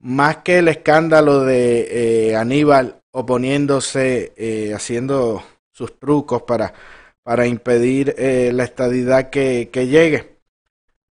Más 0.00 0.38
que 0.38 0.58
el 0.58 0.68
escándalo 0.68 1.44
de 1.44 2.30
eh, 2.30 2.36
Aníbal 2.36 3.00
oponiéndose, 3.12 4.32
eh, 4.36 4.74
haciendo 4.74 5.42
sus 5.72 5.98
trucos 5.98 6.42
para, 6.42 6.74
para 7.22 7.46
impedir 7.46 8.14
la 8.18 8.64
estadidad 8.64 9.30
que, 9.30 9.70
que 9.72 9.86
llegue. 9.86 10.35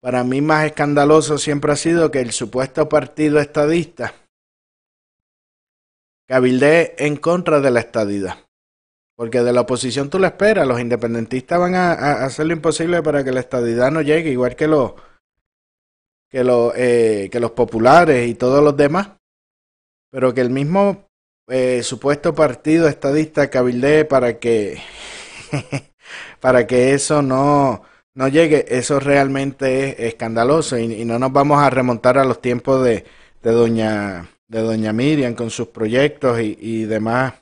Para 0.06 0.22
mí 0.22 0.40
más 0.40 0.64
escandaloso 0.66 1.36
siempre 1.36 1.72
ha 1.72 1.74
sido 1.74 2.12
que 2.12 2.20
el 2.20 2.30
supuesto 2.30 2.88
partido 2.88 3.40
estadista 3.40 4.14
cabildee 6.28 6.94
en 6.98 7.16
contra 7.16 7.58
de 7.58 7.72
la 7.72 7.80
estadidad. 7.80 8.36
Porque 9.16 9.42
de 9.42 9.52
la 9.52 9.62
oposición 9.62 10.08
tú 10.08 10.20
lo 10.20 10.28
esperas, 10.28 10.64
los 10.64 10.80
independentistas 10.80 11.58
van 11.58 11.74
a, 11.74 12.24
hacer 12.24 12.46
lo 12.46 12.52
imposible 12.52 13.02
para 13.02 13.24
que 13.24 13.32
la 13.32 13.40
estadidad 13.40 13.90
no 13.90 14.00
llegue, 14.00 14.30
igual 14.30 14.54
que 14.54 14.68
los 14.68 14.92
eh, 16.30 17.28
que 17.32 17.40
los 17.40 17.50
populares 17.50 18.28
y 18.28 18.36
todos 18.36 18.62
los 18.62 18.76
demás. 18.76 19.08
Pero 20.12 20.32
que 20.32 20.40
el 20.40 20.50
mismo 20.50 21.08
eh, 21.48 21.82
supuesto 21.82 22.32
partido 22.32 22.86
estadista 22.86 23.50
cabildee 23.50 24.04
para 24.04 24.38
que 24.38 24.80
para 26.40 26.64
que 26.64 26.92
eso 26.92 27.22
no 27.22 27.82
no 28.16 28.28
llegue 28.28 28.64
eso 28.68 28.98
realmente 28.98 29.90
es 29.90 30.14
escandaloso 30.14 30.78
y, 30.78 31.04
no 31.04 31.18
nos 31.18 31.32
vamos 31.32 31.62
a 31.62 31.70
remontar 31.70 32.18
a 32.18 32.24
los 32.24 32.40
tiempos 32.40 32.82
de, 32.82 33.04
de 33.42 33.50
doña 33.52 34.28
de 34.48 34.60
doña 34.60 34.92
Miriam 34.92 35.34
con 35.34 35.50
sus 35.50 35.68
proyectos 35.68 36.40
y, 36.40 36.56
y 36.60 36.84
demás 36.84 37.34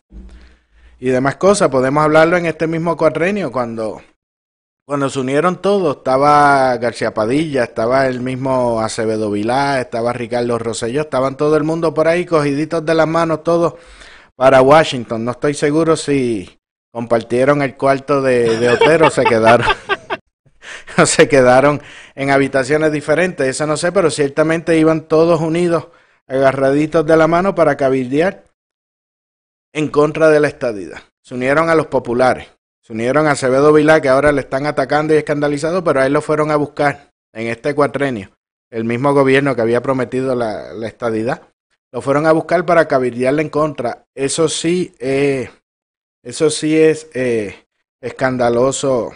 y 0.98 1.08
demás 1.08 1.36
cosas 1.36 1.68
podemos 1.70 2.02
hablarlo 2.02 2.36
en 2.36 2.46
este 2.46 2.66
mismo 2.66 2.96
cuatrenio 2.96 3.52
cuando 3.52 4.02
cuando 4.86 5.08
se 5.08 5.18
unieron 5.18 5.62
todos, 5.62 5.96
estaba 5.96 6.76
García 6.76 7.14
Padilla, 7.14 7.64
estaba 7.64 8.06
el 8.06 8.20
mismo 8.20 8.82
Acevedo 8.82 9.30
Vilá, 9.30 9.80
estaba 9.80 10.12
Ricardo 10.12 10.58
Rosselló, 10.58 11.00
estaban 11.00 11.38
todo 11.38 11.56
el 11.56 11.64
mundo 11.64 11.94
por 11.94 12.06
ahí 12.06 12.26
cogiditos 12.26 12.84
de 12.84 12.94
las 12.94 13.08
manos 13.08 13.42
todos 13.42 13.76
para 14.36 14.60
Washington. 14.60 15.24
No 15.24 15.30
estoy 15.30 15.54
seguro 15.54 15.96
si 15.96 16.58
compartieron 16.92 17.62
el 17.62 17.76
cuarto 17.76 18.20
de, 18.20 18.58
de 18.58 18.68
Otero 18.68 19.08
se 19.08 19.24
quedaron 19.24 19.66
se 21.06 21.28
quedaron 21.28 21.82
en 22.14 22.30
habitaciones 22.30 22.92
diferentes, 22.92 23.46
eso 23.46 23.66
no 23.66 23.76
sé, 23.76 23.92
pero 23.92 24.10
ciertamente 24.10 24.78
iban 24.78 25.02
todos 25.08 25.40
unidos, 25.40 25.88
agarraditos 26.26 27.04
de 27.06 27.16
la 27.16 27.26
mano 27.26 27.54
para 27.54 27.76
cabildear 27.76 28.44
en 29.72 29.88
contra 29.88 30.30
de 30.30 30.40
la 30.40 30.48
estadidad. 30.48 31.02
Se 31.22 31.34
unieron 31.34 31.68
a 31.70 31.74
los 31.74 31.86
populares. 31.86 32.48
Se 32.80 32.92
unieron 32.92 33.26
a 33.26 33.32
Acevedo 33.32 33.72
Vilá, 33.72 34.00
que 34.02 34.10
ahora 34.10 34.30
le 34.30 34.42
están 34.42 34.66
atacando 34.66 35.14
y 35.14 35.16
escandalizado, 35.16 35.82
pero 35.82 36.00
a 36.00 36.06
él 36.06 36.12
lo 36.12 36.20
fueron 36.20 36.50
a 36.50 36.56
buscar 36.56 37.10
en 37.32 37.46
este 37.46 37.74
cuatrenio. 37.74 38.30
El 38.70 38.84
mismo 38.84 39.14
gobierno 39.14 39.56
que 39.56 39.62
había 39.62 39.80
prometido 39.80 40.34
la, 40.34 40.74
la 40.74 40.86
estadidad. 40.86 41.48
Lo 41.94 42.02
fueron 42.02 42.26
a 42.26 42.32
buscar 42.32 42.66
para 42.66 42.88
cabildearle 42.88 43.40
en 43.40 43.48
contra. 43.48 44.04
Eso 44.14 44.48
sí, 44.48 44.94
eh, 44.98 45.48
eso 46.24 46.50
sí 46.50 46.76
es 46.76 47.08
eh, 47.14 47.66
escandaloso. 48.00 49.12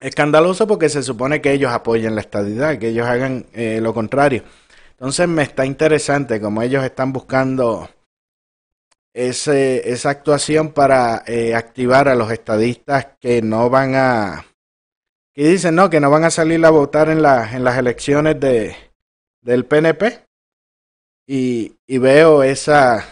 Escandaloso 0.00 0.66
porque 0.66 0.88
se 0.88 1.02
supone 1.02 1.42
que 1.42 1.52
ellos 1.52 1.70
apoyen 1.70 2.14
la 2.14 2.22
estadidad, 2.22 2.78
que 2.78 2.88
ellos 2.88 3.06
hagan 3.06 3.46
eh, 3.52 3.80
lo 3.82 3.92
contrario. 3.92 4.42
Entonces 4.92 5.28
me 5.28 5.42
está 5.42 5.66
interesante 5.66 6.40
como 6.40 6.62
ellos 6.62 6.82
están 6.82 7.12
buscando 7.12 7.88
ese, 9.12 9.90
esa 9.90 10.10
actuación 10.10 10.72
para 10.72 11.22
eh, 11.26 11.54
activar 11.54 12.08
a 12.08 12.14
los 12.14 12.30
estadistas 12.30 13.08
que 13.20 13.42
no 13.42 13.68
van 13.68 13.94
a 13.94 14.46
que 15.32 15.48
dicen 15.48 15.74
no 15.74 15.90
que 15.90 16.00
no 16.00 16.10
van 16.10 16.24
a 16.24 16.30
salir 16.30 16.64
a 16.64 16.70
votar 16.70 17.08
en, 17.08 17.22
la, 17.22 17.54
en 17.54 17.64
las 17.64 17.76
elecciones 17.78 18.38
de 18.40 18.76
del 19.42 19.64
PNP 19.64 20.20
y, 21.26 21.76
y 21.86 21.98
veo 21.98 22.42
esa 22.42 23.06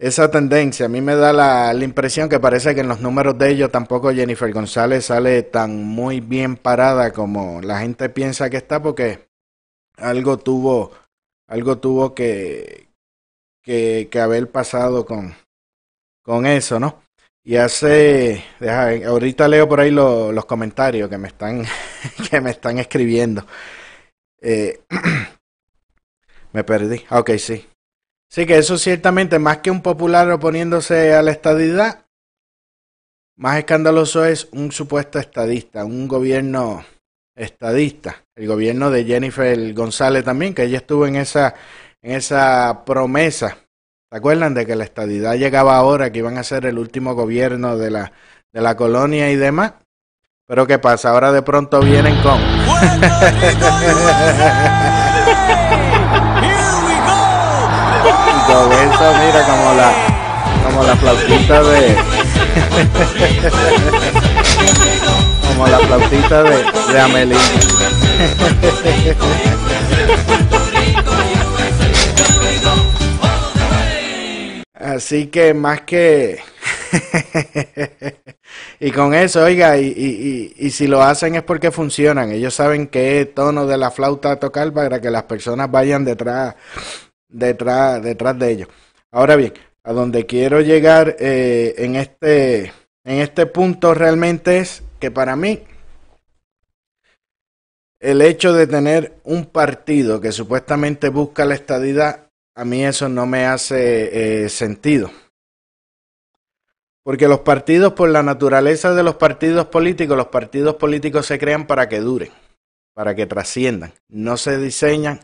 esa 0.00 0.30
tendencia. 0.30 0.86
A 0.86 0.88
mí 0.88 1.00
me 1.00 1.14
da 1.14 1.32
la, 1.32 1.72
la, 1.72 1.84
impresión 1.84 2.28
que 2.28 2.40
parece 2.40 2.74
que 2.74 2.80
en 2.80 2.88
los 2.88 3.00
números 3.00 3.38
de 3.38 3.50
ellos 3.50 3.70
tampoco 3.70 4.12
Jennifer 4.12 4.52
González 4.52 5.04
sale 5.04 5.42
tan 5.44 5.84
muy 5.84 6.20
bien 6.20 6.56
parada 6.56 7.12
como 7.12 7.60
la 7.60 7.80
gente 7.80 8.08
piensa 8.08 8.50
que 8.50 8.56
está 8.56 8.82
porque 8.82 9.28
algo 9.98 10.38
tuvo 10.38 10.92
algo 11.50 11.78
tuvo 11.78 12.14
que, 12.14 12.88
que, 13.62 14.08
haber 14.20 14.50
pasado 14.50 15.04
con, 15.04 15.34
con 16.22 16.46
eso, 16.46 16.78
¿no? 16.78 17.02
Y 17.42 17.56
hace, 17.56 18.44
ahorita 19.06 19.48
leo 19.48 19.68
por 19.68 19.80
ahí 19.80 19.90
lo, 19.90 20.30
los 20.32 20.44
comentarios 20.44 21.10
que 21.10 21.18
me 21.18 21.28
están, 21.28 21.64
que 22.30 22.40
me 22.40 22.50
están 22.50 22.78
escribiendo. 22.78 23.44
Eh, 24.40 24.80
me 26.52 26.62
perdí. 26.62 27.04
Ok, 27.10 27.30
sí. 27.38 27.66
Sí, 28.30 28.46
que 28.46 28.58
eso 28.58 28.78
ciertamente, 28.78 29.38
más 29.38 29.58
que 29.58 29.70
un 29.70 29.82
popular 29.82 30.30
oponiéndose 30.30 31.12
a 31.12 31.22
la 31.22 31.32
estadidad, 31.32 32.06
más 33.36 33.58
escandaloso 33.58 34.24
es 34.24 34.48
un 34.52 34.70
supuesto 34.72 35.18
estadista, 35.18 35.84
un 35.84 36.06
gobierno 36.06 36.84
estadista. 37.34 38.24
El 38.36 38.46
gobierno 38.46 38.90
de 38.90 39.04
Jennifer 39.04 39.74
González 39.74 40.24
también, 40.24 40.54
que 40.54 40.62
ella 40.62 40.78
estuvo 40.78 41.06
en 41.06 41.16
esa 41.16 41.54
en 42.02 42.12
esa 42.12 42.84
promesa 42.86 43.58
¿Se 44.10 44.16
acuerdan 44.16 44.54
de 44.54 44.66
que 44.66 44.74
la 44.74 44.82
estadidad 44.82 45.36
llegaba 45.36 45.76
ahora, 45.76 46.10
que 46.10 46.18
iban 46.18 46.36
a 46.36 46.42
ser 46.42 46.66
el 46.66 46.80
último 46.80 47.14
gobierno 47.14 47.76
de 47.76 47.92
la, 47.92 48.10
de 48.52 48.60
la 48.60 48.76
colonia 48.76 49.30
y 49.30 49.36
demás? 49.36 49.74
Pero 50.48 50.66
¿qué 50.66 50.80
pasa? 50.80 51.10
Ahora 51.10 51.30
de 51.30 51.42
pronto 51.42 51.78
vienen 51.78 52.20
con... 52.20 52.40
eso, 58.50 59.14
mira, 59.14 59.46
como 59.46 59.74
la, 59.74 59.92
como 60.64 60.82
la 60.82 60.96
flautita 60.96 61.62
de... 61.62 61.96
como 65.48 65.68
la 65.68 65.78
flautita 65.78 66.42
de, 66.42 66.64
de 66.92 67.00
Amelie. 67.00 67.38
Así 74.74 75.28
que 75.28 75.54
más 75.54 75.82
que... 75.82 76.40
y 78.80 78.90
con 78.90 79.14
eso, 79.14 79.44
oiga, 79.44 79.78
y, 79.78 79.86
y, 79.86 80.54
y 80.58 80.70
si 80.70 80.88
lo 80.88 81.00
hacen 81.02 81.36
es 81.36 81.44
porque 81.44 81.70
funcionan. 81.70 82.32
Ellos 82.32 82.54
saben 82.54 82.88
qué 82.88 83.30
tono 83.32 83.66
de 83.66 83.78
la 83.78 83.92
flauta 83.92 84.40
tocar 84.40 84.72
para 84.72 85.00
que 85.00 85.10
las 85.10 85.22
personas 85.22 85.70
vayan 85.70 86.04
detrás, 86.04 86.56
detrás, 87.30 88.02
detrás 88.02 88.38
de 88.38 88.50
ellos. 88.50 88.68
Ahora 89.10 89.36
bien, 89.36 89.54
a 89.82 89.92
donde 89.92 90.26
quiero 90.26 90.60
llegar 90.60 91.16
eh, 91.18 91.74
en 91.78 91.96
este, 91.96 92.72
en 93.04 93.20
este 93.20 93.46
punto 93.46 93.94
realmente 93.94 94.58
es 94.58 94.82
que 94.98 95.10
para 95.10 95.36
mí 95.36 95.62
el 98.00 98.22
hecho 98.22 98.52
de 98.52 98.66
tener 98.66 99.20
un 99.24 99.46
partido 99.46 100.20
que 100.20 100.32
supuestamente 100.32 101.10
busca 101.10 101.44
la 101.44 101.54
estadidad, 101.54 102.30
a 102.54 102.64
mí 102.64 102.84
eso 102.84 103.08
no 103.08 103.26
me 103.26 103.44
hace 103.46 104.44
eh, 104.44 104.48
sentido. 104.48 105.10
Porque 107.02 107.28
los 107.28 107.40
partidos, 107.40 107.92
por 107.94 108.08
la 108.08 108.22
naturaleza 108.22 108.94
de 108.94 109.02
los 109.02 109.16
partidos 109.16 109.66
políticos, 109.66 110.16
los 110.16 110.28
partidos 110.28 110.76
políticos 110.76 111.26
se 111.26 111.38
crean 111.38 111.66
para 111.66 111.88
que 111.88 112.00
duren, 112.00 112.30
para 112.94 113.14
que 113.14 113.26
trasciendan, 113.26 113.92
no 114.08 114.36
se 114.36 114.58
diseñan 114.58 115.20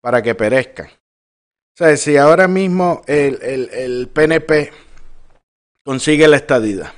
para 0.00 0.22
que 0.22 0.34
perezcan. 0.34 0.86
O 0.86 1.76
sea, 1.76 1.96
si 1.96 2.16
ahora 2.16 2.48
mismo 2.48 3.02
el, 3.06 3.38
el, 3.42 3.70
el 3.70 4.08
PNP 4.08 4.72
consigue 5.84 6.28
la 6.28 6.36
estadidad, 6.36 6.92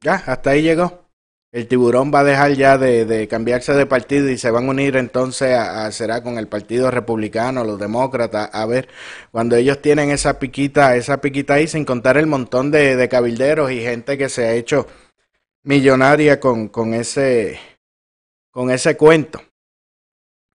ya, 0.00 0.14
hasta 0.14 0.50
ahí 0.50 0.62
llegó. 0.62 1.08
El 1.50 1.66
tiburón 1.66 2.12
va 2.14 2.20
a 2.20 2.24
dejar 2.24 2.52
ya 2.52 2.76
de, 2.76 3.06
de, 3.06 3.26
cambiarse 3.26 3.72
de 3.72 3.86
partido 3.86 4.28
y 4.28 4.36
se 4.36 4.50
van 4.50 4.66
a 4.66 4.70
unir 4.70 4.96
entonces 4.96 5.54
a, 5.54 5.86
a, 5.86 5.92
será 5.92 6.22
con 6.22 6.36
el 6.36 6.46
Partido 6.46 6.90
Republicano, 6.90 7.64
los 7.64 7.78
demócratas, 7.80 8.50
a 8.52 8.66
ver, 8.66 8.88
cuando 9.32 9.56
ellos 9.56 9.80
tienen 9.80 10.10
esa 10.10 10.38
piquita, 10.38 10.94
esa 10.94 11.22
piquita 11.22 11.54
ahí, 11.54 11.66
sin 11.66 11.86
contar 11.86 12.18
el 12.18 12.26
montón 12.26 12.70
de, 12.70 12.96
de 12.96 13.08
cabilderos 13.08 13.72
y 13.72 13.80
gente 13.80 14.18
que 14.18 14.28
se 14.28 14.44
ha 14.44 14.52
hecho 14.52 14.86
millonaria 15.62 16.38
con, 16.38 16.68
con 16.68 16.92
ese 16.92 17.58
con 18.50 18.70
ese 18.70 18.96
cuento. 18.96 19.40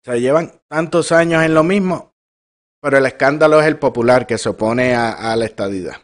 O 0.04 0.12
sea, 0.12 0.18
llevan 0.18 0.52
tantos 0.68 1.13
años 1.13 1.46
en 1.46 1.54
lo 1.54 1.63
mismo, 1.63 2.13
pero 2.82 2.98
el 2.98 3.06
escándalo 3.06 3.62
es 3.62 3.68
el 3.68 3.80
popular 3.80 4.28
que 4.28 4.38
se 4.38 4.50
opone 4.50 4.96
a, 4.96 5.34
la 5.38 5.46
estadidad. 5.46 5.96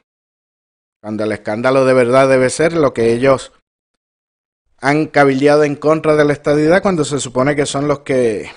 Cuando 1.02 1.26
el 1.26 1.34
escándalo 1.34 1.84
de 1.84 1.94
verdad 1.94 2.30
debe 2.30 2.50
ser 2.50 2.72
lo 2.72 2.94
que 2.94 3.12
ellos 3.12 3.52
han 4.78 5.08
cabildeado 5.08 5.66
en 5.66 5.76
contra 5.76 6.16
de 6.16 6.24
la 6.24 6.32
estadidad 6.32 6.82
cuando 6.82 7.04
se 7.04 7.20
supone 7.20 7.58
que 7.58 7.66
son 7.66 7.90
los 7.90 8.00
que 8.00 8.50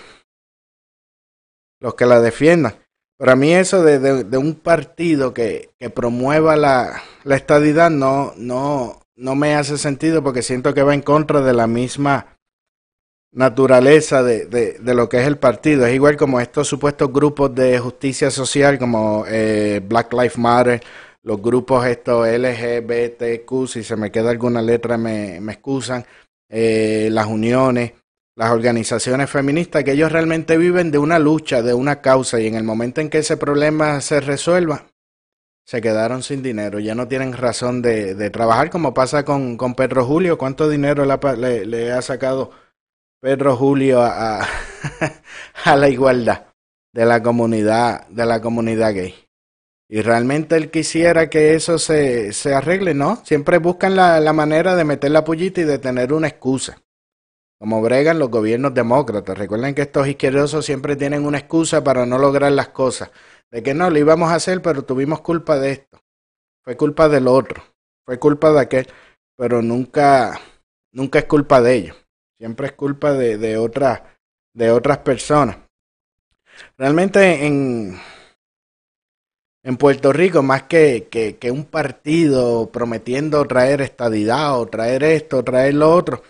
los 1.81 1.97
que 1.97 2.07
la 2.07 2.21
defiendan. 2.21 2.77
Pero 3.19 3.33
a 3.33 3.37
mí 3.37 3.53
eso 3.53 3.83
de, 3.83 3.99
de, 3.99 4.23
de 4.23 4.39
un 4.39 4.55
partido 4.55 5.35
que, 5.35 5.71
que 5.77 5.91
promueva 5.91 6.55
la, 6.55 7.03
la, 7.25 7.35
estadidad 7.35 7.91
no, 7.91 8.33
no, 8.37 9.01
no 9.17 9.35
me 9.35 9.57
hace 9.57 9.77
sentido 9.77 10.23
porque 10.23 10.43
siento 10.43 10.73
que 10.73 10.85
va 10.85 10.95
en 10.95 11.03
contra 11.03 11.41
de 11.41 11.53
la 11.53 11.67
misma 11.67 12.39
naturaleza 13.33 14.23
de, 14.23 14.47
de, 14.47 14.79
de, 14.79 14.95
lo 14.95 15.09
que 15.09 15.21
es 15.21 15.27
el 15.27 15.39
partido. 15.39 15.87
Es 15.87 15.95
igual 15.95 16.17
como 16.17 16.41
estos 16.41 16.69
supuestos 16.69 17.13
grupos 17.13 17.55
de 17.55 17.79
justicia 17.79 18.31
social 18.31 18.79
como 18.79 19.25
eh, 19.27 19.81
Black 19.85 20.13
Lives 20.13 20.39
Matter, 20.39 20.83
los 21.23 21.41
grupos 21.41 21.87
estos 21.87 22.27
LGBTQ, 22.29 23.67
si 23.69 23.83
se 23.83 23.97
me 23.97 24.11
queda 24.11 24.31
alguna 24.31 24.61
letra 24.61 24.99
me, 24.99 25.41
me 25.41 25.53
excusan, 25.53 26.05
eh, 26.49 27.09
las 27.11 27.27
uniones, 27.27 27.93
las 28.35 28.51
organizaciones 28.51 29.31
feministas, 29.31 29.85
que 29.85 29.93
ellos 29.93 30.13
realmente 30.13 30.57
viven 30.59 30.91
de 30.91 30.99
una 30.99 31.19
lucha, 31.19 31.63
de 31.63 31.75
una 31.75 32.01
causa, 32.01 32.41
y 32.41 32.47
en 32.47 32.57
el 32.57 32.65
momento 32.65 33.01
en 33.01 33.09
que 33.09 33.19
ese 33.19 33.37
problema 33.37 34.01
se 34.01 34.21
resuelva, 34.21 34.87
se 35.65 35.81
quedaron 35.81 36.23
sin 36.23 36.43
dinero, 36.43 36.81
ya 36.81 36.95
no 36.95 37.07
tienen 37.07 37.35
razón 37.35 37.83
de, 37.83 38.15
de 38.15 38.31
trabajar, 38.31 38.71
como 38.71 38.93
pasa 38.93 39.25
con, 39.25 39.57
con, 39.57 39.75
Pedro 39.75 40.05
Julio, 40.05 40.39
cuánto 40.39 40.69
dinero 40.69 41.05
le, 41.05 41.37
le, 41.37 41.67
le 41.67 41.93
ha 41.93 42.03
sacado 42.03 42.51
Pedro 43.23 43.57
Julio 43.57 44.03
a, 44.03 44.41
a, 45.65 45.77
la 45.77 45.89
igualdad 45.89 46.47
de 46.93 47.07
la 47.07 47.23
comunidad, 47.23 48.09
de 48.09 48.27
la 48.27 48.41
comunidad 48.41 48.95
gay. 48.95 49.15
Y 49.89 50.03
realmente 50.03 50.57
él 50.57 50.73
quisiera 50.73 51.31
que 51.31 51.55
eso 51.55 51.79
se, 51.79 52.33
se 52.33 52.53
arregle, 52.53 52.95
¿no? 52.95 53.23
Siempre 53.25 53.59
buscan 53.59 53.95
la, 53.95 54.19
la, 54.19 54.33
manera 54.33 54.75
de 54.75 54.83
meter 54.83 55.13
la 55.13 55.23
pullita 55.23 55.61
y 55.61 55.65
de 55.65 55.79
tener 55.79 56.13
una 56.13 56.27
excusa. 56.27 56.83
Como 57.61 57.81
bregan 57.81 58.19
los 58.19 58.29
gobiernos 58.29 58.75
demócratas. 58.75 59.39
Recuerden 59.39 59.77
que 59.77 59.83
estos 59.83 60.09
izquierdosos 60.09 60.67
siempre 60.67 60.97
tienen 60.97 61.25
una 61.25 61.39
excusa 61.39 61.85
para 61.85 62.05
no 62.05 62.19
lograr 62.19 62.51
las 62.51 62.71
cosas. 62.71 63.13
De 63.53 63.63
que 63.63 63.73
no, 63.73 63.89
lo 63.89 63.99
íbamos 64.01 64.33
a 64.33 64.35
hacer, 64.35 64.63
pero 64.63 64.83
tuvimos 64.83 65.21
culpa 65.21 65.61
de 65.61 65.71
esto. 65.71 66.03
Fue 66.65 66.77
culpa 66.77 67.09
del 67.09 67.29
otro. 67.29 67.63
Fue 68.05 68.19
culpa 68.19 68.51
de 68.51 68.61
aquel. 68.63 68.89
Pero 69.37 69.63
nunca, 69.63 70.41
nunca 70.91 71.21
es 71.21 71.27
culpa 71.27 71.63
de 71.63 71.75
ellos. 71.75 72.02
Siempre 72.43 72.67
es 72.67 72.73
culpa 72.73 73.13
de, 73.13 73.39
de, 73.39 73.53
de 74.53 74.71
otras 74.73 74.99
personas. 74.99 75.59
Realmente 76.77 77.47
en 77.47 78.01
en 79.63 79.77
Puerto 79.77 80.13
Rico, 80.13 80.43
más 80.43 80.65
que, 80.65 81.07
que, 81.09 81.37
que, 81.37 81.53
un 81.53 81.65
partido 81.65 82.73
prometiendo 82.73 83.45
traer 83.47 83.81
estadidad 83.81 84.59
o 84.59 84.67
traer 84.67 85.05
esto, 85.05 85.39
o 85.39 85.45
traer 85.45 85.75
lo 85.75 85.95
otro, 85.95 86.25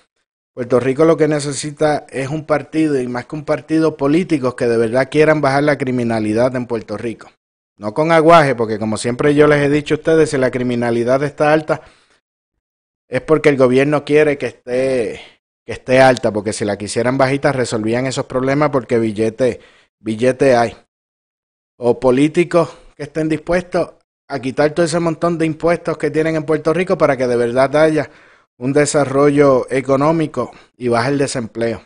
Puerto 0.53 0.81
Rico 0.81 1.07
lo 1.07 1.17
que 1.17 1.29
necesita 1.29 2.07
es 2.11 2.29
un 2.29 2.45
partido 2.45 3.01
y 3.01 3.09
más 3.09 3.25
que 3.25 3.37
un 3.37 3.47
partido 3.47 3.97
políticos 3.97 4.55
que 4.55 4.67
de 4.67 4.77
verdad 4.77 5.09
quieran 5.11 5.41
bajar 5.41 5.63
la 5.63 5.79
criminalidad 5.79 6.55
en 6.57 6.67
Puerto 6.67 6.99
Rico. 6.99 7.31
No 7.79 7.95
con 7.95 8.13
aguaje, 8.13 8.55
porque 8.55 8.79
como 8.79 8.99
siempre 8.99 9.35
yo 9.35 9.47
les 9.47 9.63
he 9.63 9.71
dicho 9.71 9.95
a 9.95 9.97
ustedes, 9.97 10.29
si 10.29 10.37
la 10.37 10.51
criminalidad 10.51 11.23
está 11.23 11.55
alta, 11.55 11.81
es 13.09 13.23
porque 13.23 13.49
el 13.49 13.57
gobierno 13.57 14.05
quiere 14.05 14.37
que 14.37 14.47
esté, 14.47 15.32
que 15.65 15.73
esté 15.73 16.01
alta, 16.01 16.33
porque 16.33 16.53
si 16.53 16.65
la 16.65 16.77
quisieran 16.77 17.19
bajita 17.19 17.53
resolvían 17.53 18.07
esos 18.07 18.27
problemas 18.27 18.71
porque 18.71 18.99
billete, 18.99 19.61
billete 19.99 20.57
hay. 20.57 20.77
O 21.77 22.01
políticos 22.01 22.71
que 22.97 23.05
estén 23.05 23.29
dispuestos 23.29 23.91
a 24.29 24.41
quitar 24.41 24.73
todo 24.73 24.87
ese 24.87 24.99
montón 25.01 25.39
de 25.39 25.47
impuestos 25.47 25.99
que 25.99 26.11
tienen 26.11 26.37
en 26.37 26.45
Puerto 26.45 26.73
Rico 26.73 26.97
para 26.97 27.17
que 27.17 27.27
de 27.27 27.37
verdad 27.37 27.77
haya 27.77 28.11
un 28.59 28.73
desarrollo 28.73 29.67
económico 29.71 30.53
y 30.77 30.89
baje 30.89 31.11
el 31.11 31.19
desempleo. 31.19 31.83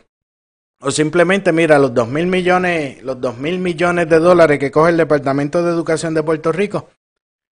O 0.79 0.91
simplemente, 0.91 1.51
mira, 1.51 1.79
los 1.79 1.93
dos 1.93 2.07
mil 2.07 2.27
millones, 2.27 3.01
los 3.01 3.19
dos 3.19 3.37
mil 3.37 3.57
millones 3.57 4.07
de 4.07 4.19
dólares 4.19 4.59
que 4.59 4.69
coge 4.69 4.91
el 4.91 4.97
Departamento 4.97 5.63
de 5.63 5.71
Educación 5.71 6.13
de 6.13 6.21
Puerto 6.21 6.51
Rico, 6.51 6.89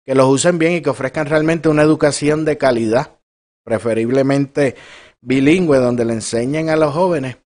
que 0.06 0.14
los 0.14 0.28
usen 0.28 0.60
bien 0.60 0.74
y 0.74 0.82
que 0.82 0.92
ofrezcan 0.92 1.26
realmente 1.26 1.68
una 1.68 1.82
educación 1.82 2.46
de 2.46 2.58
calidad, 2.58 3.18
preferiblemente 3.64 4.76
bilingüe, 5.28 5.78
donde 5.78 6.06
le 6.06 6.14
enseñen 6.14 6.70
a 6.70 6.78
los 6.78 6.94
jóvenes 6.94 7.38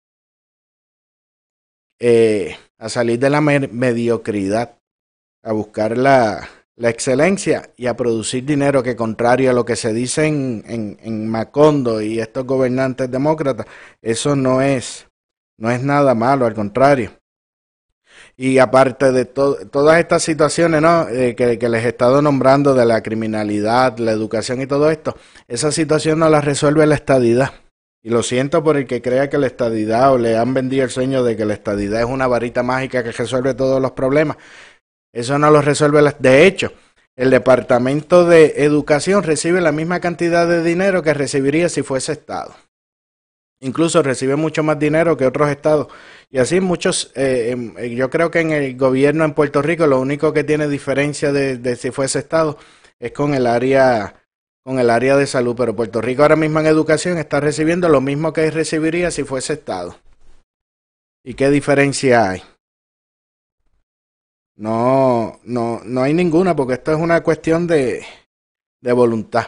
eh, 1.99 2.55
a 2.77 2.89
salir 2.89 3.17
de 3.19 3.29
la 3.29 3.41
mediocridad 3.41 4.77
a 5.43 5.51
buscar 5.51 5.97
la, 5.97 6.47
la, 6.75 6.89
excelencia 6.89 7.71
y 7.75 7.87
a 7.87 7.95
producir 7.95 8.45
dinero 8.45 8.83
que 8.83 8.95
contrario 8.95 9.49
a 9.49 9.53
lo 9.53 9.65
que 9.65 9.75
se 9.75 9.93
dice 9.93 10.27
en, 10.27 10.63
en, 10.67 10.99
en 11.01 11.27
Macondo 11.27 12.01
y 12.01 12.19
estos 12.19 12.45
gobernantes 12.45 13.09
demócratas, 13.09 13.65
eso 14.01 14.35
no 14.35 14.61
es, 14.61 15.07
no 15.57 15.71
es 15.71 15.81
nada 15.81 16.13
malo, 16.13 16.45
al 16.45 16.53
contrario. 16.53 17.11
Y 18.37 18.59
aparte 18.59 19.11
de 19.11 19.25
to 19.25 19.55
todas 19.67 19.99
estas 19.99 20.21
situaciones 20.21 20.81
¿no? 20.81 21.07
Eh, 21.09 21.35
que, 21.35 21.57
que, 21.57 21.69
les 21.69 21.83
he 21.85 21.89
estado 21.89 22.21
nombrando 22.21 22.75
de 22.75 22.85
la 22.85 23.01
criminalidad, 23.01 23.97
la 23.97 24.11
educación 24.11 24.61
y 24.61 24.67
todo 24.67 24.91
esto, 24.91 25.15
esa 25.47 25.71
situación 25.71 26.19
no 26.19 26.29
la 26.29 26.41
resuelve 26.41 26.85
la 26.85 26.95
estadidad. 26.95 27.51
Y 28.03 28.09
lo 28.09 28.23
siento 28.23 28.63
por 28.63 28.77
el 28.77 28.87
que 28.87 29.01
crea 29.01 29.29
que 29.29 29.37
la 29.37 29.47
estadidad 29.47 30.13
o 30.13 30.17
le 30.17 30.35
han 30.37 30.53
vendido 30.53 30.83
el 30.83 30.89
sueño 30.89 31.23
de 31.23 31.37
que 31.37 31.45
la 31.45 31.53
estadidad 31.53 31.99
es 31.99 32.07
una 32.07 32.27
varita 32.27 32.63
mágica 32.63 33.03
que 33.03 33.11
resuelve 33.11 33.53
todos 33.53 33.81
los 33.81 33.91
problemas. 33.91 34.37
Eso 35.13 35.37
no 35.37 35.51
lo 35.51 35.61
resuelve. 35.61 36.01
La... 36.01 36.15
De 36.17 36.47
hecho, 36.47 36.73
el 37.15 37.29
Departamento 37.29 38.25
de 38.25 38.53
Educación 38.57 39.21
recibe 39.21 39.61
la 39.61 39.71
misma 39.71 39.99
cantidad 39.99 40.47
de 40.47 40.63
dinero 40.63 41.03
que 41.03 41.13
recibiría 41.13 41.69
si 41.69 41.83
fuese 41.83 42.13
Estado. 42.13 42.55
Incluso 43.59 44.01
recibe 44.01 44.35
mucho 44.35 44.63
más 44.63 44.79
dinero 44.79 45.15
que 45.15 45.27
otros 45.27 45.49
estados. 45.49 45.87
Y 46.31 46.39
así 46.39 46.59
muchos, 46.59 47.11
eh, 47.13 47.55
eh, 47.77 47.93
yo 47.93 48.09
creo 48.09 48.31
que 48.31 48.39
en 48.39 48.51
el 48.51 48.75
gobierno 48.75 49.23
en 49.23 49.35
Puerto 49.35 49.61
Rico 49.61 49.85
lo 49.85 49.99
único 49.99 50.33
que 50.33 50.43
tiene 50.43 50.67
diferencia 50.67 51.31
de, 51.31 51.57
de 51.57 51.75
si 51.75 51.91
fuese 51.91 52.17
Estado 52.17 52.57
es 52.99 53.11
con 53.11 53.35
el 53.35 53.45
área 53.45 54.20
con 54.63 54.79
el 54.79 54.89
área 54.89 55.17
de 55.17 55.27
salud, 55.27 55.55
pero 55.57 55.75
Puerto 55.75 56.01
Rico 56.01 56.21
ahora 56.21 56.35
mismo 56.35 56.59
en 56.59 56.67
educación 56.67 57.17
está 57.17 57.39
recibiendo 57.39 57.89
lo 57.89 58.01
mismo 58.01 58.33
que 58.33 58.51
recibiría 58.51 59.11
si 59.11 59.23
fuese 59.23 59.53
Estado. 59.53 59.95
¿Y 61.23 61.33
qué 61.33 61.49
diferencia 61.49 62.29
hay? 62.29 62.43
No, 64.55 65.39
no, 65.43 65.81
no 65.83 66.01
hay 66.03 66.13
ninguna, 66.13 66.55
porque 66.55 66.73
esto 66.73 66.91
es 66.91 66.99
una 66.99 67.21
cuestión 67.21 67.65
de, 67.65 68.05
de 68.81 68.93
voluntad. 68.93 69.47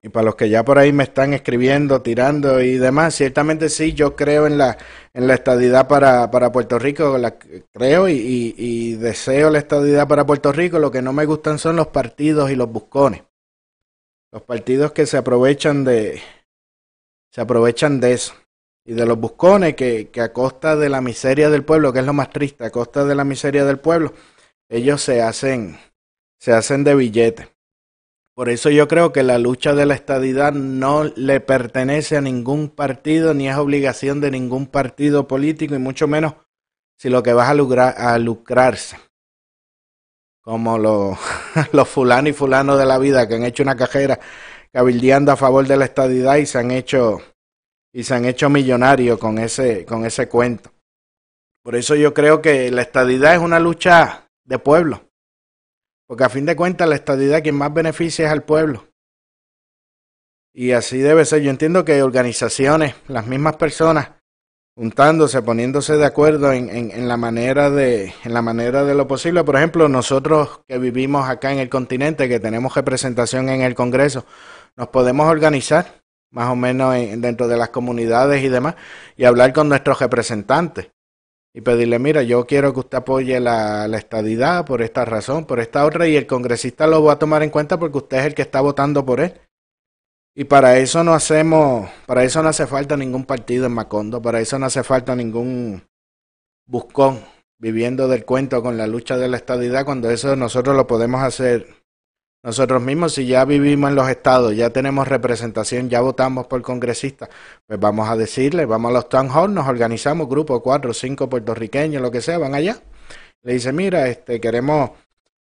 Y 0.00 0.10
para 0.10 0.26
los 0.26 0.36
que 0.36 0.48
ya 0.48 0.64
por 0.64 0.78
ahí 0.78 0.92
me 0.92 1.02
están 1.02 1.32
escribiendo, 1.32 2.02
tirando 2.02 2.60
y 2.60 2.76
demás, 2.76 3.14
ciertamente 3.16 3.68
sí, 3.68 3.94
yo 3.94 4.14
creo 4.14 4.46
en 4.46 4.56
la, 4.56 4.78
en 5.12 5.26
la 5.26 5.34
estadidad 5.34 5.88
para, 5.88 6.30
para 6.30 6.52
Puerto 6.52 6.78
Rico, 6.78 7.18
la, 7.18 7.36
creo 7.72 8.08
y, 8.08 8.12
y, 8.12 8.54
y 8.56 8.94
deseo 8.94 9.50
la 9.50 9.58
estadidad 9.58 10.06
para 10.06 10.24
Puerto 10.24 10.52
Rico. 10.52 10.78
Lo 10.78 10.90
que 10.90 11.02
no 11.02 11.12
me 11.12 11.24
gustan 11.24 11.58
son 11.58 11.76
los 11.76 11.88
partidos 11.88 12.50
y 12.50 12.54
los 12.54 12.70
buscones. 12.70 13.22
Los 14.32 14.42
partidos 14.42 14.92
que 14.92 15.06
se 15.06 15.16
aprovechan 15.16 15.84
de, 15.84 16.20
se 17.30 17.40
aprovechan 17.40 18.00
de 18.00 18.12
eso. 18.12 18.34
Y 18.84 18.94
de 18.94 19.04
los 19.04 19.18
buscones 19.18 19.74
que, 19.74 20.08
que 20.10 20.20
a 20.20 20.32
costa 20.32 20.76
de 20.76 20.88
la 20.88 21.00
miseria 21.00 21.50
del 21.50 21.64
pueblo, 21.64 21.92
que 21.92 21.98
es 22.00 22.06
lo 22.06 22.14
más 22.14 22.30
triste, 22.30 22.64
a 22.64 22.70
costa 22.70 23.04
de 23.04 23.14
la 23.14 23.24
miseria 23.24 23.64
del 23.64 23.78
pueblo, 23.78 24.14
ellos 24.68 25.02
se 25.02 25.22
hacen, 25.22 25.78
se 26.38 26.52
hacen 26.52 26.84
de 26.84 26.94
billete. 26.94 27.48
Por 28.38 28.50
eso 28.50 28.70
yo 28.70 28.86
creo 28.86 29.12
que 29.12 29.24
la 29.24 29.36
lucha 29.36 29.74
de 29.74 29.84
la 29.84 29.94
estadidad 29.94 30.52
no 30.52 31.02
le 31.04 31.40
pertenece 31.40 32.16
a 32.16 32.20
ningún 32.20 32.68
partido 32.68 33.34
ni 33.34 33.48
es 33.48 33.56
obligación 33.56 34.20
de 34.20 34.30
ningún 34.30 34.68
partido 34.68 35.26
político 35.26 35.74
y 35.74 35.78
mucho 35.78 36.06
menos 36.06 36.34
si 36.96 37.08
lo 37.08 37.24
que 37.24 37.32
vas 37.32 37.48
a, 37.48 37.54
lucrar, 37.54 37.94
a 37.98 38.16
lucrarse. 38.18 38.96
Como 40.48 40.78
los, 40.78 41.18
los 41.72 41.88
fulanos 41.90 42.30
y 42.30 42.32
fulanos 42.32 42.78
de 42.78 42.86
la 42.86 42.96
vida 42.96 43.28
que 43.28 43.34
han 43.34 43.44
hecho 43.44 43.62
una 43.62 43.76
cajera 43.76 44.18
cabildeando 44.72 45.30
a 45.30 45.36
favor 45.36 45.66
de 45.66 45.76
la 45.76 45.84
estadidad 45.84 46.36
y 46.36 46.46
se 46.46 46.56
han 46.56 46.70
hecho 46.70 47.20
y 47.92 48.02
se 48.02 48.14
han 48.14 48.24
hecho 48.24 48.48
millonarios 48.48 49.18
con 49.18 49.36
ese 49.36 49.84
con 49.84 50.06
ese 50.06 50.26
cuento. 50.26 50.70
Por 51.62 51.76
eso 51.76 51.94
yo 51.96 52.14
creo 52.14 52.40
que 52.40 52.70
la 52.70 52.80
estadidad 52.80 53.34
es 53.34 53.40
una 53.40 53.60
lucha 53.60 54.26
de 54.46 54.58
pueblo. 54.58 55.10
Porque 56.06 56.24
a 56.24 56.30
fin 56.30 56.46
de 56.46 56.56
cuentas 56.56 56.88
la 56.88 56.94
estadidad 56.94 57.42
quien 57.42 57.54
más 57.54 57.74
beneficia 57.74 58.24
es 58.24 58.32
al 58.32 58.42
pueblo. 58.42 58.88
Y 60.54 60.72
así 60.72 60.96
debe 60.96 61.26
ser. 61.26 61.42
Yo 61.42 61.50
entiendo 61.50 61.84
que 61.84 62.02
organizaciones, 62.02 62.94
las 63.06 63.26
mismas 63.26 63.56
personas, 63.56 64.12
juntándose, 64.78 65.42
poniéndose 65.42 65.96
de 65.96 66.06
acuerdo 66.06 66.52
en, 66.52 66.70
en, 66.70 66.92
en, 66.92 67.08
la 67.08 67.16
manera 67.16 67.68
de, 67.68 68.14
en 68.22 68.32
la 68.32 68.42
manera 68.42 68.84
de 68.84 68.94
lo 68.94 69.08
posible. 69.08 69.42
Por 69.42 69.56
ejemplo, 69.56 69.88
nosotros 69.88 70.60
que 70.68 70.78
vivimos 70.78 71.28
acá 71.28 71.50
en 71.50 71.58
el 71.58 71.68
continente, 71.68 72.28
que 72.28 72.38
tenemos 72.38 72.76
representación 72.76 73.48
en 73.48 73.62
el 73.62 73.74
Congreso, 73.74 74.24
nos 74.76 74.86
podemos 74.88 75.26
organizar 75.26 76.00
más 76.30 76.48
o 76.48 76.54
menos 76.54 76.94
en, 76.94 77.20
dentro 77.20 77.48
de 77.48 77.56
las 77.56 77.70
comunidades 77.70 78.44
y 78.44 78.48
demás, 78.48 78.76
y 79.16 79.24
hablar 79.24 79.52
con 79.52 79.68
nuestros 79.68 79.98
representantes 79.98 80.92
y 81.52 81.60
pedirle, 81.60 81.98
mira, 81.98 82.22
yo 82.22 82.46
quiero 82.46 82.72
que 82.72 82.80
usted 82.80 82.98
apoye 82.98 83.40
la, 83.40 83.88
la, 83.88 83.98
estadidad 83.98 84.64
por 84.64 84.80
esta 84.80 85.04
razón, 85.04 85.44
por 85.44 85.58
esta 85.58 85.84
otra, 85.86 86.06
y 86.06 86.14
el 86.14 86.28
congresista 86.28 86.86
lo 86.86 87.02
va 87.02 87.14
a 87.14 87.18
tomar 87.18 87.42
en 87.42 87.50
cuenta 87.50 87.80
porque 87.80 87.98
usted 87.98 88.18
es 88.18 88.26
el 88.26 88.34
que 88.34 88.42
está 88.42 88.60
votando 88.60 89.04
por 89.04 89.20
él. 89.20 89.34
Y 90.38 90.44
para 90.44 90.78
eso 90.78 91.02
no 91.02 91.14
hacemos, 91.14 91.90
para 92.06 92.22
eso 92.22 92.40
no 92.44 92.48
hace 92.48 92.68
falta 92.68 92.96
ningún 92.96 93.24
partido 93.24 93.66
en 93.66 93.72
Macondo, 93.72 94.22
para 94.22 94.38
eso 94.38 94.56
no 94.56 94.66
hace 94.66 94.84
falta 94.84 95.16
ningún 95.16 95.82
buscón 96.64 97.24
viviendo 97.58 98.06
del 98.06 98.24
cuento 98.24 98.62
con 98.62 98.76
la 98.76 98.86
lucha 98.86 99.16
de 99.16 99.26
la 99.26 99.36
estadidad, 99.36 99.84
cuando 99.84 100.08
eso 100.12 100.36
nosotros 100.36 100.76
lo 100.76 100.86
podemos 100.86 101.24
hacer 101.24 101.66
nosotros 102.44 102.80
mismos, 102.80 103.14
si 103.14 103.26
ya 103.26 103.44
vivimos 103.44 103.90
en 103.90 103.96
los 103.96 104.08
estados, 104.08 104.54
ya 104.54 104.70
tenemos 104.70 105.08
representación, 105.08 105.88
ya 105.88 106.02
votamos 106.02 106.46
por 106.46 106.62
congresistas, 106.62 107.30
pues 107.66 107.80
vamos 107.80 108.08
a 108.08 108.14
decirle, 108.14 108.64
vamos 108.64 108.90
a 108.90 108.94
los 108.94 109.08
town 109.08 109.30
hall, 109.30 109.52
nos 109.52 109.66
organizamos, 109.66 110.28
grupos, 110.28 110.60
cuatro, 110.62 110.94
cinco 110.94 111.28
puertorriqueños, 111.28 112.00
lo 112.00 112.12
que 112.12 112.20
sea, 112.20 112.38
van 112.38 112.54
allá. 112.54 112.80
Le 113.42 113.54
dice, 113.54 113.72
mira, 113.72 114.06
este, 114.06 114.40
queremos 114.40 114.90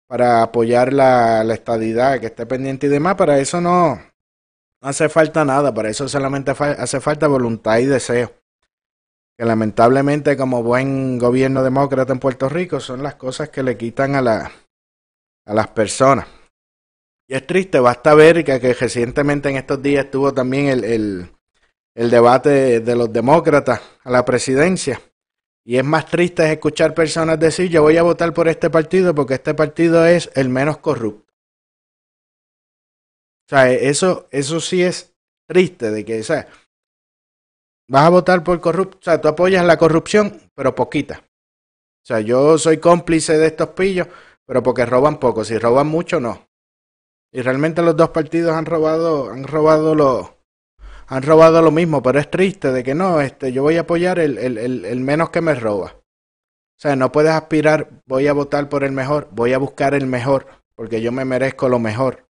para 0.07 0.45
apoyar 0.45 0.93
la, 0.93 1.43
la 1.43 1.55
estadidad, 1.55 2.21
que 2.21 2.27
esté 2.27 2.47
pendiente 2.47 2.87
y 2.87 2.91
demás, 2.91 3.17
para 3.17 3.41
eso 3.41 3.61
no, 3.61 3.99
no 4.85 4.91
hace 4.91 5.09
falta 5.09 5.47
nada, 5.47 5.73
para 5.73 5.89
eso 5.89 6.07
solamente 6.09 6.51
hace 6.51 7.01
falta 7.01 7.27
voluntad 7.27 7.79
y 7.79 7.87
deseo. 7.87 8.35
Que 9.37 9.47
lamentablemente 9.47 10.37
como 10.37 10.63
buen 10.63 11.19
gobierno 11.19 11.65
demócrata 11.65 12.13
en 12.13 12.21
Puerto 12.21 12.51
Rico 12.51 12.81
son 12.81 13.03
las 13.03 13.15
cosas 13.15 13.49
que 13.49 13.63
le 13.63 13.79
quitan 13.79 14.15
a, 14.15 14.21
la, 14.21 14.53
a 15.47 15.55
las 15.55 15.69
personas. 15.69 16.27
Y 17.27 17.35
es 17.35 17.47
triste, 17.47 17.81
basta 17.81 18.15
ver 18.15 18.45
que, 18.45 18.61
que 18.61 18.75
recientemente 18.75 19.49
en 19.49 19.57
estos 19.57 19.81
días 19.83 20.05
estuvo 20.05 20.35
también 20.35 20.67
el, 20.67 20.85
el, 20.85 21.31
el 21.95 22.11
debate 22.11 22.81
de 22.81 22.95
los 22.95 23.11
demócratas 23.11 23.81
a 24.03 24.11
la 24.11 24.23
presidencia. 24.27 25.01
Y 25.65 25.79
es 25.79 25.85
más 25.85 26.07
triste 26.07 26.53
escuchar 26.53 26.93
personas 26.93 27.41
decir 27.41 27.71
yo 27.71 27.81
voy 27.81 27.97
a 27.97 28.03
votar 28.03 28.35
por 28.35 28.49
este 28.49 28.69
partido 28.69 29.15
porque 29.15 29.35
este 29.35 29.55
partido 29.55 30.05
es 30.05 30.31
el 30.35 30.51
menos 30.51 30.77
corrupto. 30.77 31.34
O 33.47 33.49
sea, 33.49 33.71
eso, 33.71 34.27
eso 34.31 34.61
sí 34.61 34.83
es 34.83 35.15
triste 35.47 35.91
de 35.91 36.05
que, 36.05 36.21
o 36.21 36.25
sea, 36.25 36.49
vas 37.89 38.07
a 38.07 38.11
votar 38.11 38.43
por 38.43 38.61
corrupto, 38.61 38.99
o 38.99 39.03
sea, 39.03 39.21
tú 39.21 39.29
apoyas 39.29 39.65
la 39.65 39.77
corrupción, 39.77 40.41
pero 40.55 40.75
poquita. 40.75 41.23
O 42.05 42.07
sea, 42.07 42.21
yo 42.21 42.59
soy 42.59 42.79
cómplice 42.79 43.39
de 43.39 43.47
estos 43.47 43.71
pillos, 43.71 44.09
pero 44.47 44.63
porque 44.63 44.85
roban 44.85 45.19
poco. 45.19 45.45
Si 45.45 45.57
roban 45.57 45.87
mucho, 45.87 46.21
no. 46.21 46.49
Y 47.33 47.41
realmente 47.43 47.83
los 47.83 47.97
dos 47.97 48.11
partidos 48.11 48.53
han 48.53 48.67
robado, 48.67 49.31
han 49.31 49.45
robado 49.45 49.95
lo, 49.95 50.37
han 51.07 51.23
robado 51.23 51.63
lo 51.63 51.71
mismo, 51.71 52.03
pero 52.03 52.21
es 52.21 52.31
triste 52.31 52.73
de 52.73 52.85
que 52.85 52.95
no, 52.95 53.21
este, 53.21 53.53
yo 53.53 53.63
voy 53.63 53.77
a 53.77 53.83
apoyar 53.83 54.19
el, 54.19 54.39
el, 54.39 54.59
el, 54.59 54.85
el 54.85 55.01
menos 55.01 55.31
que 55.31 55.41
me 55.41 55.55
roba. 55.55 55.97
O 55.97 56.81
sea, 56.81 56.97
no 56.97 57.13
puedes 57.13 57.33
aspirar, 57.33 57.89
voy 58.07 58.27
a 58.27 58.33
votar 58.33 58.69
por 58.69 58.85
el 58.85 58.93
mejor, 58.93 59.29
voy 59.33 59.53
a 59.53 59.59
buscar 59.59 59.95
el 59.95 60.07
mejor, 60.07 60.47
porque 60.75 61.01
yo 61.01 61.13
me 61.13 61.25
merezco 61.25 61.69
lo 61.69 61.79
mejor. 61.79 62.24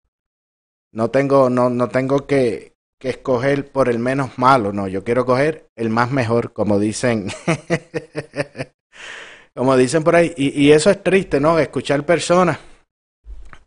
No 0.95 1.11
tengo, 1.11 1.51
no, 1.51 1.69
no 1.69 1.89
tengo 1.89 2.27
que, 2.27 2.75
que 2.99 3.11
escoger 3.11 3.71
por 3.71 3.89
el 3.89 3.99
menos 3.99 4.39
malo, 4.39 4.73
no, 4.73 4.89
yo 4.89 5.05
quiero 5.05 5.27
coger 5.27 5.69
el 5.77 5.91
más 5.91 6.11
mejor, 6.11 6.53
como 6.53 6.79
dicen, 6.79 7.29
como 9.55 9.77
dicen 9.77 10.05
por 10.05 10.17
ahí. 10.17 10.33
Y, 10.37 10.63
y 10.63 10.73
eso 10.73 10.91
es 10.91 11.03
triste, 11.03 11.41
¿no? 11.41 11.59
Escuchar 11.59 12.07
personas 12.07 12.59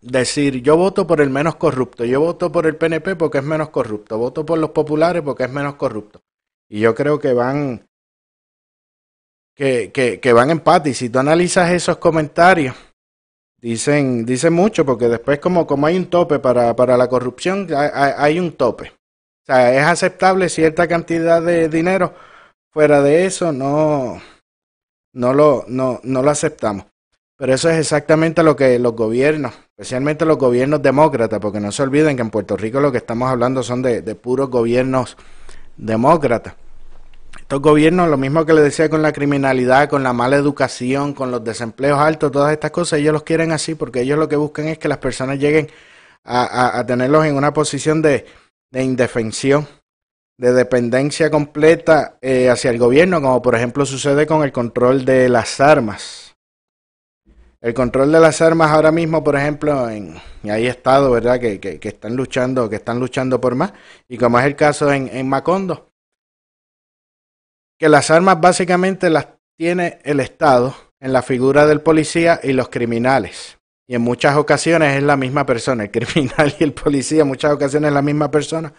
decir 0.01 0.61
yo 0.61 0.77
voto 0.77 1.07
por 1.07 1.21
el 1.21 1.29
menos 1.29 1.55
corrupto, 1.55 2.05
yo 2.05 2.19
voto 2.19 2.51
por 2.51 2.65
el 2.65 2.75
PNP 2.75 3.15
porque 3.15 3.39
es 3.39 3.43
menos 3.43 3.69
corrupto, 3.69 4.17
voto 4.17 4.45
por 4.45 4.57
los 4.57 4.71
populares 4.71 5.21
porque 5.21 5.43
es 5.43 5.51
menos 5.51 5.75
corrupto. 5.75 6.21
Y 6.69 6.79
yo 6.79 6.93
creo 6.95 7.19
que 7.19 7.33
van 7.33 7.85
que, 9.55 9.91
que, 10.21 10.33
van 10.33 10.51
empate. 10.51 10.91
Y 10.91 10.93
si 10.93 11.09
tú 11.09 11.19
analizas 11.19 11.71
esos 11.71 11.97
comentarios, 11.97 12.75
dicen, 13.61 14.25
dicen 14.25 14.53
mucho, 14.53 14.85
porque 14.85 15.07
después 15.07 15.39
como, 15.39 15.67
como 15.67 15.87
hay 15.87 15.97
un 15.97 16.09
tope 16.09 16.39
para, 16.39 16.75
para 16.75 16.97
la 16.97 17.07
corrupción, 17.09 17.67
hay, 17.73 18.39
un 18.39 18.53
tope. 18.53 18.89
O 18.89 19.45
sea, 19.45 19.73
es 19.73 19.83
aceptable 19.83 20.49
cierta 20.49 20.87
cantidad 20.87 21.41
de 21.41 21.69
dinero. 21.69 22.13
Fuera 22.71 23.01
de 23.01 23.25
eso, 23.25 23.51
no, 23.51 24.21
no 25.13 25.33
lo, 25.33 25.65
no, 25.67 25.99
no 26.03 26.21
lo 26.21 26.29
aceptamos. 26.29 26.85
Pero 27.37 27.53
eso 27.53 27.69
es 27.69 27.77
exactamente 27.77 28.41
lo 28.41 28.55
que 28.55 28.79
los 28.79 28.93
gobiernos, 28.93 29.53
especialmente 29.69 30.25
los 30.25 30.37
gobiernos 30.37 30.81
demócratas, 30.81 31.39
porque 31.39 31.59
no 31.59 31.71
se 31.71 31.83
olviden 31.83 32.15
que 32.15 32.23
en 32.23 32.31
Puerto 32.31 32.57
Rico 32.57 32.79
lo 32.79 32.91
que 32.91 32.97
estamos 32.97 33.29
hablando 33.29 33.61
son 33.61 33.83
de, 33.83 34.01
de 34.01 34.15
puros 34.15 34.49
gobiernos 34.49 35.17
demócratas. 35.77 36.55
Estos 37.47 37.61
gobiernos, 37.61 38.09
lo 38.09 38.17
mismo 38.17 38.45
que 38.45 38.51
les 38.51 38.65
decía 38.65 38.89
con 38.89 39.01
la 39.01 39.13
criminalidad, 39.13 39.87
con 39.87 40.03
la 40.03 40.11
mala 40.11 40.35
educación, 40.35 41.13
con 41.13 41.31
los 41.31 41.45
desempleos 41.45 41.97
altos, 41.97 42.29
todas 42.29 42.51
estas 42.51 42.71
cosas, 42.71 42.99
ellos 42.99 43.13
los 43.13 43.23
quieren 43.23 43.53
así 43.53 43.73
porque 43.73 44.01
ellos 44.01 44.19
lo 44.19 44.27
que 44.27 44.35
buscan 44.35 44.67
es 44.67 44.77
que 44.77 44.89
las 44.89 44.97
personas 44.97 45.39
lleguen 45.39 45.69
a, 46.25 46.83
tenerlos 46.85 47.25
en 47.25 47.37
una 47.37 47.53
posición 47.53 48.01
de, 48.01 48.25
de 48.69 48.83
indefensión, 48.83 49.65
de 50.37 50.51
dependencia 50.51 51.31
completa 51.31 52.17
eh, 52.19 52.49
hacia 52.49 52.69
el 52.69 52.79
gobierno, 52.79 53.21
como 53.21 53.41
por 53.41 53.55
ejemplo 53.55 53.85
sucede 53.85 54.27
con 54.27 54.43
el 54.43 54.51
control 54.51 55.05
de 55.05 55.29
las 55.29 55.61
armas 55.61 56.35
el 57.61 57.73
control 57.73 58.11
de 58.11 58.19
las 58.19 58.41
armas 58.41 58.71
ahora 58.71 58.91
mismo, 58.91 59.23
por 59.23 59.35
ejemplo, 59.35 59.89
en, 59.89 60.15
hay 60.43 60.67
estados, 60.67 61.11
¿verdad?, 61.11 61.39
que, 61.39 61.59
que, 61.59 61.79
que, 61.79 61.87
están 61.87 62.15
luchando, 62.15 62.69
que 62.69 62.75
están 62.75 62.99
luchando 62.99 63.41
por 63.41 63.55
más, 63.55 63.73
y 64.07 64.17
como 64.17 64.37
es 64.39 64.45
el 64.45 64.55
caso 64.55 64.91
en, 64.91 65.09
en 65.11 65.27
Macondo, 65.27 65.86
que 67.79 67.89
las 67.89 68.09
armas 68.11 68.41
básicamente 68.41 69.09
las 69.09 69.27
tiene 69.57 69.99
el 70.03 70.19
Estado 70.19 70.75
en 70.99 71.13
la 71.13 71.21
figura 71.21 71.65
del 71.65 71.81
policía 71.81 72.39
y 72.43 72.53
los 72.53 72.69
criminales. 72.69 73.57
Y 73.87 73.95
en 73.95 74.01
muchas 74.01 74.35
ocasiones 74.35 74.97
es 74.97 75.03
la 75.03 75.15
misma 75.15 75.45
persona, 75.45 75.83
el 75.83 75.91
criminal 75.91 76.53
y 76.59 76.63
el 76.63 76.73
policía, 76.73 77.21
en 77.21 77.27
muchas 77.27 77.53
ocasiones 77.53 77.89
es 77.89 77.93
la 77.93 78.01
misma 78.01 78.29
persona, 78.29 78.73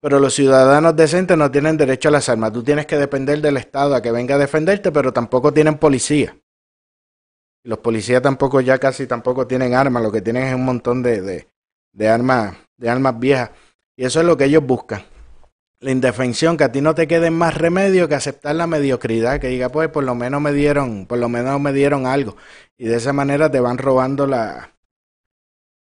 pero 0.00 0.18
los 0.18 0.34
ciudadanos 0.34 0.96
decentes 0.96 1.36
no 1.36 1.50
tienen 1.50 1.76
derecho 1.76 2.08
a 2.08 2.12
las 2.12 2.28
armas. 2.28 2.52
Tú 2.52 2.62
tienes 2.62 2.86
que 2.86 2.96
depender 2.96 3.40
del 3.40 3.58
Estado 3.58 3.94
a 3.94 4.02
que 4.02 4.10
venga 4.10 4.34
a 4.34 4.38
defenderte, 4.38 4.90
pero 4.90 5.12
tampoco 5.12 5.52
tienen 5.52 5.76
policía. 5.78 6.36
Los 7.62 7.78
policías 7.78 8.22
tampoco 8.22 8.62
ya 8.62 8.78
casi 8.78 9.06
tampoco 9.06 9.46
tienen 9.46 9.74
armas, 9.74 10.02
lo 10.02 10.10
que 10.10 10.22
tienen 10.22 10.44
es 10.44 10.54
un 10.54 10.64
montón 10.64 11.02
de, 11.02 11.20
de, 11.20 11.48
de 11.92 12.08
armas, 12.08 12.56
de 12.78 12.88
armas 12.88 13.18
viejas. 13.18 13.50
Y 13.96 14.06
eso 14.06 14.20
es 14.20 14.26
lo 14.26 14.36
que 14.38 14.44
ellos 14.46 14.64
buscan. 14.64 15.02
La 15.80 15.90
indefensión, 15.90 16.58
que 16.58 16.64
a 16.64 16.72
ti 16.72 16.82
no 16.82 16.94
te 16.94 17.08
quede 17.08 17.30
más 17.30 17.56
remedio 17.56 18.06
que 18.06 18.14
aceptar 18.14 18.54
la 18.54 18.66
mediocridad, 18.66 19.40
que 19.40 19.48
diga, 19.48 19.70
pues 19.70 19.88
por 19.88 20.04
lo 20.04 20.14
menos 20.14 20.40
me 20.42 20.52
dieron, 20.52 21.06
por 21.06 21.18
lo 21.18 21.28
menos 21.30 21.58
me 21.58 21.72
dieron 21.72 22.06
algo. 22.06 22.36
Y 22.76 22.84
de 22.86 22.96
esa 22.96 23.14
manera 23.14 23.50
te 23.50 23.60
van 23.60 23.78
robando 23.78 24.26
la, 24.26 24.74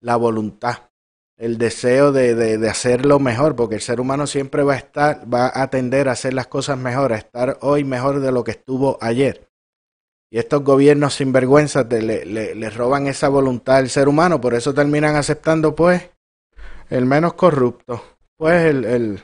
la 0.00 0.16
voluntad, 0.16 0.90
el 1.36 1.58
deseo 1.58 2.10
de, 2.10 2.34
de, 2.34 2.58
de 2.58 2.68
hacerlo 2.68 3.20
mejor, 3.20 3.54
porque 3.54 3.76
el 3.76 3.80
ser 3.80 4.00
humano 4.00 4.26
siempre 4.26 4.64
va 4.64 4.74
a 4.74 4.78
estar, 4.78 5.32
va 5.32 5.46
a 5.46 5.62
a 5.62 6.12
hacer 6.12 6.34
las 6.34 6.48
cosas 6.48 6.76
mejor, 6.76 7.12
a 7.12 7.16
estar 7.16 7.58
hoy 7.60 7.84
mejor 7.84 8.20
de 8.20 8.32
lo 8.32 8.42
que 8.42 8.50
estuvo 8.50 8.98
ayer. 9.00 9.48
Y 10.30 10.38
estos 10.38 10.64
gobiernos 10.64 11.14
sinvergüenzas 11.14 11.88
te, 11.88 12.02
le, 12.02 12.24
le, 12.26 12.70
roban 12.70 13.06
esa 13.06 13.28
voluntad 13.28 13.76
al 13.76 13.88
ser 13.88 14.08
humano, 14.08 14.40
por 14.40 14.54
eso 14.54 14.74
terminan 14.74 15.14
aceptando, 15.14 15.76
pues, 15.76 16.10
el 16.90 17.06
menos 17.06 17.34
corrupto, 17.34 18.02
pues 18.36 18.64
el, 18.64 19.22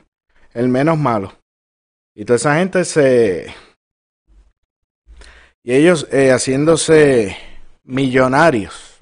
el 0.55 0.69
menos 0.69 0.99
malo. 0.99 1.33
Y 2.15 2.25
toda 2.25 2.37
esa 2.37 2.57
gente 2.57 2.85
se... 2.85 3.55
Y 5.63 5.75
ellos 5.75 6.09
eh, 6.11 6.33
haciéndose 6.33 7.37
millonarios, 7.85 8.99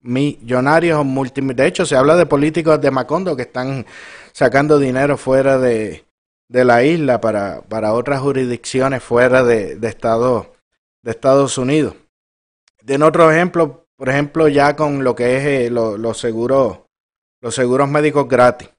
millonarios 0.00 1.04
multi... 1.04 1.40
De 1.40 1.66
hecho, 1.66 1.86
se 1.86 1.96
habla 1.96 2.16
de 2.16 2.26
políticos 2.26 2.80
de 2.80 2.90
Macondo 2.90 3.36
que 3.36 3.42
están 3.42 3.86
sacando 4.32 4.78
dinero 4.78 5.16
fuera 5.16 5.58
de, 5.58 6.04
de 6.48 6.64
la 6.64 6.82
isla 6.82 7.20
para, 7.20 7.62
para 7.62 7.92
otras 7.92 8.20
jurisdicciones 8.20 9.02
fuera 9.02 9.44
de, 9.44 9.76
de, 9.76 9.88
Estados, 9.88 10.48
de 11.02 11.10
Estados 11.10 11.58
Unidos. 11.58 11.94
Tiene 12.84 13.04
otro 13.04 13.30
ejemplo, 13.30 13.86
por 13.96 14.08
ejemplo, 14.08 14.48
ya 14.48 14.74
con 14.74 15.04
lo 15.04 15.14
que 15.14 15.36
es 15.36 15.70
eh, 15.70 16.14
seguros, 16.14 16.78
los 17.40 17.54
seguros 17.54 17.88
médicos 17.88 18.28
gratis. 18.28 18.70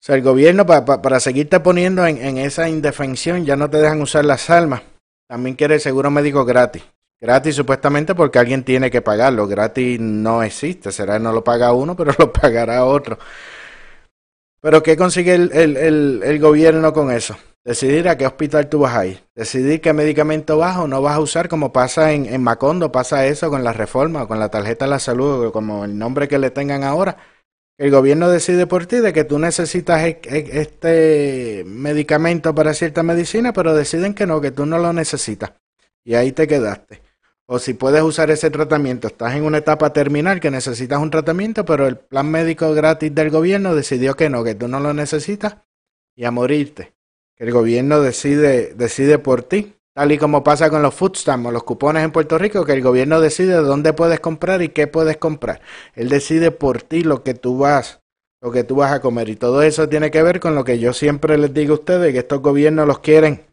O 0.00 0.02
sea, 0.02 0.14
el 0.14 0.22
gobierno, 0.22 0.64
pa, 0.64 0.82
pa, 0.86 1.02
para 1.02 1.20
seguirte 1.20 1.60
poniendo 1.60 2.06
en, 2.06 2.16
en, 2.16 2.38
esa 2.38 2.70
indefensión, 2.70 3.44
ya 3.44 3.54
no 3.54 3.68
te 3.68 3.76
dejan 3.76 4.00
usar 4.00 4.24
las 4.24 4.48
armas. 4.48 4.80
También 5.28 5.56
quiere 5.56 5.74
el 5.74 5.80
seguro 5.80 6.10
médico 6.10 6.46
gratis. 6.46 6.82
Gratis 7.20 7.54
supuestamente 7.54 8.14
porque 8.14 8.38
alguien 8.38 8.64
tiene 8.64 8.90
que 8.90 9.02
pagarlo. 9.02 9.46
Gratis 9.46 10.00
no 10.00 10.42
existe. 10.42 10.90
Será 10.90 11.18
no 11.18 11.32
lo 11.32 11.44
paga 11.44 11.74
uno, 11.74 11.94
pero 11.98 12.14
lo 12.18 12.32
pagará 12.32 12.86
otro. 12.86 13.18
Pero 14.62 14.82
¿qué 14.82 14.96
consigue 14.96 15.34
el, 15.34 15.52
el, 15.52 15.76
el, 15.76 16.22
el 16.24 16.38
gobierno 16.38 16.94
con 16.94 17.10
eso? 17.10 17.36
Decidir 17.62 18.08
a 18.08 18.16
qué 18.16 18.26
hospital 18.26 18.70
tú 18.70 18.78
vas 18.78 18.96
a 18.96 19.04
ir. 19.04 19.22
Decidir 19.34 19.82
qué 19.82 19.92
medicamento 19.92 20.56
vas 20.56 20.78
o 20.78 20.88
no 20.88 21.02
vas 21.02 21.16
a 21.16 21.20
usar, 21.20 21.50
como 21.50 21.74
pasa 21.74 22.12
en, 22.12 22.24
en 22.24 22.42
Macondo, 22.42 22.90
pasa 22.90 23.26
eso 23.26 23.50
con 23.50 23.64
la 23.64 23.74
reforma, 23.74 24.26
con 24.26 24.38
la 24.38 24.48
tarjeta 24.48 24.86
de 24.86 24.92
la 24.92 24.98
salud, 24.98 25.52
como 25.52 25.84
el 25.84 25.98
nombre 25.98 26.26
que 26.26 26.38
le 26.38 26.50
tengan 26.50 26.84
ahora 26.84 27.18
el 27.80 27.90
gobierno 27.90 28.28
decide 28.28 28.66
por 28.66 28.84
ti 28.84 28.98
de 28.98 29.14
que 29.14 29.24
tú 29.24 29.38
necesitas 29.38 30.04
este 30.04 31.64
medicamento 31.66 32.54
para 32.54 32.74
cierta 32.74 33.02
medicina, 33.02 33.54
pero 33.54 33.72
deciden 33.72 34.12
que 34.12 34.26
no, 34.26 34.42
que 34.42 34.50
tú 34.50 34.66
no 34.66 34.76
lo 34.76 34.92
necesitas. 34.92 35.54
Y 36.04 36.12
ahí 36.12 36.32
te 36.32 36.46
quedaste. 36.46 37.00
O 37.46 37.58
si 37.58 37.72
puedes 37.72 38.02
usar 38.02 38.30
ese 38.30 38.50
tratamiento, 38.50 39.08
estás 39.08 39.34
en 39.34 39.44
una 39.44 39.56
etapa 39.56 39.94
terminal 39.94 40.40
que 40.40 40.50
necesitas 40.50 41.00
un 41.00 41.08
tratamiento, 41.08 41.64
pero 41.64 41.86
el 41.86 41.96
plan 41.96 42.30
médico 42.30 42.70
gratis 42.74 43.14
del 43.14 43.30
gobierno 43.30 43.74
decidió 43.74 44.14
que 44.14 44.28
no, 44.28 44.44
que 44.44 44.54
tú 44.54 44.68
no 44.68 44.78
lo 44.78 44.92
necesitas 44.92 45.56
y 46.14 46.26
a 46.26 46.30
morirte. 46.30 46.92
Que 47.34 47.44
el 47.44 47.50
gobierno 47.50 48.02
decide, 48.02 48.74
decide 48.74 49.18
por 49.18 49.42
ti. 49.42 49.74
Tal 50.00 50.12
y 50.12 50.16
como 50.16 50.42
pasa 50.42 50.70
con 50.70 50.80
los 50.80 50.94
food 50.94 51.14
stamps 51.14 51.48
o 51.48 51.50
los 51.50 51.62
cupones 51.62 52.02
en 52.02 52.10
Puerto 52.10 52.38
Rico, 52.38 52.64
que 52.64 52.72
el 52.72 52.80
gobierno 52.80 53.20
decide 53.20 53.52
dónde 53.56 53.92
puedes 53.92 54.18
comprar 54.18 54.62
y 54.62 54.70
qué 54.70 54.86
puedes 54.86 55.18
comprar. 55.18 55.60
Él 55.94 56.08
decide 56.08 56.52
por 56.52 56.80
ti 56.80 57.02
lo 57.02 57.22
que 57.22 57.34
tú 57.34 57.58
vas, 57.58 58.00
lo 58.40 58.50
que 58.50 58.64
tú 58.64 58.76
vas 58.76 58.92
a 58.92 59.02
comer. 59.02 59.28
Y 59.28 59.36
todo 59.36 59.60
eso 59.60 59.90
tiene 59.90 60.10
que 60.10 60.22
ver 60.22 60.40
con 60.40 60.54
lo 60.54 60.64
que 60.64 60.78
yo 60.78 60.94
siempre 60.94 61.36
les 61.36 61.52
digo 61.52 61.74
a 61.74 61.80
ustedes, 61.80 62.14
que 62.14 62.20
estos 62.20 62.40
gobiernos 62.40 62.86
los 62.86 63.00
quieren 63.00 63.44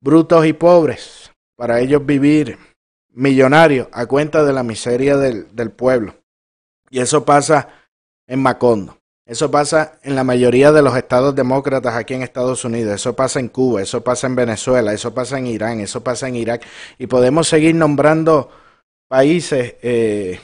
brutos 0.00 0.46
y 0.46 0.54
pobres, 0.54 1.32
para 1.54 1.80
ellos 1.80 2.06
vivir 2.06 2.56
millonarios 3.10 3.88
a 3.92 4.06
cuenta 4.06 4.44
de 4.44 4.54
la 4.54 4.62
miseria 4.62 5.18
del, 5.18 5.54
del 5.54 5.70
pueblo. 5.70 6.14
Y 6.88 7.00
eso 7.00 7.26
pasa 7.26 7.68
en 8.26 8.40
Macondo. 8.40 8.96
Eso 9.28 9.50
pasa 9.50 9.98
en 10.02 10.14
la 10.14 10.24
mayoría 10.24 10.72
de 10.72 10.80
los 10.80 10.96
estados 10.96 11.34
demócratas 11.34 11.94
aquí 11.94 12.14
en 12.14 12.22
Estados 12.22 12.64
Unidos, 12.64 12.94
eso 12.94 13.14
pasa 13.14 13.38
en 13.38 13.48
Cuba, 13.48 13.82
eso 13.82 14.02
pasa 14.02 14.26
en 14.26 14.34
Venezuela, 14.34 14.90
eso 14.94 15.12
pasa 15.12 15.38
en 15.38 15.46
Irán, 15.46 15.80
eso 15.80 16.02
pasa 16.02 16.28
en 16.28 16.36
Irak. 16.36 16.64
Y 16.96 17.08
podemos 17.08 17.46
seguir 17.46 17.74
nombrando 17.74 18.50
países 19.06 19.74
eh, 19.82 20.40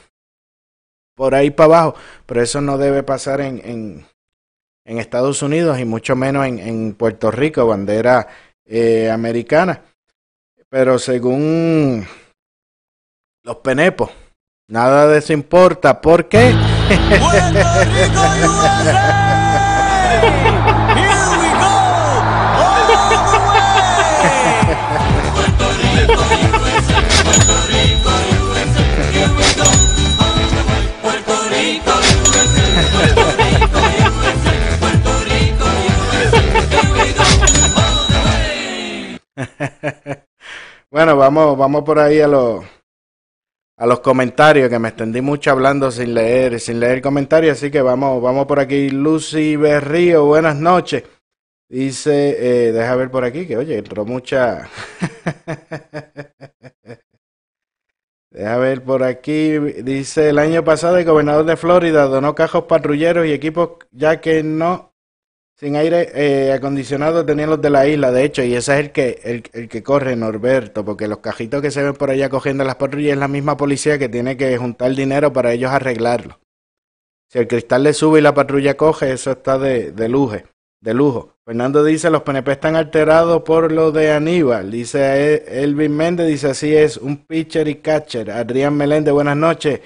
por 1.17 1.35
ahí 1.35 1.51
para 1.51 1.65
abajo, 1.65 1.95
pero 2.27 2.43
eso 2.43 2.61
no 2.61 2.77
debe 2.77 3.03
pasar 3.03 3.41
en, 3.41 3.63
en, 3.65 4.99
Estados 4.99 5.41
Unidos 5.41 5.79
y 5.79 5.87
mucho 5.87 6.15
menos 6.15 6.47
en, 6.47 6.59
en 6.59 6.93
Puerto 6.93 7.31
Rico, 7.31 7.67
bandera 7.67 8.29
eh, 8.67 9.11
americana. 9.11 9.81
Pero 10.69 10.99
según 10.99 12.07
los 13.45 13.57
penepos, 13.57 14.11
nada 14.69 15.09
de 15.09 15.21
eso 15.21 15.33
importa. 15.33 16.03
¿Por 16.03 16.29
qué? 16.29 16.53
Bueno, 40.91 41.17
vamos, 41.17 41.59
vamos 41.59 41.83
por 41.83 41.99
ahí 41.99 42.21
a 42.21 42.29
los 42.29 42.65
a 43.85 43.87
los 43.87 44.01
comentarios, 44.01 44.71
que 44.71 44.79
me 44.79 44.89
extendí 44.89 45.21
mucho 45.21 45.51
hablando 45.51 45.91
sin 45.91 46.15
leer, 46.15 46.59
sin 46.59 46.81
leer 46.81 47.03
comentarios, 47.03 47.59
así 47.59 47.71
que 47.71 47.83
vamos, 47.83 48.23
vamos 48.23 48.47
por 48.47 48.59
aquí. 48.59 48.89
Lucy 48.89 49.57
Berrío, 49.57 50.25
buenas 50.25 50.57
noches. 50.57 51.05
Dice, 51.69 52.69
eh, 52.69 52.73
deja 52.73 52.97
ver 52.97 53.11
por 53.11 53.25
aquí, 53.25 53.47
que 53.47 53.59
oye, 53.59 53.77
entró 53.77 54.07
mucha. 54.07 54.71
deja 58.31 58.57
ver 58.57 58.83
por 58.83 59.03
aquí. 59.03 59.59
Dice, 59.59 60.31
el 60.31 60.39
año 60.39 60.65
pasado 60.65 60.97
el 60.97 61.05
gobernador 61.05 61.45
de 61.45 61.59
Florida 61.59 62.07
donó 62.07 62.35
cajos 62.35 62.65
patrulleros 62.65 63.27
y 63.27 63.33
equipos 63.33 63.73
ya 63.91 64.19
que 64.19 64.43
no 64.43 64.94
sin 65.57 65.77
aire 65.77 66.11
eh, 66.15 66.53
acondicionado 66.53 67.25
tenían 67.25 67.51
los 67.51 67.63
de 67.63 67.71
la 67.71 67.87
isla, 67.87 68.11
de 68.11 68.25
hecho, 68.25 68.43
y 68.43 68.55
ese 68.55 68.75
es 68.75 68.81
el 68.81 68.93
que, 68.93 69.21
el, 69.53 69.69
que 69.69 69.83
corre, 69.83 70.17
Norberto, 70.17 70.85
porque 70.85 71.09
los 71.09 71.19
cajitos 71.19 71.63
que 71.63 71.71
se 71.71 71.83
ven 71.83 71.95
por 71.95 72.11
allá 72.11 72.29
cogiendo 72.29 72.65
las 72.65 72.77
patrullas 72.77 73.13
es 73.13 73.19
la 73.19 73.29
misma 73.29 73.57
policía 73.57 73.99
que 73.99 74.09
tiene 74.09 74.37
que 74.37 74.57
juntar 74.59 74.95
dinero 74.95 75.33
para 75.33 75.53
ellos 75.53 75.71
arreglarlo. 75.71 76.41
Si 77.31 77.39
el 77.39 77.49
cristal 77.49 77.85
le 77.85 77.93
sube 77.93 78.19
y 78.19 78.23
la 78.23 78.35
patrulla 78.35 78.77
coge, 78.77 79.13
eso 79.13 79.33
está 79.33 79.59
de, 79.59 79.93
de 79.93 80.09
lujo, 80.09 80.37
de 80.81 80.95
lujo. 80.95 81.35
Fernando 81.45 81.85
dice, 81.85 82.11
los 82.11 82.23
PNP 82.23 82.53
están 82.53 82.75
alterados 82.75 83.43
por 83.43 83.71
lo 83.71 83.93
de 83.93 84.13
Aníbal. 84.13 84.71
Dice 84.71 85.45
Elvin 85.63 85.97
Méndez, 85.97 86.27
dice 86.27 86.49
así 86.49 86.75
es, 86.75 86.97
un 86.97 87.19
pitcher 87.19 87.69
y 87.69 87.77
catcher. 87.77 88.31
Adrián 88.31 88.77
Meléndez, 88.77 89.13
buenas 89.13 89.37
noches. 89.37 89.81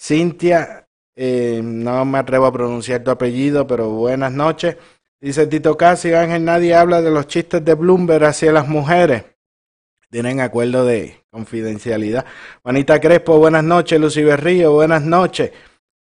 Cintia, 0.00 0.88
eh, 1.14 1.60
no 1.62 2.04
me 2.04 2.18
atrevo 2.18 2.46
a 2.46 2.52
pronunciar 2.52 3.02
tu 3.04 3.10
apellido, 3.10 3.66
pero 3.66 3.88
buenas 3.90 4.32
noches. 4.32 4.76
Dice 5.20 5.46
Tito 5.46 5.78
Casi, 5.78 6.12
Ángel, 6.12 6.44
nadie 6.44 6.74
habla 6.74 7.00
de 7.00 7.10
los 7.10 7.26
chistes 7.26 7.64
de 7.64 7.74
Bloomberg 7.74 8.24
hacia 8.24 8.52
las 8.52 8.68
mujeres. 8.68 9.24
Tienen 10.10 10.40
acuerdo 10.40 10.84
de 10.84 11.24
confidencialidad. 11.30 12.26
Juanita 12.62 13.00
Crespo, 13.00 13.38
buenas 13.38 13.64
noches. 13.64 13.98
Lucy 13.98 14.22
Berrío, 14.22 14.72
buenas 14.72 15.02
noches. 15.02 15.52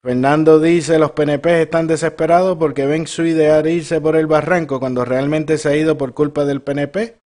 Fernando 0.03 0.59
dice, 0.59 0.99
los 0.99 1.11
PNP 1.11 1.63
están 1.63 1.88
desesperados 1.88 2.57
porque 2.57 2.86
ven 2.86 3.07
su 3.07 3.26
ideal 3.26 3.68
irse 3.68 3.99
por 4.01 4.16
el 4.16 4.28
barranco 4.28 4.80
cuando 4.80 5.03
realmente 5.05 5.57
se 5.57 5.70
ha 5.70 5.76
ido 5.76 5.97
por 5.97 6.13
culpa 6.13 6.45
del 6.45 6.61
PNP 6.61 7.18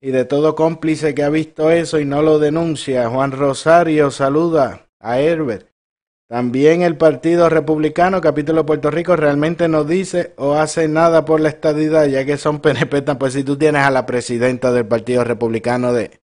y 0.00 0.10
de 0.10 0.24
todo 0.24 0.54
cómplice 0.54 1.14
que 1.14 1.24
ha 1.24 1.30
visto 1.30 1.70
eso 1.70 1.98
y 1.98 2.04
no 2.04 2.22
lo 2.22 2.38
denuncia. 2.38 3.08
Juan 3.08 3.32
Rosario 3.32 4.10
saluda 4.10 4.86
a 5.00 5.18
Herbert. 5.18 5.66
También 6.28 6.82
el 6.82 6.96
Partido 6.96 7.48
Republicano, 7.48 8.20
capítulo 8.20 8.66
Puerto 8.66 8.90
Rico, 8.90 9.16
realmente 9.16 9.66
no 9.66 9.84
dice 9.84 10.34
o 10.36 10.54
hace 10.54 10.86
nada 10.86 11.24
por 11.24 11.40
la 11.40 11.48
estadidad, 11.48 12.06
ya 12.06 12.24
que 12.24 12.36
son 12.36 12.60
PNP. 12.62 13.02
Pues 13.16 13.32
si 13.32 13.44
tú 13.44 13.56
tienes 13.56 13.82
a 13.82 13.90
la 13.90 14.06
presidenta 14.06 14.72
del 14.72 14.86
Partido 14.86 15.24
Republicano 15.24 15.92
de, 15.92 16.20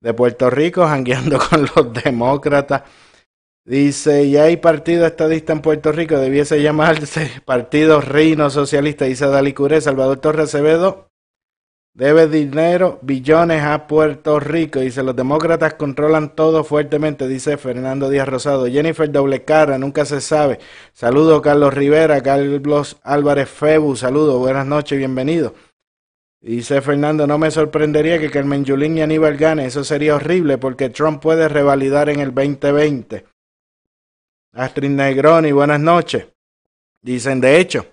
de 0.00 0.14
Puerto 0.14 0.50
Rico 0.50 0.86
jangueando 0.86 1.38
con 1.50 1.62
los 1.62 1.92
demócratas 2.04 2.82
Dice, 3.64 4.24
y 4.24 4.36
hay 4.38 4.56
partido 4.56 5.06
estadista 5.06 5.52
en 5.52 5.60
Puerto 5.60 5.92
Rico, 5.92 6.18
debiese 6.18 6.62
llamarse 6.62 7.30
Partido 7.44 8.00
Reino 8.00 8.48
Socialista, 8.48 9.04
dice 9.04 9.26
Dalí 9.26 9.54
Salvador 9.80 10.18
Torres 10.18 10.44
Acevedo, 10.44 11.09
debe 11.94 12.28
dinero, 12.28 12.98
billones 13.02 13.62
a 13.62 13.86
Puerto 13.86 14.40
Rico, 14.40 14.80
dice, 14.80 15.02
los 15.02 15.16
demócratas 15.16 15.74
controlan 15.74 16.34
todo 16.34 16.64
fuertemente, 16.64 17.28
dice 17.28 17.56
Fernando 17.56 18.08
Díaz 18.08 18.28
Rosado, 18.28 18.66
Jennifer 18.66 19.10
Doble 19.10 19.44
Cara, 19.44 19.78
nunca 19.78 20.04
se 20.04 20.20
sabe, 20.20 20.58
saludo 20.92 21.42
Carlos 21.42 21.74
Rivera, 21.74 22.22
Carlos 22.22 22.98
Álvarez 23.02 23.48
Febu, 23.48 23.96
saludo, 23.96 24.38
buenas 24.38 24.66
noches, 24.66 24.98
bienvenido. 24.98 25.54
Dice 26.42 26.80
Fernando, 26.80 27.26
no 27.26 27.36
me 27.36 27.50
sorprendería 27.50 28.18
que 28.18 28.30
Carmen 28.30 28.64
Yulín 28.64 28.96
y 28.96 29.02
Aníbal 29.02 29.36
gane, 29.36 29.66
eso 29.66 29.84
sería 29.84 30.14
horrible 30.14 30.56
porque 30.56 30.88
Trump 30.88 31.20
puede 31.20 31.48
revalidar 31.48 32.08
en 32.08 32.20
el 32.20 32.34
2020. 32.34 33.26
Astrid 34.54 34.90
Negroni, 34.90 35.52
buenas 35.52 35.80
noches. 35.80 36.28
Dicen, 37.02 37.42
de 37.42 37.60
hecho, 37.60 37.86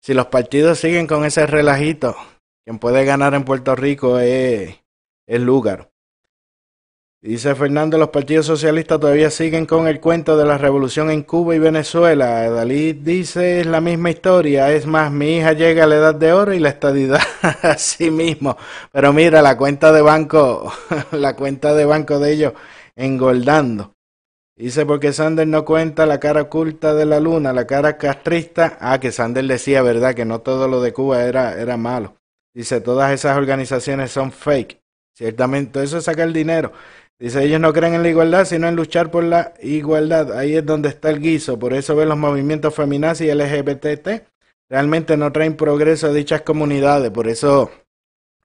si 0.00 0.14
los 0.14 0.26
partidos 0.26 0.78
siguen 0.78 1.08
con 1.08 1.24
ese 1.24 1.46
relajito, 1.46 2.16
quien 2.64 2.78
puede 2.78 3.04
ganar 3.04 3.34
en 3.34 3.44
Puerto 3.44 3.74
Rico 3.74 4.18
es, 4.18 4.76
es 5.26 5.40
Lúgaro. 5.40 5.90
Dice 7.22 7.54
Fernando, 7.54 7.98
los 7.98 8.08
partidos 8.08 8.46
socialistas 8.46 8.98
todavía 8.98 9.28
siguen 9.28 9.66
con 9.66 9.86
el 9.86 10.00
cuento 10.00 10.38
de 10.38 10.46
la 10.46 10.56
revolución 10.56 11.10
en 11.10 11.22
Cuba 11.22 11.54
y 11.54 11.58
Venezuela. 11.58 12.48
Dalí 12.50 12.94
dice, 12.94 13.60
es 13.60 13.66
la 13.66 13.82
misma 13.82 14.08
historia. 14.08 14.72
Es 14.72 14.86
más, 14.86 15.12
mi 15.12 15.36
hija 15.36 15.52
llega 15.52 15.84
a 15.84 15.86
la 15.86 15.96
edad 15.96 16.14
de 16.14 16.32
oro 16.32 16.54
y 16.54 16.60
la 16.60 16.70
estadidad 16.70 17.20
así 17.62 18.10
mismo. 18.10 18.56
Pero 18.90 19.12
mira, 19.12 19.42
la 19.42 19.58
cuenta 19.58 19.92
de 19.92 20.00
banco, 20.00 20.72
la 21.12 21.36
cuenta 21.36 21.74
de 21.74 21.84
banco 21.84 22.18
de 22.20 22.32
ellos 22.32 22.52
engordando. 22.96 23.92
Dice, 24.56 24.86
porque 24.86 25.12
Sander 25.12 25.46
no 25.46 25.66
cuenta 25.66 26.06
la 26.06 26.20
cara 26.20 26.42
oculta 26.42 26.94
de 26.94 27.04
la 27.04 27.20
luna, 27.20 27.52
la 27.52 27.66
cara 27.66 27.98
castrista. 27.98 28.78
Ah, 28.80 28.98
que 28.98 29.12
Sander 29.12 29.44
decía, 29.44 29.82
¿verdad? 29.82 30.14
Que 30.14 30.24
no 30.24 30.40
todo 30.40 30.68
lo 30.68 30.80
de 30.80 30.94
Cuba 30.94 31.22
era, 31.24 31.60
era 31.60 31.76
malo. 31.76 32.19
Dice, 32.54 32.80
todas 32.80 33.12
esas 33.12 33.36
organizaciones 33.36 34.10
son 34.10 34.32
fake. 34.32 34.80
Ciertamente, 35.14 35.82
eso 35.82 35.98
es 35.98 36.04
sacar 36.04 36.32
dinero. 36.32 36.72
Dice, 37.18 37.44
ellos 37.44 37.60
no 37.60 37.72
creen 37.72 37.94
en 37.94 38.02
la 38.02 38.08
igualdad, 38.08 38.46
sino 38.46 38.66
en 38.66 38.76
luchar 38.76 39.10
por 39.10 39.24
la 39.24 39.52
igualdad. 39.60 40.36
Ahí 40.38 40.56
es 40.56 40.64
donde 40.64 40.88
está 40.88 41.10
el 41.10 41.20
guiso. 41.20 41.58
Por 41.58 41.74
eso 41.74 41.94
ven 41.94 42.08
los 42.08 42.18
movimientos 42.18 42.74
feminazis 42.74 43.28
y 43.28 43.34
LGBT. 43.34 44.26
Realmente 44.68 45.16
no 45.16 45.30
traen 45.30 45.56
progreso 45.56 46.06
a 46.06 46.12
dichas 46.12 46.42
comunidades. 46.42 47.10
Por 47.10 47.28
eso, 47.28 47.70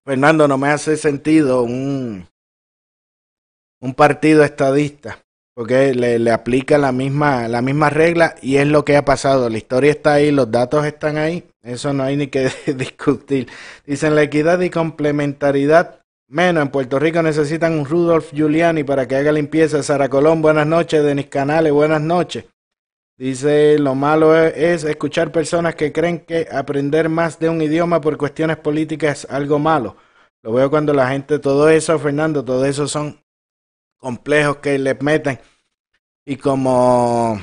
Fernando, 0.04 0.48
no 0.48 0.58
me 0.58 0.68
hace 0.68 0.98
sentido 0.98 1.64
un, 1.64 2.28
un 3.80 3.94
partido 3.94 4.44
estadista. 4.44 5.25
Porque 5.56 5.94
le, 5.94 6.20
le 6.20 6.32
aplica 6.32 6.78
la 6.78 6.92
misma, 6.92 7.48
la 7.48 7.62
misma 7.62 7.90
regla 7.90 8.36
y 8.42 8.58
es 8.58 8.68
lo 8.68 8.86
que 8.86 8.98
ha 8.98 9.06
pasado. 9.06 9.50
La 9.50 9.58
historia 9.58 9.92
está 9.92 10.14
ahí, 10.14 10.32
los 10.32 10.52
datos 10.52 10.86
están 10.86 11.18
ahí. 11.18 11.46
Eso 11.64 11.94
no 11.94 12.04
hay 12.04 12.18
ni 12.18 12.28
que 12.28 12.52
discutir. 12.76 13.48
Dicen 13.86 14.16
la 14.16 14.24
equidad 14.24 14.60
y 14.60 14.70
complementariedad 14.70 16.02
Menos, 16.28 16.64
en 16.64 16.70
Puerto 16.70 16.98
Rico 16.98 17.22
necesitan 17.22 17.78
un 17.78 17.86
Rudolf 17.86 18.34
Giuliani 18.34 18.84
para 18.84 19.08
que 19.08 19.16
haga 19.16 19.32
limpieza. 19.32 19.84
Sara 19.84 20.10
Colón, 20.10 20.42
buenas 20.42 20.66
noches. 20.66 21.04
Denis 21.04 21.28
Canales, 21.28 21.72
buenas 21.72 22.02
noches. 22.02 22.46
Dice, 23.18 23.78
lo 23.78 23.94
malo 23.94 24.36
es, 24.36 24.58
es, 24.58 24.84
escuchar 24.86 25.32
personas 25.32 25.76
que 25.76 25.94
creen 25.94 26.20
que 26.20 26.48
aprender 26.52 27.10
más 27.10 27.40
de 27.40 27.50
un 27.50 27.62
idioma 27.62 28.02
por 28.02 28.18
cuestiones 28.18 28.58
políticas 28.58 29.24
es 29.24 29.32
algo 29.32 29.60
malo. 29.60 29.98
Lo 30.42 30.52
veo 30.52 30.70
cuando 30.70 30.94
la 30.94 31.10
gente, 31.10 31.38
todo 31.38 31.70
eso, 31.70 31.98
Fernando, 32.00 32.44
todo 32.44 32.66
eso 32.66 32.88
son 32.88 33.22
complejos 33.98 34.58
que 34.58 34.78
le 34.78 34.96
meten. 34.96 35.40
Y 36.26 36.38
como 36.38 37.40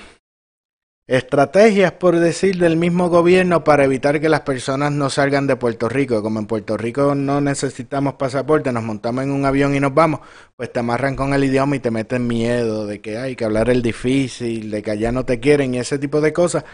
Estrategias, 1.09 1.93
por 1.93 2.19
decir, 2.21 2.59
del 2.59 2.77
mismo 2.77 3.09
gobierno 3.09 3.65
para 3.65 3.85
evitar 3.85 4.21
que 4.21 4.29
las 4.29 4.43
personas 4.43 4.93
no 4.93 5.11
salgan 5.11 5.49
de 5.49 5.57
Puerto 5.57 5.89
Rico. 5.89 6.23
Como 6.23 6.39
en 6.39 6.47
Puerto 6.47 6.77
Rico 6.77 7.15
no 7.15 7.41
necesitamos 7.41 8.15
pasaporte, 8.15 8.73
nos 8.73 8.85
montamos 8.85 9.25
en 9.25 9.33
un 9.33 9.45
avión 9.45 9.75
y 9.75 9.81
nos 9.81 9.93
vamos, 9.93 10.21
pues 10.57 10.73
te 10.73 10.79
amarran 10.79 11.17
con 11.17 11.35
el 11.35 11.43
idioma 11.43 11.75
y 11.77 11.81
te 11.81 11.91
meten 11.91 12.27
miedo 12.29 12.87
de 12.87 13.01
que 13.01 13.19
hay 13.19 13.35
que 13.35 13.45
hablar 13.45 13.69
el 13.69 13.83
difícil, 13.83 14.71
de 14.71 14.81
que 14.81 14.93
allá 14.93 15.11
no 15.11 15.25
te 15.27 15.41
quieren 15.41 15.75
y 15.75 15.81
ese 15.81 15.99
tipo 15.99 16.21
de 16.21 16.33
cosas. 16.33 16.65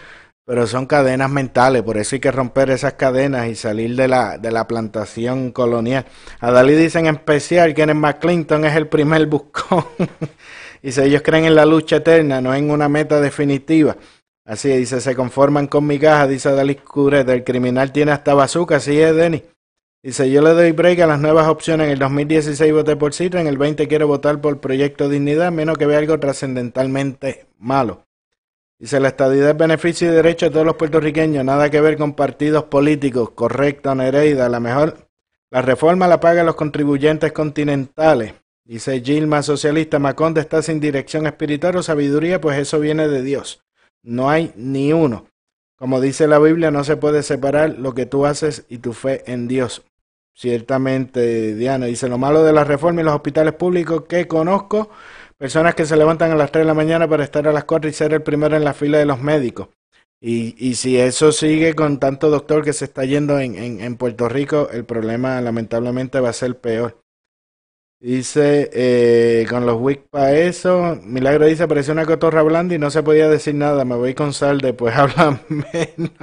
Pero 0.48 0.66
son 0.66 0.86
cadenas 0.86 1.30
mentales, 1.30 1.82
por 1.82 1.98
eso 1.98 2.16
hay 2.16 2.20
que 2.20 2.32
romper 2.32 2.70
esas 2.70 2.94
cadenas 2.94 3.48
y 3.48 3.54
salir 3.54 3.94
de 3.96 4.08
la, 4.08 4.38
de 4.38 4.50
la 4.50 4.66
plantación 4.66 5.52
colonial. 5.52 6.06
A 6.40 6.50
Dalí 6.50 6.74
dicen 6.74 7.04
en 7.04 7.16
especial 7.16 7.74
que 7.74 7.82
en 7.82 7.94
McClinton 7.94 8.64
es 8.64 8.74
el 8.74 8.88
primer 8.88 9.26
buscón. 9.26 9.84
y 10.82 10.90
si 10.90 11.02
ellos 11.02 11.20
creen 11.22 11.44
en 11.44 11.54
la 11.54 11.66
lucha 11.66 11.96
eterna, 11.96 12.40
no 12.40 12.54
en 12.54 12.70
una 12.70 12.88
meta 12.88 13.20
definitiva. 13.20 13.98
Así 14.46 14.70
dice, 14.70 15.02
se 15.02 15.14
conforman 15.14 15.66
con 15.66 15.86
mi 15.86 15.98
caja, 15.98 16.26
dice 16.26 16.50
Dalí 16.50 16.76
Curet. 16.76 17.28
El 17.28 17.44
criminal 17.44 17.92
tiene 17.92 18.12
hasta 18.12 18.32
bazooka, 18.32 18.76
así 18.76 18.98
es, 18.98 19.14
Denny. 19.14 19.42
Dice, 20.02 20.30
yo 20.30 20.40
le 20.40 20.54
doy 20.54 20.72
break 20.72 21.00
a 21.00 21.06
las 21.06 21.20
nuevas 21.20 21.46
opciones. 21.46 21.88
En 21.88 21.92
el 21.92 21.98
2016 21.98 22.72
voté 22.72 22.96
por 22.96 23.12
Citra, 23.12 23.42
en 23.42 23.48
el 23.48 23.58
20 23.58 23.86
quiero 23.86 24.06
votar 24.06 24.40
por 24.40 24.60
Proyecto 24.60 25.10
Dignidad, 25.10 25.52
menos 25.52 25.76
que 25.76 25.84
vea 25.84 25.98
algo 25.98 26.18
trascendentalmente 26.18 27.48
malo. 27.58 28.07
Dice, 28.78 29.00
la 29.00 29.08
estadidad 29.08 29.50
es 29.50 29.56
beneficio 29.56 30.08
y 30.08 30.14
derecho 30.14 30.46
de 30.46 30.52
todos 30.52 30.66
los 30.66 30.76
puertorriqueños, 30.76 31.44
nada 31.44 31.68
que 31.68 31.80
ver 31.80 31.96
con 31.96 32.14
partidos 32.14 32.64
políticos. 32.64 33.30
Correcto, 33.30 33.92
Nereida. 33.94 34.48
La 34.48 34.60
mejor, 34.60 35.08
la 35.50 35.62
reforma 35.62 36.06
la 36.06 36.20
pagan 36.20 36.46
los 36.46 36.54
contribuyentes 36.54 37.32
continentales. 37.32 38.34
Dice 38.64 39.00
Gilma, 39.00 39.42
socialista, 39.42 39.98
Maconde 39.98 40.42
está 40.42 40.62
sin 40.62 40.78
dirección 40.78 41.26
espiritual 41.26 41.76
o 41.76 41.82
sabiduría, 41.82 42.40
pues 42.40 42.58
eso 42.58 42.78
viene 42.78 43.08
de 43.08 43.22
Dios. 43.22 43.64
No 44.02 44.30
hay 44.30 44.52
ni 44.54 44.92
uno. 44.92 45.26
Como 45.76 46.00
dice 46.00 46.28
la 46.28 46.38
Biblia, 46.38 46.70
no 46.70 46.84
se 46.84 46.96
puede 46.96 47.22
separar 47.22 47.78
lo 47.78 47.94
que 47.94 48.06
tú 48.06 48.26
haces 48.26 48.64
y 48.68 48.78
tu 48.78 48.92
fe 48.92 49.24
en 49.26 49.48
Dios. 49.48 49.82
Ciertamente, 50.34 51.54
Diana 51.54 51.86
dice, 51.86 52.08
lo 52.08 52.18
malo 52.18 52.44
de 52.44 52.52
la 52.52 52.62
reforma 52.62 53.00
y 53.00 53.04
los 53.04 53.14
hospitales 53.14 53.54
públicos 53.54 54.04
que 54.08 54.28
conozco, 54.28 54.90
personas 55.38 55.74
que 55.74 55.86
se 55.86 55.96
levantan 55.96 56.32
a 56.32 56.36
las 56.36 56.50
3 56.50 56.64
de 56.64 56.66
la 56.66 56.74
mañana 56.74 57.08
para 57.08 57.24
estar 57.24 57.46
a 57.46 57.52
las 57.52 57.64
4 57.64 57.88
y 57.88 57.92
ser 57.92 58.12
el 58.12 58.22
primero 58.22 58.56
en 58.56 58.64
la 58.64 58.74
fila 58.74 58.98
de 58.98 59.06
los 59.06 59.20
médicos. 59.20 59.68
Y, 60.20 60.56
y 60.58 60.74
si 60.74 60.98
eso 60.98 61.30
sigue 61.30 61.74
con 61.74 62.00
tanto 62.00 62.28
doctor 62.28 62.64
que 62.64 62.72
se 62.72 62.86
está 62.86 63.04
yendo 63.04 63.38
en, 63.38 63.54
en, 63.54 63.80
en 63.80 63.96
Puerto 63.96 64.28
Rico, 64.28 64.68
el 64.72 64.84
problema 64.84 65.40
lamentablemente 65.40 66.18
va 66.18 66.30
a 66.30 66.32
ser 66.32 66.58
peor. 66.58 67.00
Dice, 68.00 68.70
eh, 68.72 69.44
con 69.50 69.66
los 69.66 69.80
Wick 69.80 70.08
para 70.08 70.32
eso, 70.32 70.96
Milagro 71.02 71.46
dice, 71.46 71.64
apareció 71.64 71.92
una 71.92 72.06
cotorra 72.06 72.42
blanda 72.42 72.76
y 72.76 72.78
no 72.78 72.90
se 72.90 73.02
podía 73.02 73.28
decir 73.28 73.56
nada, 73.56 73.84
me 73.84 73.96
voy 73.96 74.14
con 74.14 74.32
sal, 74.32 74.60
después 74.60 74.94
hablan 74.96 75.40
menos 75.48 76.20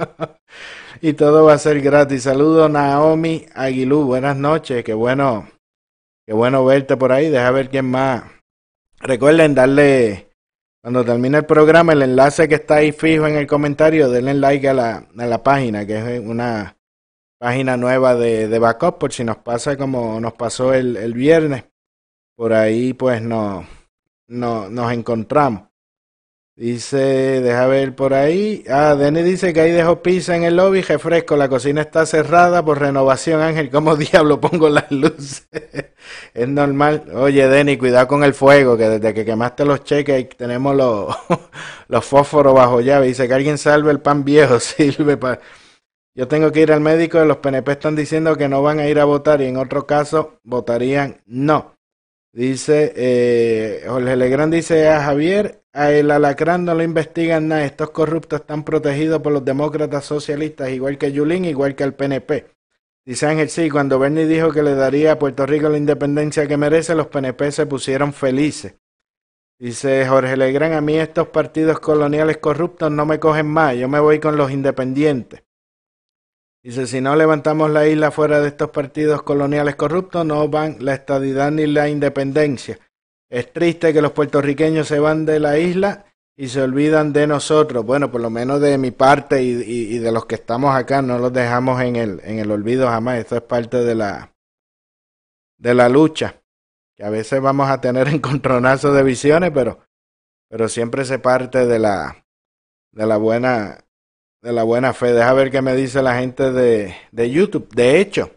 y 1.02 1.12
todo 1.12 1.44
va 1.44 1.52
a 1.52 1.58
ser 1.58 1.82
gratis. 1.82 2.22
Saludos 2.22 2.70
Naomi 2.70 3.44
Aguilú, 3.54 4.04
buenas 4.04 4.38
noches, 4.38 4.84
qué 4.84 4.94
bueno, 4.94 5.48
qué 6.26 6.32
bueno 6.32 6.64
verte 6.64 6.96
por 6.96 7.12
ahí, 7.12 7.28
deja 7.28 7.50
ver 7.50 7.68
quién 7.68 7.90
más. 7.90 8.24
Recuerden 9.06 9.54
darle, 9.54 10.30
cuando 10.82 11.04
termine 11.04 11.38
el 11.38 11.46
programa, 11.46 11.92
el 11.92 12.02
enlace 12.02 12.48
que 12.48 12.56
está 12.56 12.76
ahí 12.76 12.90
fijo 12.90 13.24
en 13.28 13.36
el 13.36 13.46
comentario, 13.46 14.10
denle 14.10 14.34
like 14.34 14.68
a 14.68 14.74
la, 14.74 15.06
a 15.16 15.26
la 15.26 15.44
página, 15.44 15.86
que 15.86 16.16
es 16.16 16.20
una 16.20 16.76
página 17.38 17.76
nueva 17.76 18.16
de, 18.16 18.48
de 18.48 18.58
backup 18.58 18.98
por 18.98 19.12
si 19.12 19.22
nos 19.22 19.36
pasa 19.36 19.76
como 19.76 20.20
nos 20.20 20.32
pasó 20.32 20.74
el, 20.74 20.96
el 20.96 21.14
viernes. 21.14 21.66
Por 22.34 22.52
ahí 22.52 22.94
pues 22.94 23.22
no, 23.22 23.64
no, 24.26 24.68
nos 24.68 24.92
encontramos. 24.92 25.68
Dice, 26.58 26.96
deja 27.42 27.66
ver 27.66 27.94
por 27.94 28.14
ahí. 28.14 28.64
Ah, 28.70 28.94
Denny 28.94 29.22
dice 29.22 29.52
que 29.52 29.60
ahí 29.60 29.72
dejó 29.72 30.02
pizza 30.02 30.34
en 30.34 30.42
el 30.42 30.56
lobby, 30.56 30.80
refresco. 30.80 31.36
La 31.36 31.50
cocina 31.50 31.82
está 31.82 32.06
cerrada 32.06 32.64
por 32.64 32.80
renovación, 32.80 33.42
Ángel. 33.42 33.68
¿Cómo 33.68 33.94
diablo 33.96 34.40
pongo 34.40 34.70
las 34.70 34.90
luces? 34.90 35.46
es 36.34 36.48
normal. 36.48 37.04
Oye, 37.14 37.46
Denny, 37.46 37.76
cuidado 37.76 38.08
con 38.08 38.24
el 38.24 38.32
fuego, 38.32 38.74
que 38.78 38.88
desde 38.88 39.12
que 39.12 39.26
quemaste 39.26 39.66
los 39.66 39.84
cheques 39.84 40.30
tenemos 40.30 40.74
los, 40.74 41.14
los 41.88 42.04
fósforos 42.06 42.54
bajo 42.54 42.80
llave. 42.80 43.08
Dice 43.08 43.28
que 43.28 43.34
alguien 43.34 43.58
salve 43.58 43.90
el 43.90 44.00
pan 44.00 44.24
viejo, 44.24 44.58
sirve 44.58 45.18
para... 45.18 45.40
Yo 46.14 46.26
tengo 46.26 46.50
que 46.52 46.62
ir 46.62 46.72
al 46.72 46.80
médico, 46.80 47.22
los 47.26 47.36
PNP 47.36 47.72
están 47.72 47.94
diciendo 47.94 48.34
que 48.36 48.48
no 48.48 48.62
van 48.62 48.78
a 48.80 48.88
ir 48.88 48.98
a 48.98 49.04
votar 49.04 49.42
y 49.42 49.44
en 49.44 49.58
otro 49.58 49.86
caso 49.86 50.40
votarían 50.42 51.20
no. 51.26 51.76
Dice 52.32 52.92
eh, 52.96 53.84
Jorge 53.86 54.16
Legrand 54.16 54.54
dice 54.54 54.88
a 54.88 55.02
Javier, 55.02 55.65
a 55.76 55.92
el 55.92 56.10
alacrán 56.10 56.64
no 56.64 56.74
lo 56.74 56.82
investigan 56.82 57.48
nada, 57.48 57.64
estos 57.64 57.90
corruptos 57.90 58.40
están 58.40 58.64
protegidos 58.64 59.20
por 59.20 59.32
los 59.32 59.44
demócratas 59.44 60.06
socialistas, 60.06 60.70
igual 60.70 60.96
que 60.96 61.12
Yulín, 61.12 61.44
igual 61.44 61.74
que 61.76 61.84
el 61.84 61.92
PNP. 61.92 62.46
Dice 63.04 63.26
Ángel, 63.26 63.50
sí, 63.50 63.68
cuando 63.68 63.98
Bernie 63.98 64.26
dijo 64.26 64.50
que 64.50 64.62
le 64.62 64.74
daría 64.74 65.12
a 65.12 65.18
Puerto 65.18 65.44
Rico 65.44 65.68
la 65.68 65.78
independencia 65.78 66.48
que 66.48 66.56
merece, 66.56 66.94
los 66.94 67.08
PNP 67.08 67.52
se 67.52 67.66
pusieron 67.66 68.12
felices. 68.12 68.74
Dice 69.58 70.06
Jorge 70.08 70.36
Legrand, 70.36 70.74
a 70.74 70.80
mí 70.80 70.98
estos 70.98 71.28
partidos 71.28 71.78
coloniales 71.78 72.38
corruptos 72.38 72.90
no 72.90 73.06
me 73.06 73.20
cogen 73.20 73.46
más, 73.46 73.76
yo 73.76 73.88
me 73.88 74.00
voy 74.00 74.18
con 74.18 74.36
los 74.36 74.50
independientes. 74.50 75.44
Dice, 76.62 76.86
si 76.86 77.00
no 77.00 77.14
levantamos 77.14 77.70
la 77.70 77.86
isla 77.86 78.10
fuera 78.10 78.40
de 78.40 78.48
estos 78.48 78.70
partidos 78.70 79.22
coloniales 79.22 79.76
corruptos, 79.76 80.26
no 80.26 80.48
van 80.48 80.78
la 80.80 80.94
estadidad 80.94 81.52
ni 81.52 81.66
la 81.66 81.88
independencia. 81.88 82.78
Es 83.28 83.52
triste 83.52 83.92
que 83.92 84.02
los 84.02 84.12
puertorriqueños 84.12 84.86
se 84.86 84.98
van 84.98 85.26
de 85.26 85.40
la 85.40 85.58
isla 85.58 86.06
y 86.36 86.48
se 86.48 86.62
olvidan 86.62 87.12
de 87.12 87.26
nosotros. 87.26 87.84
Bueno, 87.84 88.10
por 88.10 88.20
lo 88.20 88.30
menos 88.30 88.60
de 88.60 88.78
mi 88.78 88.90
parte 88.90 89.42
y, 89.42 89.98
de 89.98 90.12
los 90.12 90.26
que 90.26 90.36
estamos 90.36 90.74
acá, 90.74 91.02
no 91.02 91.18
los 91.18 91.32
dejamos 91.32 91.80
en 91.82 91.96
el, 91.96 92.20
en 92.24 92.38
el 92.38 92.50
olvido 92.50 92.86
jamás. 92.88 93.18
Esto 93.18 93.36
es 93.36 93.42
parte 93.42 93.78
de 93.78 93.94
la, 93.94 94.32
de 95.58 95.74
la 95.74 95.88
lucha, 95.88 96.42
que 96.94 97.04
a 97.04 97.10
veces 97.10 97.40
vamos 97.40 97.68
a 97.68 97.80
tener 97.80 98.08
encontronazos 98.14 98.94
de 98.94 99.02
visiones, 99.02 99.50
pero, 99.52 99.80
pero 100.48 100.68
siempre 100.68 101.04
se 101.04 101.18
parte 101.18 101.66
de 101.66 101.78
la, 101.78 102.24
de 102.92 103.06
la 103.06 103.16
buena, 103.16 103.78
de 104.42 104.52
la 104.52 104.62
buena 104.62 104.92
fe. 104.92 105.12
Deja 105.12 105.32
ver 105.32 105.50
qué 105.50 105.62
me 105.62 105.74
dice 105.74 106.02
la 106.02 106.18
gente 106.18 106.52
de, 106.52 106.94
de 107.10 107.30
YouTube. 107.30 107.68
De 107.74 107.98
hecho, 107.98 108.30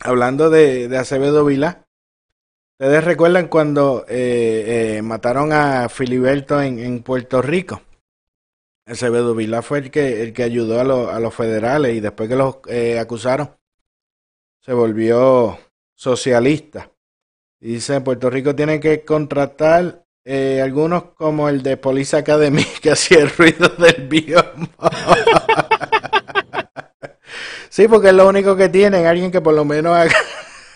hablando 0.00 0.48
de, 0.48 0.88
de 0.88 0.96
Acevedo 0.96 1.44
Vilá, 1.44 1.85
¿ustedes 2.78 3.04
recuerdan 3.04 3.48
cuando 3.48 4.04
eh, 4.08 4.96
eh, 4.98 5.02
mataron 5.02 5.52
a 5.52 5.88
Filiberto 5.88 6.60
en, 6.60 7.02
Puerto 7.02 7.42
Rico? 7.42 7.82
Acevedo 8.86 9.34
Vilá 9.34 9.62
fue 9.62 9.78
el 9.78 9.90
que, 9.90 10.22
el 10.22 10.32
que 10.32 10.44
ayudó 10.44 10.80
a, 10.80 10.84
los- 10.84 11.08
a 11.12 11.18
los 11.18 11.34
federales 11.34 11.94
y 11.96 12.00
después 12.00 12.28
que 12.28 12.36
los 12.36 12.58
eh, 12.68 12.98
acusaron, 12.98 13.50
se 14.60 14.72
volvió 14.72 15.58
socialista. 15.94 16.90
Dice, 17.60 18.00
Puerto 18.00 18.30
Rico 18.30 18.54
tiene 18.54 18.80
que 18.80 19.04
contratar 19.04 20.04
eh, 20.24 20.60
algunos 20.62 21.04
como 21.14 21.48
el 21.48 21.62
de 21.62 21.76
Police 21.76 22.16
Academy 22.16 22.64
que 22.82 22.92
hacía 22.92 23.18
el 23.20 23.30
ruido 23.30 23.68
del 23.70 24.06
biombo. 24.08 24.68
sí, 27.68 27.88
porque 27.88 28.08
es 28.08 28.14
lo 28.14 28.28
único 28.28 28.56
que 28.56 28.68
tienen, 28.68 29.06
alguien 29.06 29.30
que 29.30 29.40
por 29.40 29.54
lo 29.54 29.64
menos 29.64 29.96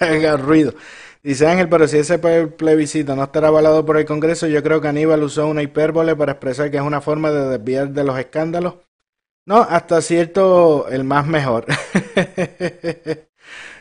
haga 0.01 0.37
ruido. 0.37 0.75
Dice 1.23 1.47
Ángel, 1.47 1.69
pero 1.69 1.87
si 1.87 1.99
ese 1.99 2.21
ple- 2.21 2.51
plebiscito 2.57 3.15
no 3.15 3.25
estará 3.25 3.49
avalado 3.49 3.85
por 3.85 3.99
el 3.99 4.07
Congreso, 4.07 4.47
yo 4.47 4.63
creo 4.63 4.81
que 4.81 4.89
Aníbal 4.89 5.23
usó 5.23 5.47
una 5.49 5.63
hipérbole 5.63 6.17
para 6.17 6.33
expresar 6.33 6.71
que 6.71 6.79
es 6.79 6.83
una 6.83 7.01
forma 7.03 7.31
de 7.31 7.59
desviar 7.59 7.91
de 7.91 8.05
los 8.05 8.19
escándalos. 8.19 8.75
No, 9.47 9.59
hasta 9.63 10.03
cierto, 10.03 10.89
el 10.89 11.05
más 11.05 11.27
mejor. 11.27 11.67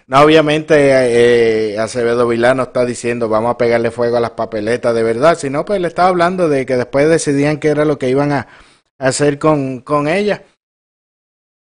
No, 0.08 0.22
obviamente 0.22 1.74
eh, 1.74 1.80
Acevedo 1.80 2.28
Vilá 2.28 2.54
no 2.56 2.64
está 2.64 2.86
diciendo 2.86 3.30
vamos 3.30 3.52
a 3.52 3.58
pegarle 3.58 3.92
fuego 3.92 4.18
a 4.18 4.20
las 4.20 4.32
papeletas 4.32 4.96
de 4.96 5.04
verdad, 5.04 5.38
sino 5.38 5.66
pues 5.66 5.80
le 5.82 5.88
estaba 5.88 6.10
hablando 6.10 6.50
de 6.50 6.66
que 6.66 6.78
después 6.78 7.08
decidían 7.10 7.58
qué 7.60 7.70
era 7.70 7.86
lo 7.86 8.00
que 8.00 8.10
iban 8.10 8.32
a 8.32 8.48
hacer 8.98 9.38
con, 9.40 9.82
con 9.82 10.08
ella. 10.08 10.44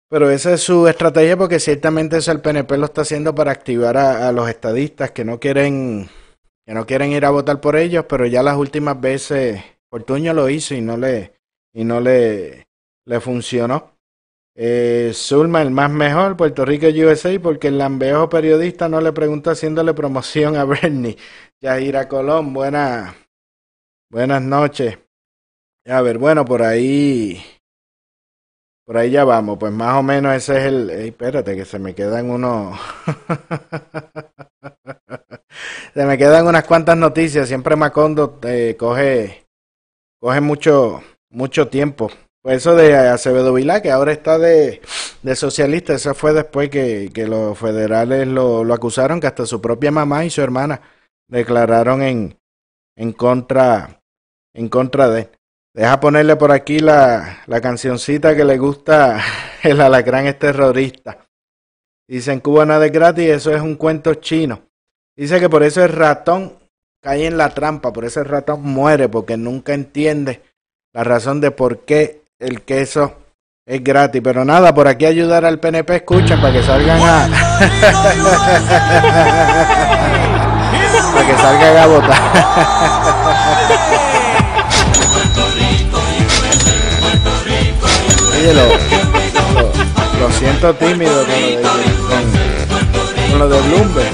Pero 0.09 0.29
esa 0.29 0.53
es 0.53 0.61
su 0.61 0.87
estrategia 0.87 1.35
porque 1.35 1.59
ciertamente 1.59 2.17
eso 2.17 2.31
el 2.31 2.41
PNP 2.41 2.77
lo 2.77 2.85
está 2.85 3.01
haciendo 3.01 3.35
para 3.35 3.51
activar 3.51 3.97
a, 3.97 4.31
los 4.31 4.49
estadistas 4.49 5.11
que 5.11 5.25
no 5.25 5.39
quieren 5.39 6.09
que 6.65 6.73
no 6.73 6.85
quieren 6.85 7.11
ir 7.11 7.25
a 7.25 7.29
votar 7.29 7.61
por 7.61 7.75
ellos, 7.75 8.05
pero 8.09 8.25
ya 8.25 8.43
las 8.43 8.57
últimas 8.57 8.99
veces 8.99 9.61
Fortuño 9.89 10.33
lo 10.33 10.49
hizo 10.49 10.75
y 10.75 10.81
no 10.81 10.97
le 10.97 11.33
y 11.73 11.83
no 11.83 11.99
le 11.99 12.67
le 13.05 13.19
funcionó. 13.19 13.97
Eh, 14.59 15.11
Zulma, 15.13 15.61
el 15.61 15.69
más 15.71 15.91
mejor, 15.91 16.35
Puerto 16.35 16.65
Rico 16.65 16.87
USA, 16.87 17.39
porque 17.39 17.67
el 17.67 17.77
lambejo 17.77 18.27
periodista 18.27 18.89
no 18.89 18.99
le 19.01 19.13
preguntó 19.13 19.51
haciéndole 19.51 19.93
promoción 19.93 20.55
a 20.55 20.65
Bernie. 20.65 21.17
Yaira 21.61 22.07
Colón, 22.07 22.53
buena, 22.53 23.15
buenas 24.09 24.41
noches. 24.41 24.97
A 25.85 26.01
ver, 26.01 26.17
bueno, 26.17 26.43
por 26.43 26.63
ahí, 26.63 27.41
por 28.87 28.97
ahí 28.97 29.11
ya 29.11 29.25
vamos, 29.25 29.57
pues 29.59 29.73
más 29.73 29.95
o 29.95 30.01
menos 30.01 30.33
ese 30.33 30.59
es 30.59 30.63
el, 30.63 30.89
Ey, 30.89 31.09
espérate 31.09 31.57
que 31.57 31.65
se 31.65 31.77
me 31.77 31.93
quedan 31.93 32.29
unos, 32.29 32.79
se 35.93 36.05
me 36.05 36.17
quedan 36.17 36.47
unas 36.47 36.63
cuantas 36.63 36.95
noticias, 36.95 37.49
siempre 37.49 37.75
Macondo 37.75 38.39
eh, 38.43 38.77
coge, 38.79 39.45
coge 40.21 40.39
mucho, 40.39 41.03
mucho 41.29 41.67
tiempo. 41.67 42.09
Pues 42.41 42.59
eso 42.59 42.77
de 42.77 42.95
Acevedo 42.95 43.53
Vilá, 43.53 43.81
que 43.81 43.91
ahora 43.91 44.13
está 44.13 44.39
de, 44.39 44.79
de 45.21 45.35
socialista, 45.35 45.93
eso 45.93 46.13
fue 46.13 46.31
después 46.31 46.69
que, 46.69 47.11
que 47.13 47.27
los 47.27 47.59
federales 47.59 48.25
lo, 48.25 48.63
lo 48.63 48.73
acusaron, 48.73 49.19
que 49.19 49.27
hasta 49.27 49.45
su 49.45 49.59
propia 49.59 49.91
mamá 49.91 50.23
y 50.23 50.29
su 50.29 50.41
hermana 50.41 50.79
declararon 51.27 52.03
en, 52.03 52.39
en 52.95 53.11
contra, 53.11 54.01
en 54.53 54.69
contra 54.69 55.09
de. 55.09 55.36
Deja 55.77 55.99
ponerle 55.99 56.35
por 56.37 56.51
aquí 56.51 56.79
la, 56.79 57.43
la 57.45 57.61
cancioncita 57.61 58.35
que 58.35 58.43
le 58.43 58.57
gusta, 58.57 59.21
el 59.61 59.79
alacrán 59.79 60.25
es 60.25 60.39
terrorista. 60.39 61.19
Dice 62.09 62.31
en 62.31 62.39
Cuba 62.39 62.65
nada 62.65 62.87
es 62.87 62.91
gratis, 62.91 63.27
eso 63.27 63.53
es 63.53 63.61
un 63.61 63.75
cuento 63.75 64.15
chino. 64.15 64.61
Dice 65.15 65.39
que 65.39 65.49
por 65.49 65.61
eso 65.61 65.83
el 65.83 65.89
ratón 65.89 66.53
cae 66.99 67.27
en 67.27 67.37
la 67.37 67.49
trampa, 67.49 67.93
por 67.93 68.05
eso 68.05 68.21
el 68.21 68.25
ratón 68.25 68.63
muere, 68.63 69.07
porque 69.07 69.37
nunca 69.37 69.75
entiende 69.75 70.41
la 70.93 71.03
razón 71.03 71.41
de 71.41 71.51
por 71.51 71.85
qué 71.85 72.23
el 72.39 72.63
queso 72.63 73.13
es 73.67 73.83
gratis. 73.83 74.23
Pero 74.23 74.43
nada, 74.45 74.73
por 74.73 74.87
aquí 74.87 75.05
ayudar 75.05 75.45
al 75.45 75.59
PNP, 75.59 75.97
escuchen 75.97 76.41
para 76.41 76.53
que 76.53 76.63
salgan 76.63 76.99
a. 77.03 77.29
para 81.13 81.27
que 81.27 81.35
salgan 81.35 81.77
a 81.77 81.85
votar. 81.85 82.17
Lo, 88.53 88.63
lo, 90.19 90.31
siento 90.31 90.73
tímido 90.75 91.25
con 93.29 93.39
lo 93.39 93.49
de, 93.49 93.61
Bloomberg. 93.67 94.13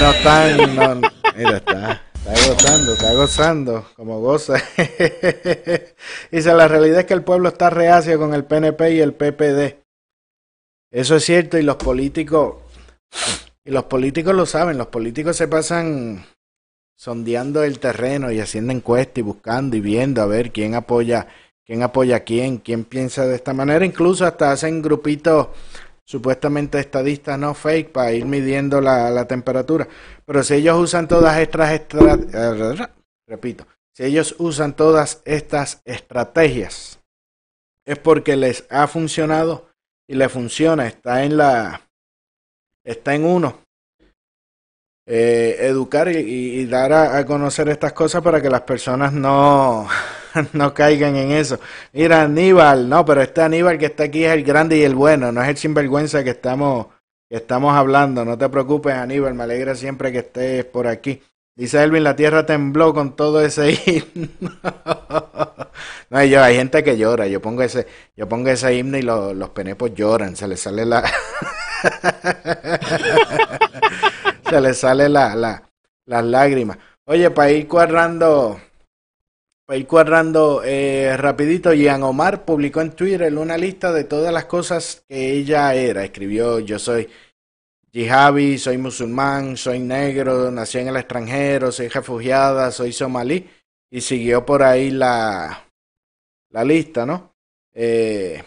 No 0.00 0.10
están, 0.10 0.74
no, 0.74 1.10
mira, 1.36 1.56
está, 1.58 2.02
está 2.14 2.32
gozando, 2.48 2.92
está 2.94 3.12
gozando, 3.12 3.86
como 3.94 4.18
goza. 4.18 4.54
Dice, 6.32 6.52
la 6.52 6.66
realidad 6.66 7.00
es 7.00 7.06
que 7.06 7.14
el 7.14 7.22
pueblo 7.22 7.50
está 7.50 7.70
reacio 7.70 8.18
con 8.18 8.34
el 8.34 8.44
PNP 8.44 8.90
y 8.90 9.00
el 9.00 9.14
PPD. 9.14 9.84
Eso 10.90 11.14
es 11.14 11.24
cierto 11.24 11.58
y 11.58 11.62
los 11.62 11.76
políticos, 11.76 12.56
y 13.64 13.70
los 13.70 13.84
políticos 13.84 14.34
lo 14.34 14.46
saben, 14.46 14.78
los 14.78 14.88
políticos 14.88 15.36
se 15.36 15.46
pasan 15.46 16.26
sondeando 17.04 17.62
el 17.62 17.80
terreno 17.80 18.32
y 18.32 18.40
haciendo 18.40 18.72
encuestas 18.72 19.18
y 19.18 19.20
buscando 19.20 19.76
y 19.76 19.80
viendo 19.82 20.22
a 20.22 20.26
ver 20.26 20.52
quién 20.52 20.74
apoya, 20.74 21.26
quién 21.66 21.82
apoya 21.82 22.24
quién, 22.24 22.56
quién 22.56 22.84
piensa 22.86 23.26
de 23.26 23.34
esta 23.34 23.52
manera, 23.52 23.84
incluso 23.84 24.24
hasta 24.24 24.50
hacen 24.52 24.80
grupitos 24.80 25.48
supuestamente 26.06 26.78
estadistas 26.78 27.38
no 27.38 27.52
fake 27.52 27.92
para 27.92 28.12
ir 28.12 28.24
midiendo 28.24 28.80
la, 28.80 29.10
la 29.10 29.26
temperatura. 29.26 29.86
Pero 30.24 30.42
si 30.42 30.54
ellos 30.54 30.80
usan 30.80 31.06
todas 31.06 31.36
estas 31.38 31.74
estra- 31.74 32.90
repito, 33.28 33.66
si 33.92 34.04
ellos 34.04 34.34
usan 34.38 34.74
todas 34.74 35.20
estas 35.26 35.82
estrategias, 35.84 37.00
es 37.84 37.98
porque 37.98 38.34
les 38.34 38.64
ha 38.70 38.86
funcionado 38.86 39.68
y 40.08 40.14
le 40.14 40.30
funciona, 40.30 40.86
está 40.86 41.22
en 41.24 41.36
la, 41.36 41.82
está 42.82 43.14
en 43.14 43.26
uno. 43.26 43.63
Eh, 45.06 45.56
educar 45.60 46.08
y, 46.08 46.16
y- 46.60 46.66
dar 46.66 46.92
a, 46.94 47.26
conocer 47.26 47.68
estas 47.68 47.92
cosas 47.92 48.22
para 48.22 48.40
que 48.40 48.48
las 48.48 48.62
personas 48.62 49.12
no, 49.12 49.86
no 50.54 50.72
caigan 50.74 51.14
en 51.16 51.30
eso. 51.32 51.60
Mira, 51.92 52.22
Aníbal, 52.22 52.88
no, 52.88 53.04
pero 53.04 53.20
este 53.22 53.42
Aníbal 53.42 53.76
que 53.78 53.86
está 53.86 54.04
aquí 54.04 54.24
es 54.24 54.32
el 54.32 54.44
grande 54.44 54.78
y 54.78 54.82
el 54.82 54.94
bueno, 54.94 55.30
no 55.30 55.42
es 55.42 55.48
el 55.50 55.56
sinvergüenza 55.58 56.24
que 56.24 56.30
estamos, 56.30 56.86
estamos 57.30 57.74
hablando. 57.74 58.24
No 58.24 58.38
te 58.38 58.48
preocupes, 58.48 58.94
Aníbal, 58.94 59.34
me 59.34 59.42
alegra 59.44 59.74
siempre 59.74 60.10
que 60.10 60.18
estés 60.20 60.64
por 60.64 60.86
aquí. 60.86 61.20
Dice 61.56 61.82
Elvin, 61.82 62.02
la 62.02 62.16
tierra 62.16 62.46
tembló 62.46 62.92
con 62.94 63.14
todo 63.14 63.40
ese 63.44 63.72
himno. 63.86 64.50
No, 66.10 66.24
yo, 66.24 66.42
hay 66.42 66.56
gente 66.56 66.82
que 66.82 66.96
llora. 66.96 67.26
Yo 67.26 67.40
pongo 67.42 67.62
ese, 67.62 67.86
yo 68.16 68.28
pongo 68.28 68.48
ese 68.48 68.74
himno 68.74 68.96
y 68.98 69.02
lo- 69.02 69.34
los 69.34 69.50
penepos 69.50 69.94
lloran. 69.94 70.34
Se 70.34 70.48
les 70.48 70.60
sale 70.60 70.84
la, 70.86 71.04
les 74.60 74.78
sale 74.78 75.08
la, 75.08 75.34
la, 75.34 75.62
las 76.06 76.24
lágrimas. 76.24 76.78
Oye, 77.06 77.30
para 77.30 77.50
ir 77.50 77.68
cuadrando, 77.68 78.60
para 79.66 79.78
ir 79.78 79.86
cuadrando 79.86 80.62
eh, 80.64 81.16
rapidito, 81.16 81.72
Gian 81.72 82.02
Omar 82.02 82.44
publicó 82.44 82.80
en 82.80 82.92
Twitter 82.92 83.36
una 83.36 83.56
lista 83.58 83.92
de 83.92 84.04
todas 84.04 84.32
las 84.32 84.46
cosas 84.46 85.04
que 85.08 85.32
ella 85.32 85.74
era. 85.74 86.04
Escribió, 86.04 86.60
yo 86.60 86.78
soy 86.78 87.08
Jihabi, 87.92 88.58
soy 88.58 88.78
musulmán, 88.78 89.56
soy 89.56 89.78
negro, 89.80 90.50
nací 90.50 90.78
en 90.78 90.88
el 90.88 90.96
extranjero, 90.96 91.70
soy 91.70 91.88
refugiada, 91.88 92.70
soy 92.70 92.92
somalí. 92.92 93.48
Y 93.90 94.00
siguió 94.00 94.44
por 94.44 94.62
ahí 94.62 94.90
la, 94.90 95.64
la 96.50 96.64
lista, 96.64 97.06
¿no? 97.06 97.34
Eh, 97.72 98.42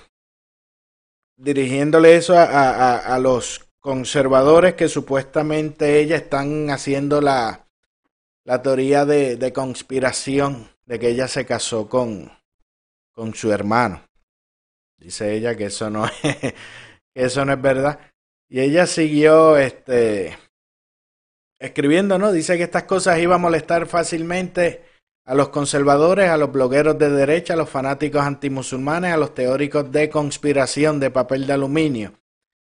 dirigiéndole 1.37 2.15
eso 2.15 2.37
a- 2.37 2.43
a- 2.43 3.15
a 3.15 3.19
los 3.19 3.66
conservadores 3.87 4.73
que 4.73 4.89
supuestamente 4.89 6.01
ella 6.01 6.17
están 6.17 6.69
haciendo 6.71 7.21
la, 7.21 7.69
la 8.43 8.61
teoría 8.61 9.05
de, 9.05 9.37
de 9.37 9.53
conspiración 9.53 10.67
de 10.85 10.99
que 10.99 11.07
ella 11.07 11.29
se 11.29 11.45
casó 11.45 11.87
con, 11.87 12.29
con 13.13 13.33
su 13.33 13.49
hermano. 13.53 14.03
Dice 14.97 15.33
ella 15.33 15.55
que 15.55 15.67
eso 15.67 15.89
no 15.89 16.05
es, 16.23 16.53
eso 17.13 17.45
no 17.45 17.53
es 17.53 17.61
verdad. 17.61 17.97
Y 18.49 18.59
ella 18.59 18.87
siguió 18.87 19.55
este 19.55 20.37
escribiendo, 21.57 22.17
¿no? 22.17 22.33
Dice 22.33 22.57
que 22.57 22.63
estas 22.63 22.83
cosas 22.83 23.19
iban 23.19 23.35
a 23.35 23.43
molestar 23.43 23.85
fácilmente 23.85 24.83
a 25.23 25.33
los 25.33 25.47
conservadores, 25.47 26.29
a 26.29 26.35
los 26.35 26.51
blogueros 26.51 26.99
de 26.99 27.09
derecha, 27.09 27.53
a 27.53 27.57
los 27.57 27.69
fanáticos 27.69 28.21
antimusulmanes, 28.21 29.13
a 29.13 29.17
los 29.17 29.33
teóricos 29.33 29.89
de 29.93 30.09
conspiración 30.09 30.99
de 30.99 31.09
papel 31.09 31.47
de 31.47 31.53
aluminio, 31.53 32.11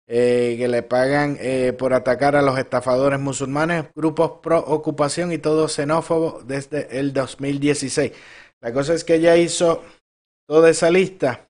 eh, 0.09 0.55
que 0.57 0.69
le 0.69 0.83
pagan 0.83 1.37
eh, 1.41 1.73
por 1.73 1.93
atacar 1.93 2.37
a 2.37 2.41
los 2.41 2.57
estafadores 2.57 3.19
musulmanes, 3.19 3.85
grupos 3.93 4.39
pro 4.41 4.59
ocupación 4.59 5.33
y 5.33 5.37
todo 5.37 5.67
xenófobo 5.67 6.41
desde 6.45 6.97
el 6.97 7.11
2016. 7.11 8.13
La 8.61 8.71
cosa 8.71 8.93
es 8.93 9.03
que 9.03 9.15
ella 9.15 9.35
hizo 9.35 9.83
toda 10.47 10.69
esa 10.69 10.89
lista 10.89 11.49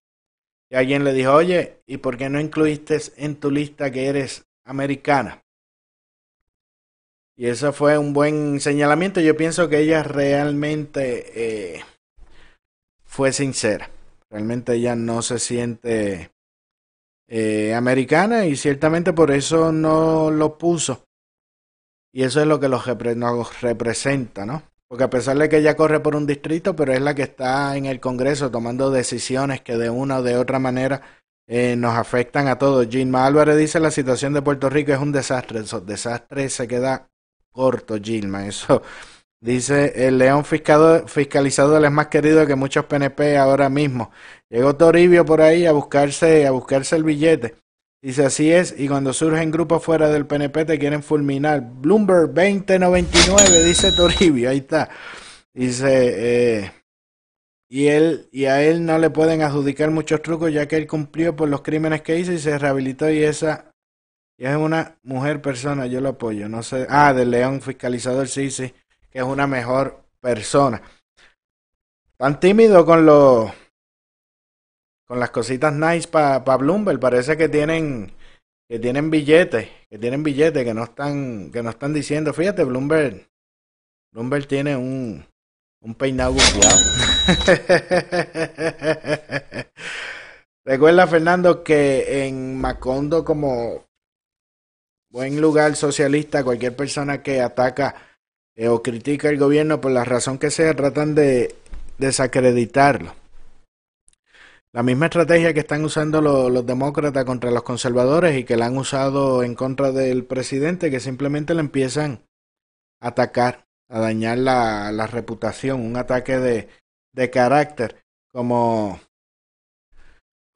y 0.72 0.76
alguien 0.76 1.04
le 1.04 1.14
dijo, 1.14 1.34
oye, 1.34 1.82
¿y 1.86 1.98
por 1.98 2.18
qué 2.18 2.30
no 2.30 2.40
incluiste 2.40 3.00
en 3.18 3.36
tu 3.36 3.52
lista 3.52 3.92
que 3.92 4.08
eres 4.08 4.46
americana? 4.66 5.44
Y 7.38 7.46
eso 7.46 7.72
fue 7.72 8.00
un 8.00 8.14
buen 8.14 8.60
señalamiento. 8.60 9.22
Yo 9.22 9.38
pienso 9.38 9.70
que 9.70 9.78
ella 9.78 10.02
realmente 10.02 11.76
eh, 11.76 11.84
fue 13.06 13.32
sincera. 13.32 13.92
Realmente 14.32 14.74
ella 14.74 14.96
no 14.96 15.22
se 15.22 15.38
siente 15.38 16.32
eh, 17.28 17.74
americana 17.74 18.46
y 18.46 18.56
ciertamente 18.56 19.14
por 19.14 19.32
eso 19.32 19.72
no 19.72 20.32
lo 20.32 20.58
puso. 20.58 21.04
Y 22.14 22.24
eso 22.24 22.42
es 22.42 22.48
lo 22.48 22.60
que 22.60 22.70
los 22.70 22.86
repre- 22.86 23.16
nos 23.16 23.62
representa, 23.62 24.46
¿no? 24.46 24.64
Porque 24.88 25.04
a 25.04 25.10
pesar 25.10 25.38
de 25.38 25.50
que 25.50 25.58
ella 25.58 25.76
corre 25.76 26.00
por 26.00 26.16
un 26.16 26.26
distrito, 26.26 26.76
pero 26.76 26.94
es 26.94 27.02
la 27.02 27.14
que 27.14 27.24
está 27.24 27.76
en 27.76 27.86
el 27.86 28.00
Congreso 28.00 28.50
tomando 28.50 28.90
decisiones 28.90 29.62
que 29.62 29.78
de 29.78 29.90
una 29.90 30.20
o 30.20 30.24
de 30.24 30.38
otra 30.38 30.60
manera 30.60 31.02
eh, 31.46 31.76
nos 31.76 31.96
afectan 31.96 32.48
a 32.48 32.58
todos. 32.58 32.88
Gilma 32.88 33.26
Álvarez 33.26 33.58
dice 33.58 33.80
la 33.82 33.92
situación 33.92 34.34
de 34.34 34.42
Puerto 34.42 34.70
Rico 34.70 34.94
es 34.94 35.00
un 35.00 35.12
desastre. 35.12 35.60
Esos 35.60 35.86
desastres 35.86 36.54
se 36.54 36.68
queda 36.68 37.10
corto, 37.52 37.98
Gilma. 38.02 38.48
Eso 38.48 38.82
dice 39.42 40.08
el 40.08 40.18
león 40.18 40.44
fiscado- 40.46 41.08
fiscalizador 41.08 41.84
es 41.84 41.92
más 41.92 42.08
querido 42.08 42.46
que 42.46 42.56
muchos 42.56 42.86
PNP 42.86 43.38
ahora 43.38 43.70
mismo. 43.70 44.12
Llegó 44.50 44.76
Toribio 44.76 45.26
por 45.26 45.42
ahí 45.42 45.66
a 45.66 45.72
buscarse, 45.72 46.48
a 46.48 46.52
buscarse 46.52 46.96
el 46.96 47.04
billete. 47.04 47.56
Dice 48.02 48.26
así 48.26 48.52
es, 48.52 48.76
y 48.78 48.88
cuando 48.88 49.12
surgen 49.12 49.52
grupos 49.52 49.84
fuera 49.84 50.10
del 50.10 50.28
PNP 50.28 50.66
te 50.66 50.80
quieren 50.80 51.02
fulminar. 51.04 51.62
Bloomberg 51.62 52.28
2099, 52.34 53.64
dice 53.64 53.92
Toribio, 53.92 54.50
ahí 54.50 54.60
está. 54.60 54.90
Dice, 55.54 55.88
eh, 56.62 56.72
y 57.70 57.88
él, 57.88 58.30
y 58.32 58.46
a 58.46 58.62
él 58.64 58.86
no 58.86 58.98
le 58.98 59.10
pueden 59.10 59.42
adjudicar 59.42 59.92
muchos 59.92 60.22
trucos 60.22 60.54
ya 60.54 60.68
que 60.68 60.78
él 60.78 60.88
cumplió 60.88 61.36
por 61.36 61.50
los 61.50 61.62
crímenes 61.62 62.02
que 62.02 62.18
hizo 62.18 62.32
y 62.32 62.38
se 62.38 62.58
rehabilitó 62.58 63.10
y 63.10 63.24
esa 63.24 63.72
y 64.40 64.46
es 64.46 64.56
una 64.56 64.98
mujer 65.04 65.42
persona, 65.42 65.88
yo 65.88 66.00
lo 66.00 66.10
apoyo. 66.10 66.48
No 66.48 66.62
sé. 66.62 66.86
Ah, 66.90 67.12
del 67.14 67.32
León 67.32 67.60
Fiscalizador, 67.62 68.28
sí, 68.28 68.52
sí. 68.52 68.72
Es 69.18 69.24
una 69.24 69.48
mejor 69.48 70.04
persona. 70.22 70.80
Tan 72.18 72.40
tímido 72.40 72.86
con 72.86 73.08
los. 73.08 73.52
Con 75.08 75.20
las 75.20 75.32
cositas 75.32 75.74
nice 75.74 76.08
para 76.08 76.44
pa 76.44 76.56
Bloomberg. 76.56 77.00
Parece 77.00 77.36
que 77.36 77.50
tienen. 77.50 78.14
Que 78.70 78.78
tienen 78.78 79.10
billetes. 79.10 79.70
Que 79.90 79.98
tienen 79.98 80.22
billetes 80.22 80.64
que 80.64 80.74
no 80.76 80.84
están. 80.84 81.50
Que 81.52 81.64
no 81.64 81.72
están 81.72 81.96
diciendo. 81.96 82.32
Fíjate, 82.32 82.64
Bloomberg. 82.64 83.28
Bloomberg 84.12 84.48
tiene 84.48 84.76
un. 84.76 85.26
Un 85.82 85.96
peinado 85.96 86.34
gufiado. 86.34 86.78
Recuerda, 90.64 91.08
Fernando, 91.08 91.64
que 91.64 92.28
en 92.28 92.62
Macondo, 92.62 93.26
como 93.26 93.84
buen 95.10 95.42
lugar 95.42 95.76
socialista, 95.76 96.44
cualquier 96.44 96.76
persona 96.76 97.24
que 97.24 97.42
ataca 97.42 97.96
eh, 98.58 98.68
o 98.68 98.84
critica 98.84 99.30
el 99.30 99.38
gobierno 99.38 99.80
por 99.80 99.92
la 99.92 100.04
razón 100.04 100.38
que 100.38 100.52
sea, 100.52 100.76
tratan 100.76 101.16
de 101.16 101.56
desacreditarlo. 101.98 103.16
La 104.74 104.84
misma 104.84 105.06
estrategia 105.06 105.54
que 105.54 105.62
están 105.62 105.84
usando 105.84 106.22
lo- 106.22 106.50
los 106.50 106.66
demócratas 106.66 107.26
contra 107.26 107.52
los 107.52 107.64
conservadores 107.64 108.38
y 108.38 108.44
que 108.44 108.58
la 108.58 108.66
han 108.68 108.78
usado 108.78 109.42
en 109.44 109.56
contra 109.56 109.92
del 109.92 110.26
presidente, 110.26 110.92
que 110.92 111.00
simplemente 111.00 111.54
le 111.54 111.62
empiezan 111.62 112.22
a 113.00 113.08
atacar, 113.10 113.66
a 113.90 114.00
dañar 114.00 114.38
la, 114.38 114.92
la 114.92 115.08
reputación, 115.08 115.82
un 115.82 115.96
ataque 115.96 116.38
de, 116.38 116.68
de 117.14 117.30
carácter, 117.30 118.04
como 118.32 119.00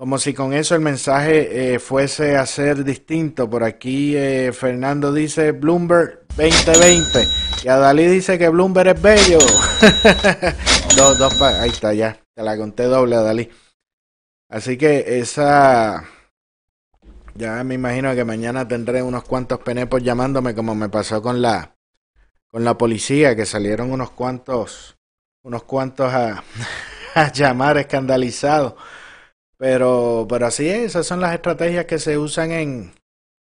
como 0.01 0.17
si 0.17 0.33
con 0.33 0.51
eso 0.51 0.73
el 0.73 0.81
mensaje 0.81 1.75
eh, 1.75 1.77
fuese 1.77 2.35
a 2.35 2.47
ser 2.47 2.83
distinto. 2.83 3.47
Por 3.47 3.63
aquí 3.63 4.17
eh, 4.17 4.51
Fernando 4.51 5.13
dice 5.13 5.51
Bloomberg 5.51 6.25
2020 6.35 7.27
y 7.63 7.67
Adalí 7.67 8.07
dice 8.07 8.39
que 8.39 8.49
Bloomberg 8.49 8.95
es 8.95 9.01
bello. 9.03 9.37
dos, 10.97 11.19
dos, 11.19 11.39
ahí 11.43 11.69
está 11.69 11.93
ya, 11.93 12.17
te 12.33 12.41
la 12.41 12.57
conté 12.57 12.85
doble 12.85 13.15
Adalí. 13.15 13.51
Así 14.49 14.75
que 14.75 15.19
esa, 15.19 16.03
ya 17.35 17.63
me 17.63 17.75
imagino 17.75 18.15
que 18.15 18.25
mañana 18.25 18.67
tendré 18.67 19.03
unos 19.03 19.23
cuantos 19.23 19.59
penepos 19.59 20.01
llamándome 20.01 20.55
como 20.55 20.73
me 20.73 20.89
pasó 20.89 21.21
con 21.21 21.43
la, 21.43 21.75
con 22.47 22.63
la 22.63 22.75
policía, 22.75 23.35
que 23.35 23.45
salieron 23.45 23.91
unos 23.91 24.09
cuantos, 24.09 24.97
unos 25.43 25.61
cuantos 25.61 26.11
a 26.11 26.43
llamar 27.35 27.77
escandalizados. 27.77 28.73
Pero, 29.61 30.25
pero 30.27 30.47
así 30.47 30.67
es, 30.67 30.85
esas 30.85 31.05
son 31.05 31.19
las 31.19 31.35
estrategias 31.35 31.85
que 31.85 31.99
se 31.99 32.17
usan 32.17 32.49
en, 32.49 32.95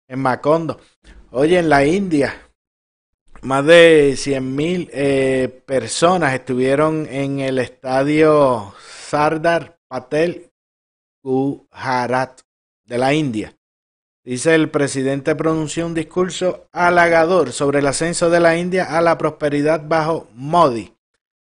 en 0.09 0.19
Macondo. 0.19 0.81
Oye, 1.31 1.59
en 1.59 1.69
la 1.69 1.85
India, 1.85 2.35
más 3.43 3.67
de 3.67 4.15
100.000 4.15 4.89
eh, 4.95 5.63
personas 5.67 6.33
estuvieron 6.33 7.07
en 7.11 7.41
el 7.41 7.59
estadio 7.59 8.73
Sardar 8.81 9.79
Patel 9.89 10.51
Gujarat 11.23 12.41
de 12.87 12.97
la 12.97 13.13
India. 13.13 13.55
Dice 14.25 14.55
el 14.55 14.71
presidente 14.71 15.35
pronunció 15.35 15.85
un 15.85 15.93
discurso 15.93 16.67
halagador 16.73 17.53
sobre 17.53 17.81
el 17.81 17.87
ascenso 17.89 18.31
de 18.31 18.41
la 18.41 18.57
India 18.57 18.97
a 18.97 19.03
la 19.03 19.19
prosperidad 19.19 19.87
bajo 19.87 20.29
Modi, 20.33 20.95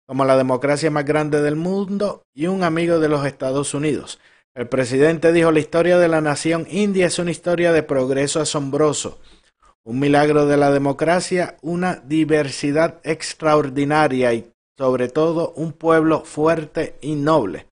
como 0.06 0.26
la 0.26 0.36
democracia 0.36 0.92
más 0.92 1.06
grande 1.06 1.42
del 1.42 1.56
mundo 1.56 2.26
y 2.34 2.48
un 2.48 2.66
amigo 2.66 3.00
de 3.00 3.08
los 3.08 3.26
Estados 3.26 3.74
Unidos. 3.74 4.20
El 4.56 4.70
presidente 4.70 5.34
dijo 5.34 5.52
la 5.52 5.60
historia 5.60 5.98
de 5.98 6.08
la 6.08 6.22
nación 6.22 6.66
india 6.70 7.08
es 7.08 7.20
una 7.20 7.32
historia 7.32 7.74
de 7.74 7.84
progreso 7.84 8.40
asombroso, 8.40 9.20
un 9.84 10.00
milagro 10.00 10.46
de 10.46 10.56
la 10.56 10.72
democracia, 10.72 11.58
una 11.62 11.96
diversidad 11.96 13.02
extraordinaria 13.04 14.34
y 14.34 14.50
sobre 14.78 15.10
todo 15.10 15.52
un 15.58 15.74
pueblo 15.74 16.24
fuerte 16.24 16.96
y 17.02 17.16
noble. 17.16 17.68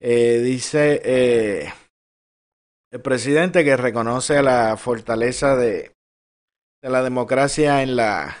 Eh, 0.00 0.38
dice 0.38 1.02
eh, 1.04 1.72
el 2.92 3.00
presidente 3.00 3.64
que 3.64 3.76
reconoce 3.76 4.40
la 4.40 4.76
fortaleza 4.76 5.56
de, 5.56 5.90
la 6.80 7.02
democracia 7.02 7.82
en 7.82 7.96
la, 7.96 8.36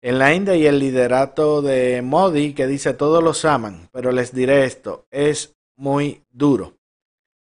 en 0.00 0.18
la 0.18 0.32
India 0.32 0.56
y 0.56 0.66
el 0.66 0.78
liderato 0.78 1.60
de 1.60 2.00
Modi 2.00 2.54
que 2.54 2.66
dice 2.66 2.94
todos 2.94 3.22
los 3.22 3.44
aman, 3.44 3.90
pero 3.92 4.10
les 4.10 4.32
diré 4.32 4.64
esto, 4.64 5.04
es 5.10 5.54
muy 5.76 6.24
duro. 6.30 6.79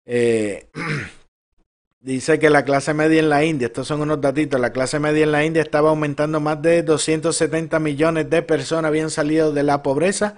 Eh, 0.06 0.70
dice 1.99 2.38
que 2.38 2.49
la 2.49 2.64
clase 2.64 2.93
media 2.93 3.20
en 3.20 3.30
la 3.30 3.43
India, 3.43 3.68
estos 3.68 3.88
son 3.88 4.01
unos 4.01 4.22
datitos, 4.22 4.60
la 4.60 4.72
clase 4.72 4.99
media 4.99 5.24
en 5.24 5.32
la 5.32 5.43
India 5.43 5.64
estaba 5.64 5.89
aumentando, 5.89 6.39
más 6.39 6.62
de 6.62 6.84
270 6.84 7.80
millones 7.80 8.30
de 8.30 8.41
personas 8.43 8.89
habían 8.89 9.10
salido 9.10 9.51
de 9.51 9.64
la 9.64 9.82
pobreza 9.82 10.36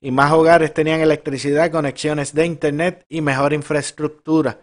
y 0.00 0.10
más 0.10 0.32
hogares 0.32 0.72
tenían 0.72 1.00
electricidad, 1.00 1.70
conexiones 1.70 2.34
de 2.34 2.46
internet 2.46 3.04
y 3.08 3.20
mejor 3.20 3.52
infraestructura. 3.52 4.60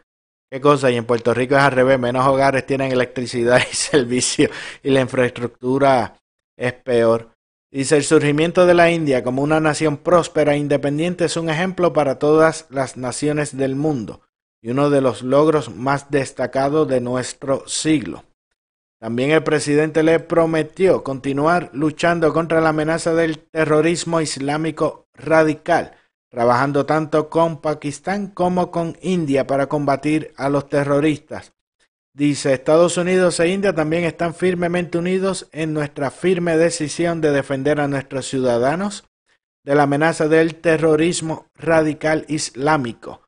¿Qué 0.49 0.61
cosa? 0.61 0.89
Y 0.89 0.95
en 0.95 1.05
Puerto 1.05 1.33
Rico 1.33 1.55
es 1.55 1.61
al 1.61 1.73
revés, 1.73 1.99
menos 1.99 2.25
hogares 2.25 2.65
tienen 2.65 2.91
electricidad 2.91 3.61
y 3.71 3.75
servicio 3.75 4.49
y 4.81 4.89
la 4.89 5.01
infraestructura 5.01 6.15
es 6.57 6.73
peor. 6.73 7.29
Dice, 7.69 7.97
el 7.97 8.05
surgimiento 8.05 8.65
de 8.65 8.73
la 8.73 8.89
India 8.89 9.23
como 9.23 9.43
una 9.43 9.59
nación 9.59 9.97
próspera 9.97 10.53
e 10.53 10.57
independiente 10.57 11.25
es 11.25 11.35
un 11.35 11.49
ejemplo 11.49 11.91
para 11.91 12.17
todas 12.17 12.65
las 12.69 12.95
naciones 12.95 13.55
del 13.55 13.75
mundo 13.75 14.21
y 14.61 14.71
uno 14.71 14.89
de 14.89 15.01
los 15.01 15.21
logros 15.21 15.73
más 15.73 16.09
destacados 16.09 16.87
de 16.87 17.01
nuestro 17.01 17.67
siglo. 17.67 18.23
También 18.99 19.29
el 19.29 19.43
presidente 19.43 20.01
le 20.01 20.19
prometió 20.19 21.03
continuar 21.03 21.69
luchando 21.73 22.33
contra 22.33 22.61
la 22.61 22.69
amenaza 22.69 23.13
del 23.13 23.37
terrorismo 23.37 24.21
islámico 24.21 25.07
radical, 25.13 25.93
trabajando 26.31 26.87
tanto 26.87 27.29
con 27.29 27.61
Pakistán 27.61 28.27
como 28.27 28.71
con 28.71 28.97
India 29.01 29.45
para 29.45 29.67
combatir 29.67 30.33
a 30.35 30.49
los 30.49 30.67
terroristas. 30.67 31.53
Dice, 32.13 32.53
Estados 32.53 32.97
Unidos 32.97 33.39
e 33.39 33.49
India 33.49 33.75
también 33.75 34.03
están 34.03 34.33
firmemente 34.33 34.97
unidos 34.97 35.47
en 35.51 35.73
nuestra 35.73 36.09
firme 36.09 36.57
decisión 36.57 37.21
de 37.21 37.31
defender 37.31 37.79
a 37.79 37.87
nuestros 37.87 38.27
ciudadanos 38.27 39.03
de 39.63 39.75
la 39.75 39.83
amenaza 39.83 40.27
del 40.27 40.55
terrorismo 40.55 41.51
radical 41.55 42.25
islámico 42.27 43.26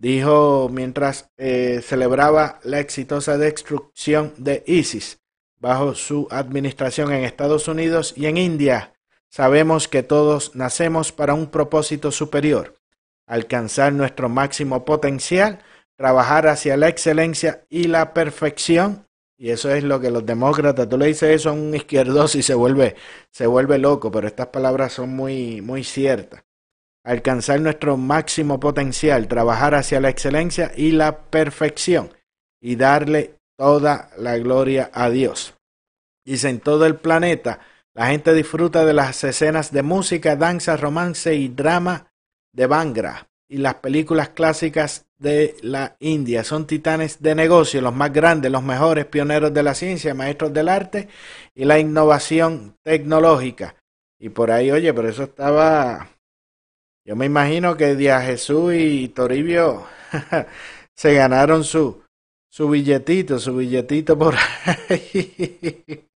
dijo 0.00 0.68
mientras 0.72 1.30
eh, 1.36 1.82
celebraba 1.84 2.58
la 2.64 2.80
exitosa 2.80 3.38
destrucción 3.38 4.32
de 4.38 4.64
ISIS. 4.66 5.18
bajo 5.62 5.94
su 5.94 6.26
administración 6.30 7.12
en 7.12 7.22
Estados 7.22 7.68
Unidos 7.68 8.14
y 8.16 8.24
en 8.24 8.38
India. 8.38 8.94
Sabemos 9.28 9.88
que 9.88 10.02
todos 10.02 10.56
nacemos 10.56 11.12
para 11.12 11.34
un 11.34 11.50
propósito 11.50 12.10
superior, 12.12 12.76
alcanzar 13.26 13.92
nuestro 13.92 14.30
máximo 14.30 14.86
potencial, 14.86 15.58
trabajar 15.96 16.46
hacia 16.48 16.78
la 16.78 16.88
excelencia 16.88 17.66
y 17.68 17.84
la 17.88 18.14
perfección. 18.14 19.06
Y 19.36 19.50
eso 19.50 19.70
es 19.70 19.84
lo 19.84 20.00
que 20.00 20.10
los 20.10 20.24
demócratas, 20.24 20.88
tú 20.88 20.96
le 20.96 21.08
dices 21.08 21.28
eso 21.28 21.50
a 21.50 21.52
un 21.52 21.74
izquierdoso 21.74 22.38
y 22.38 22.42
se 22.42 22.54
vuelve, 22.54 22.96
se 23.30 23.46
vuelve 23.46 23.76
loco, 23.76 24.10
pero 24.10 24.28
estas 24.28 24.46
palabras 24.46 24.94
son 24.94 25.10
muy, 25.10 25.60
muy 25.60 25.84
ciertas. 25.84 26.42
Alcanzar 27.10 27.60
nuestro 27.60 27.96
máximo 27.96 28.60
potencial, 28.60 29.26
trabajar 29.26 29.74
hacia 29.74 30.00
la 30.00 30.10
excelencia 30.10 30.70
y 30.76 30.92
la 30.92 31.22
perfección 31.22 32.14
y 32.62 32.76
darle 32.76 33.34
toda 33.58 34.10
la 34.16 34.38
gloria 34.38 34.92
a 34.94 35.10
Dios. 35.10 35.54
Dice, 36.24 36.48
en 36.50 36.60
todo 36.60 36.86
el 36.86 36.94
planeta, 36.94 37.58
la 37.94 38.06
gente 38.06 38.32
disfruta 38.32 38.84
de 38.84 38.92
las 38.92 39.24
escenas 39.24 39.72
de 39.72 39.82
música, 39.82 40.36
danza, 40.36 40.76
romance 40.76 41.34
y 41.34 41.48
drama 41.48 42.12
de 42.52 42.66
Bangra 42.66 43.28
y 43.48 43.56
las 43.56 43.74
películas 43.74 44.28
clásicas 44.28 45.06
de 45.18 45.56
la 45.62 45.96
India. 45.98 46.44
Son 46.44 46.68
titanes 46.68 47.20
de 47.20 47.34
negocio, 47.34 47.80
los 47.80 47.92
más 47.92 48.12
grandes, 48.12 48.52
los 48.52 48.62
mejores 48.62 49.06
pioneros 49.06 49.52
de 49.52 49.64
la 49.64 49.74
ciencia, 49.74 50.14
maestros 50.14 50.52
del 50.52 50.68
arte 50.68 51.08
y 51.56 51.64
la 51.64 51.80
innovación 51.80 52.76
tecnológica. 52.84 53.74
Y 54.20 54.28
por 54.28 54.52
ahí, 54.52 54.70
oye, 54.70 54.94
pero 54.94 55.08
eso 55.08 55.24
estaba... 55.24 56.08
Yo 57.04 57.16
me 57.16 57.26
imagino 57.26 57.76
que 57.76 57.96
Díaz 57.96 58.24
Jesús 58.26 58.74
y 58.74 59.08
Toribio 59.08 59.86
se 60.94 61.14
ganaron 61.14 61.64
su, 61.64 62.02
su 62.50 62.68
billetito, 62.68 63.38
su 63.38 63.56
billetito 63.56 64.18
por 64.18 64.34
ahí. 64.34 66.06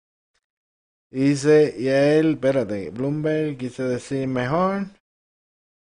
Dice, 1.11 1.75
y 1.77 1.87
él, 1.87 2.31
espérate, 2.33 2.89
Bloomberg 2.89 3.55
quise 3.57 3.83
decir 3.83 4.27
mejor. 4.27 4.87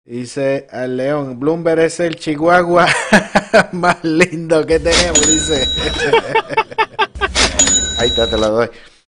Dice 0.05 0.67
al 0.73 0.97
león, 0.97 1.39
Bloomberg 1.39 1.83
es 1.83 2.01
el 2.01 2.17
chihuahua 2.17 2.89
más 3.73 4.03
lindo 4.03 4.67
que 4.67 4.81
tenemos, 4.81 5.25
dice. 5.25 5.69
Ahí 7.97 8.09
está, 8.09 8.29
te 8.29 8.37
lo 8.37 8.51
doy. 8.51 8.71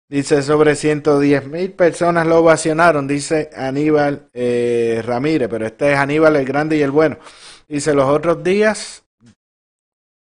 Dice, 0.09 0.41
sobre 0.41 0.75
110 0.75 1.47
mil 1.47 1.71
personas 1.73 2.25
lo 2.25 2.39
ovacionaron, 2.39 3.07
dice 3.07 3.51
Aníbal 3.55 4.27
eh, 4.33 5.03
Ramírez, 5.05 5.47
pero 5.49 5.67
este 5.67 5.93
es 5.93 5.99
Aníbal 5.99 6.35
el 6.35 6.45
grande 6.45 6.77
y 6.77 6.81
el 6.81 6.89
bueno. 6.89 7.19
Dice, 7.67 7.93
los 7.93 8.05
otros 8.05 8.43
días, 8.43 9.03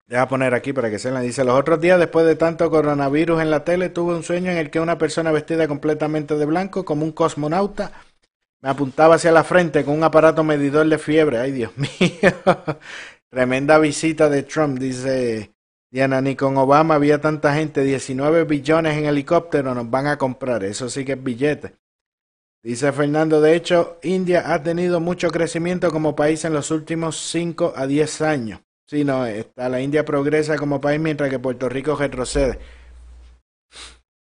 Deja 0.08 0.26
poner 0.26 0.54
aquí 0.54 0.72
para 0.72 0.88
que 0.88 0.98
se 0.98 1.10
la 1.10 1.20
dice. 1.20 1.44
Los 1.44 1.58
otros 1.58 1.82
días, 1.82 1.98
después 1.98 2.24
de 2.26 2.34
tanto 2.34 2.70
coronavirus 2.70 3.42
en 3.42 3.50
la 3.50 3.62
tele, 3.62 3.90
tuve 3.90 4.14
un 4.14 4.22
sueño 4.22 4.50
en 4.50 4.56
el 4.56 4.70
que 4.70 4.80
una 4.80 4.96
persona 4.96 5.32
vestida 5.32 5.68
completamente 5.68 6.34
de 6.38 6.46
blanco, 6.46 6.86
como 6.86 7.04
un 7.04 7.12
cosmonauta, 7.12 7.92
me 8.62 8.70
apuntaba 8.70 9.16
hacia 9.16 9.32
la 9.32 9.44
frente 9.44 9.84
con 9.84 9.94
un 9.94 10.04
aparato 10.04 10.42
medidor 10.42 10.88
de 10.88 10.96
fiebre. 10.96 11.38
Ay, 11.38 11.52
Dios 11.52 11.72
mío. 11.76 12.32
Tremenda 13.30 13.78
visita 13.78 14.30
de 14.30 14.44
Trump, 14.44 14.78
dice 14.78 15.52
Diana. 15.90 16.20
Ni 16.20 16.36
con 16.36 16.56
Obama 16.56 16.94
había 16.94 17.20
tanta 17.20 17.54
gente. 17.54 17.82
19 17.82 18.44
billones 18.44 18.96
en 18.96 19.06
helicóptero 19.06 19.74
nos 19.74 19.90
van 19.90 20.06
a 20.06 20.18
comprar. 20.18 20.64
Eso 20.64 20.88
sí 20.88 21.04
que 21.04 21.12
es 21.12 21.22
billete. 21.22 21.74
Dice 22.62 22.92
Fernando, 22.92 23.40
de 23.40 23.54
hecho, 23.54 23.98
India 24.02 24.52
ha 24.52 24.62
tenido 24.62 25.00
mucho 25.00 25.30
crecimiento 25.30 25.90
como 25.90 26.16
país 26.16 26.44
en 26.44 26.52
los 26.52 26.70
últimos 26.70 27.16
5 27.30 27.72
a 27.76 27.86
10 27.86 28.20
años. 28.22 28.60
Sí, 28.84 29.04
no, 29.04 29.26
está, 29.26 29.68
la 29.68 29.80
India 29.80 30.04
progresa 30.04 30.56
como 30.56 30.80
país 30.80 30.98
mientras 31.00 31.30
que 31.30 31.38
Puerto 31.38 31.68
Rico 31.68 31.94
retrocede. 31.94 32.58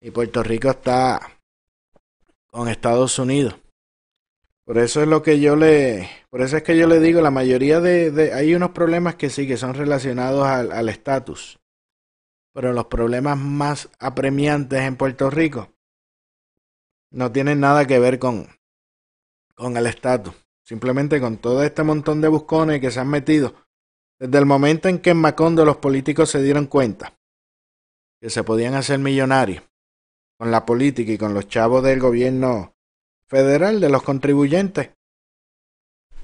Y 0.00 0.10
Puerto 0.10 0.42
Rico 0.42 0.70
está 0.70 1.20
con 2.46 2.68
Estados 2.68 3.18
Unidos. 3.18 3.54
Por 4.64 4.78
eso 4.78 5.02
es 5.02 5.08
lo 5.08 5.22
que 5.22 5.38
yo 5.38 5.54
le, 5.54 6.08
por 6.30 6.42
eso 6.42 6.56
es 6.56 6.62
que 6.62 6.76
yo 6.76 6.86
le 6.86 7.00
digo, 7.00 7.20
la 7.20 7.30
mayoría 7.30 7.80
de, 7.80 8.32
hay 8.32 8.54
unos 8.54 8.70
problemas 8.70 9.14
que 9.14 9.30
sí 9.30 9.46
que 9.46 9.56
son 9.56 9.74
relacionados 9.74 10.46
al 10.46 10.72
al 10.72 10.88
estatus. 10.88 11.58
Pero 12.52 12.72
los 12.72 12.86
problemas 12.86 13.38
más 13.38 13.90
apremiantes 13.98 14.80
en 14.80 14.96
Puerto 14.96 15.30
Rico 15.30 15.70
no 17.10 17.30
tienen 17.30 17.60
nada 17.60 17.86
que 17.86 17.98
ver 17.98 18.18
con, 18.18 18.48
con 19.54 19.76
el 19.76 19.86
estatus. 19.86 20.34
Simplemente 20.64 21.20
con 21.20 21.36
todo 21.36 21.62
este 21.62 21.82
montón 21.82 22.20
de 22.20 22.28
buscones 22.28 22.80
que 22.80 22.90
se 22.90 22.98
han 22.98 23.08
metido 23.08 23.54
desde 24.18 24.38
el 24.38 24.46
momento 24.46 24.88
en 24.88 24.98
que 24.98 25.10
en 25.10 25.18
Macondo 25.18 25.64
los 25.64 25.76
políticos 25.76 26.30
se 26.30 26.42
dieron 26.42 26.66
cuenta 26.66 27.18
que 28.20 28.30
se 28.30 28.42
podían 28.42 28.74
hacer 28.74 28.98
millonarios 28.98 29.62
con 30.38 30.50
la 30.50 30.64
política 30.64 31.12
y 31.12 31.18
con 31.18 31.34
los 31.34 31.48
chavos 31.48 31.82
del 31.82 32.00
gobierno 32.00 32.74
federal, 33.28 33.80
de 33.80 33.90
los 33.90 34.02
contribuyentes, 34.02 34.90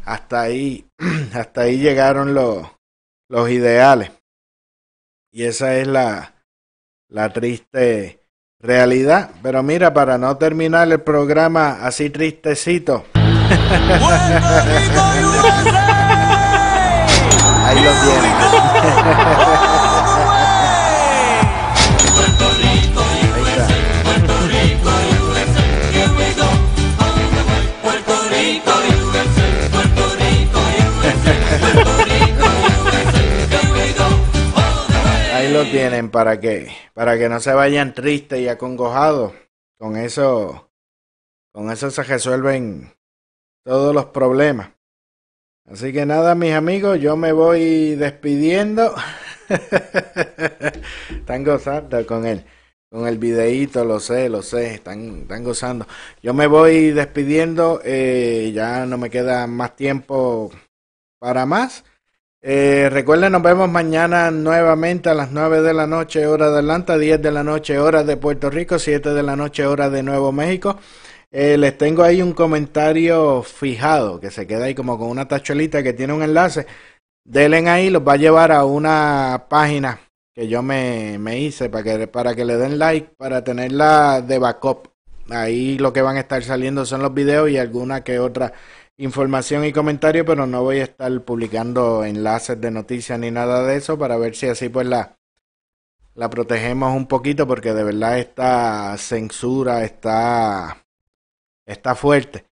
hasta 0.05 0.43
ahí, 0.43 0.87
hasta 1.35 1.63
ahí 1.63 1.79
llegaron 1.79 2.35
los, 2.35 2.67
los 3.29 3.51
ideales. 3.51 4.11
Y 5.31 5.45
esa 5.45 5.77
es 5.77 5.87
la, 5.87 6.35
la 7.09 7.33
triste 7.33 8.21
realidad. 8.61 9.31
Pero 9.43 9.63
mira, 9.63 9.95
para 9.95 10.19
no 10.19 10.37
terminar 10.37 10.91
el 10.91 11.01
programa 11.01 11.79
así 11.83 12.11
tristecito, 12.11 13.07
ahí 17.65 17.81
lo 17.83 17.93
tienen. 18.03 18.33
lo 35.53 35.65
tienen 35.65 36.11
para 36.11 36.41
que, 36.41 36.73
para 36.95 37.19
que 37.19 37.29
no 37.29 37.41
se 37.41 37.53
vayan 37.53 37.95
tristes 37.95 38.41
y 38.41 38.49
acongojados. 38.49 39.33
Con 39.79 39.97
eso, 39.97 40.71
con 41.53 41.71
eso 41.71 41.91
se 41.91 42.03
resuelven 42.03 42.93
todos 43.65 43.95
los 43.95 44.07
problemas. 44.07 44.71
Así 45.67 45.93
que 45.93 46.07
nada, 46.07 46.35
mis 46.35 46.53
amigos, 46.53 47.01
yo 47.01 47.17
me 47.17 47.33
voy 47.33 47.95
despidiendo. 47.97 48.95
Están 51.11 51.45
gozando 51.45 52.05
con 52.07 52.27
él. 52.27 52.45
Con 52.91 53.07
el 53.07 53.19
videíto, 53.19 53.85
lo 53.85 54.01
sé, 54.01 54.29
lo 54.29 54.43
sé, 54.43 54.75
están, 54.75 55.23
están 55.23 55.45
gozando. 55.45 55.87
Yo 56.23 56.35
me 56.35 56.47
voy 56.47 56.91
despidiendo, 56.91 57.81
eh, 57.85 58.53
ya 58.55 58.85
no 58.85 58.99
me 58.99 59.09
queda 59.09 59.47
más 59.47 59.77
tiempo 59.77 60.51
para 61.19 61.47
más. 61.47 61.85
Eh, 62.45 62.89
recuerden, 62.91 63.31
nos 63.31 63.43
vemos 63.43 63.71
mañana 63.71 64.33
nuevamente 64.33 65.09
a 65.09 65.15
las 65.15 65.31
9 65.31 65.63
de 65.63 65.73
la 65.73 65.87
noche, 65.87 66.27
hora 66.27 66.51
de 66.51 66.59
Atlanta, 66.59 66.99
10 66.99 67.23
de 67.23 67.31
la 67.31 67.45
noche, 67.45 67.79
hora 67.79 68.03
de 68.03 68.17
Puerto 68.17 68.51
Rico, 68.51 68.81
7 68.81 69.11
de 69.15 69.23
la 69.23 69.37
noche, 69.37 69.65
hora 69.65 69.89
de 69.89 70.03
Nuevo 70.03 70.33
México. 70.33 70.77
Eh, 71.31 71.57
les 71.57 71.79
tengo 71.79 72.03
ahí 72.03 72.21
un 72.21 72.33
comentario 72.33 73.45
fijado 73.45 74.19
que 74.19 74.33
se 74.33 74.45
queda 74.49 74.65
ahí 74.65 74.75
como 74.75 74.99
con 74.99 75.09
una 75.09 75.29
tachuelita 75.29 75.85
que 75.85 75.93
tiene 75.93 76.15
un 76.15 76.23
enlace. 76.25 76.67
Denle 77.25 77.69
ahí, 77.71 77.91
los 77.91 78.07
va 78.07 78.15
a 78.15 78.17
llevar 78.17 78.51
a 78.51 78.65
una 78.65 79.47
página 79.49 80.01
que 80.35 80.49
yo 80.49 80.63
me, 80.65 81.19
me 81.21 81.39
hice 81.39 81.71
para 81.71 81.85
que, 81.85 82.09
para 82.09 82.35
que 82.35 82.45
le 82.45 82.57
den 82.57 82.77
like, 82.79 83.15
para 83.17 83.45
tenerla 83.45 84.21
de 84.21 84.39
backup. 84.39 84.89
Ahí 85.31 85.79
lo 85.79 85.93
que 85.93 86.03
van 86.03 86.17
a 86.17 86.21
estar 86.21 86.43
saliendo 86.43 86.85
son 86.87 87.03
los 87.03 87.15
videos 87.15 87.49
y 87.51 87.59
alguna 87.59 88.03
que 88.03 88.19
otra 88.19 88.53
información 89.03 89.65
y 89.65 89.73
comentario, 89.73 90.25
pero 90.25 90.47
no 90.47 90.63
voy 90.63 90.79
a 90.79 90.85
estar 90.85 91.21
publicando 91.23 92.05
enlaces 92.05 92.61
de 92.61 92.71
noticias 92.71 93.19
ni 93.19 93.33
nada 93.33 93.67
de 93.67 93.77
eso 93.77 93.99
para 93.99 94.17
ver 94.17 94.37
si 94.37 94.47
así 94.47 94.69
pues 94.69 94.87
la, 94.87 95.19
la 96.15 96.31
protegemos 96.31 96.95
un 96.95 97.09
poquito 97.09 97.47
porque 97.47 97.75
de 97.75 97.83
verdad 97.83 98.19
esta 98.19 98.97
censura 98.99 99.85
está, 99.85 100.85
está 101.67 101.97
fuerte. 101.97 102.45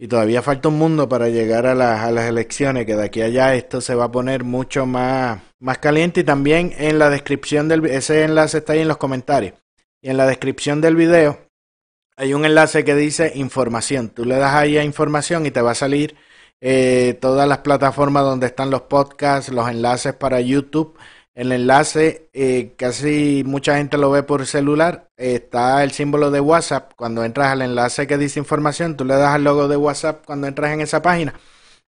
Y 0.00 0.08
todavía 0.08 0.42
falta 0.42 0.68
un 0.68 0.78
mundo 0.78 1.08
para 1.08 1.28
llegar 1.28 1.66
a, 1.66 1.74
las 1.74 2.00
a 2.00 2.10
las 2.10 2.26
elecciones, 2.26 2.86
que 2.86 2.94
de 2.94 3.04
aquí 3.04 3.20
a 3.20 3.26
allá 3.26 3.54
esto 3.54 3.80
se 3.80 3.96
va 3.96 4.04
a 4.04 4.12
poner 4.12 4.44
mucho 4.44 4.86
más, 4.86 5.42
más 5.58 5.78
caliente. 5.78 6.20
Y 6.20 6.24
también 6.24 6.72
en 6.78 6.98
la 6.98 7.10
descripción 7.10 7.68
del 7.68 7.84
ese 7.84 8.22
enlace 8.22 8.58
está 8.58 8.74
ahí 8.74 8.80
en 8.80 8.88
los 8.88 8.96
comentarios. 8.96 9.54
Y 10.00 10.08
en 10.08 10.16
la 10.16 10.26
descripción 10.26 10.80
del 10.80 10.94
video 10.94 11.47
hay 12.18 12.34
un 12.34 12.44
enlace 12.44 12.84
que 12.84 12.94
dice 12.96 13.32
información. 13.36 14.10
Tú 14.10 14.24
le 14.24 14.36
das 14.36 14.54
ahí 14.54 14.76
a 14.76 14.84
información 14.84 15.46
y 15.46 15.52
te 15.52 15.62
va 15.62 15.70
a 15.70 15.74
salir 15.76 16.16
eh, 16.60 17.16
todas 17.20 17.48
las 17.48 17.58
plataformas 17.58 18.24
donde 18.24 18.46
están 18.46 18.70
los 18.70 18.82
podcasts, 18.82 19.52
los 19.52 19.68
enlaces 19.70 20.14
para 20.14 20.40
YouTube. 20.40 20.98
El 21.34 21.52
enlace, 21.52 22.28
eh, 22.32 22.74
casi 22.76 23.44
mucha 23.46 23.76
gente 23.76 23.96
lo 23.98 24.10
ve 24.10 24.24
por 24.24 24.46
celular. 24.46 25.08
está 25.16 25.84
el 25.84 25.92
símbolo 25.92 26.32
de 26.32 26.40
WhatsApp. 26.40 26.92
Cuando 26.96 27.24
entras 27.24 27.52
al 27.52 27.62
enlace 27.62 28.08
que 28.08 28.18
dice 28.18 28.40
información, 28.40 28.96
tú 28.96 29.04
le 29.04 29.14
das 29.14 29.34
al 29.34 29.44
logo 29.44 29.68
de 29.68 29.76
WhatsApp 29.76 30.24
cuando 30.26 30.48
entras 30.48 30.72
en 30.72 30.80
esa 30.80 31.00
página 31.02 31.34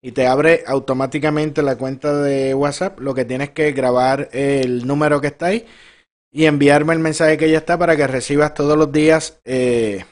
y 0.01 0.11
te 0.11 0.27
abre 0.27 0.63
automáticamente 0.67 1.61
la 1.63 1.77
cuenta 1.77 2.13
de 2.21 2.53
WhatsApp. 2.53 2.99
Lo 2.99 3.13
que 3.15 3.23
tienes 3.25 3.51
que 3.51 3.71
grabar 3.71 4.29
el 4.33 4.85
número 4.85 5.21
que 5.21 5.27
está 5.27 5.47
ahí 5.47 5.65
y 6.31 6.45
enviarme 6.45 6.93
el 6.93 6.99
mensaje 6.99 7.37
que 7.37 7.49
ya 7.49 7.59
está 7.59 7.77
para 7.77 7.95
que 7.95 8.07
recibas 8.07 8.53
todos 8.53 8.77
los 8.77 8.91
días 8.91 9.39
eh, 9.45 10.03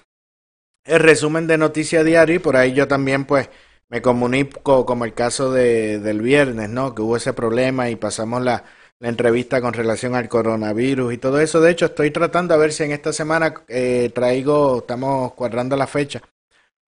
el 0.86 1.00
resumen 1.00 1.48
de 1.48 1.58
noticia 1.58 2.04
diario 2.04 2.36
y 2.36 2.40
por 2.40 2.56
ahí 2.58 2.74
yo 2.74 2.88
también 2.88 3.26
pues 3.26 3.50
me 3.90 4.02
comunico 4.02 4.86
como 4.86 5.06
el 5.06 5.14
caso 5.14 5.52
de, 5.52 6.00
del 6.00 6.22
viernes, 6.22 6.70
¿no? 6.70 6.96
Que 6.96 7.02
hubo 7.02 7.18
ese 7.18 7.34
problema 7.34 7.90
y 7.90 7.96
pasamos 7.96 8.42
la, 8.44 8.64
la 9.00 9.10
entrevista 9.10 9.62
con 9.62 9.74
relación 9.74 10.16
al 10.16 10.30
coronavirus 10.30 11.14
y 11.14 11.18
todo 11.18 11.40
eso. 11.40 11.62
De 11.62 11.72
hecho, 11.72 11.86
estoy 11.88 12.12
tratando 12.12 12.54
a 12.54 12.58
ver 12.58 12.72
si 12.72 12.84
en 12.84 12.92
esta 12.92 13.14
semana 13.14 13.54
eh, 13.68 14.12
traigo, 14.14 14.80
estamos 14.80 15.34
cuadrando 15.34 15.76
la 15.76 15.88
fecha, 15.88 16.22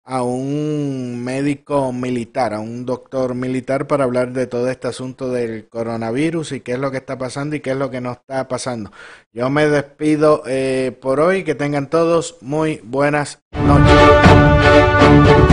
a 0.04 0.22
un 0.22 1.22
médico 1.24 1.92
militar, 1.92 2.54
a 2.54 2.60
un 2.60 2.84
doctor 2.84 3.34
militar 3.34 3.86
para 3.86 4.04
hablar 4.04 4.32
de 4.32 4.46
todo 4.46 4.68
este 4.68 4.88
asunto 4.88 5.30
del 5.30 5.68
coronavirus 5.68 6.52
y 6.52 6.60
qué 6.60 6.72
es 6.72 6.78
lo 6.78 6.90
que 6.90 6.96
está 6.96 7.18
pasando 7.18 7.56
y 7.56 7.60
qué 7.60 7.70
es 7.70 7.76
lo 7.76 7.90
que 7.90 8.00
no 8.00 8.12
está 8.12 8.48
pasando. 8.48 8.90
Yo 9.32 9.48
me 9.50 9.68
despido 9.68 10.42
eh, 10.46 10.96
por 11.00 11.20
hoy, 11.20 11.44
que 11.44 11.54
tengan 11.54 11.88
todos 11.88 12.36
muy 12.40 12.80
buenas 12.82 13.42
noches. 13.52 15.51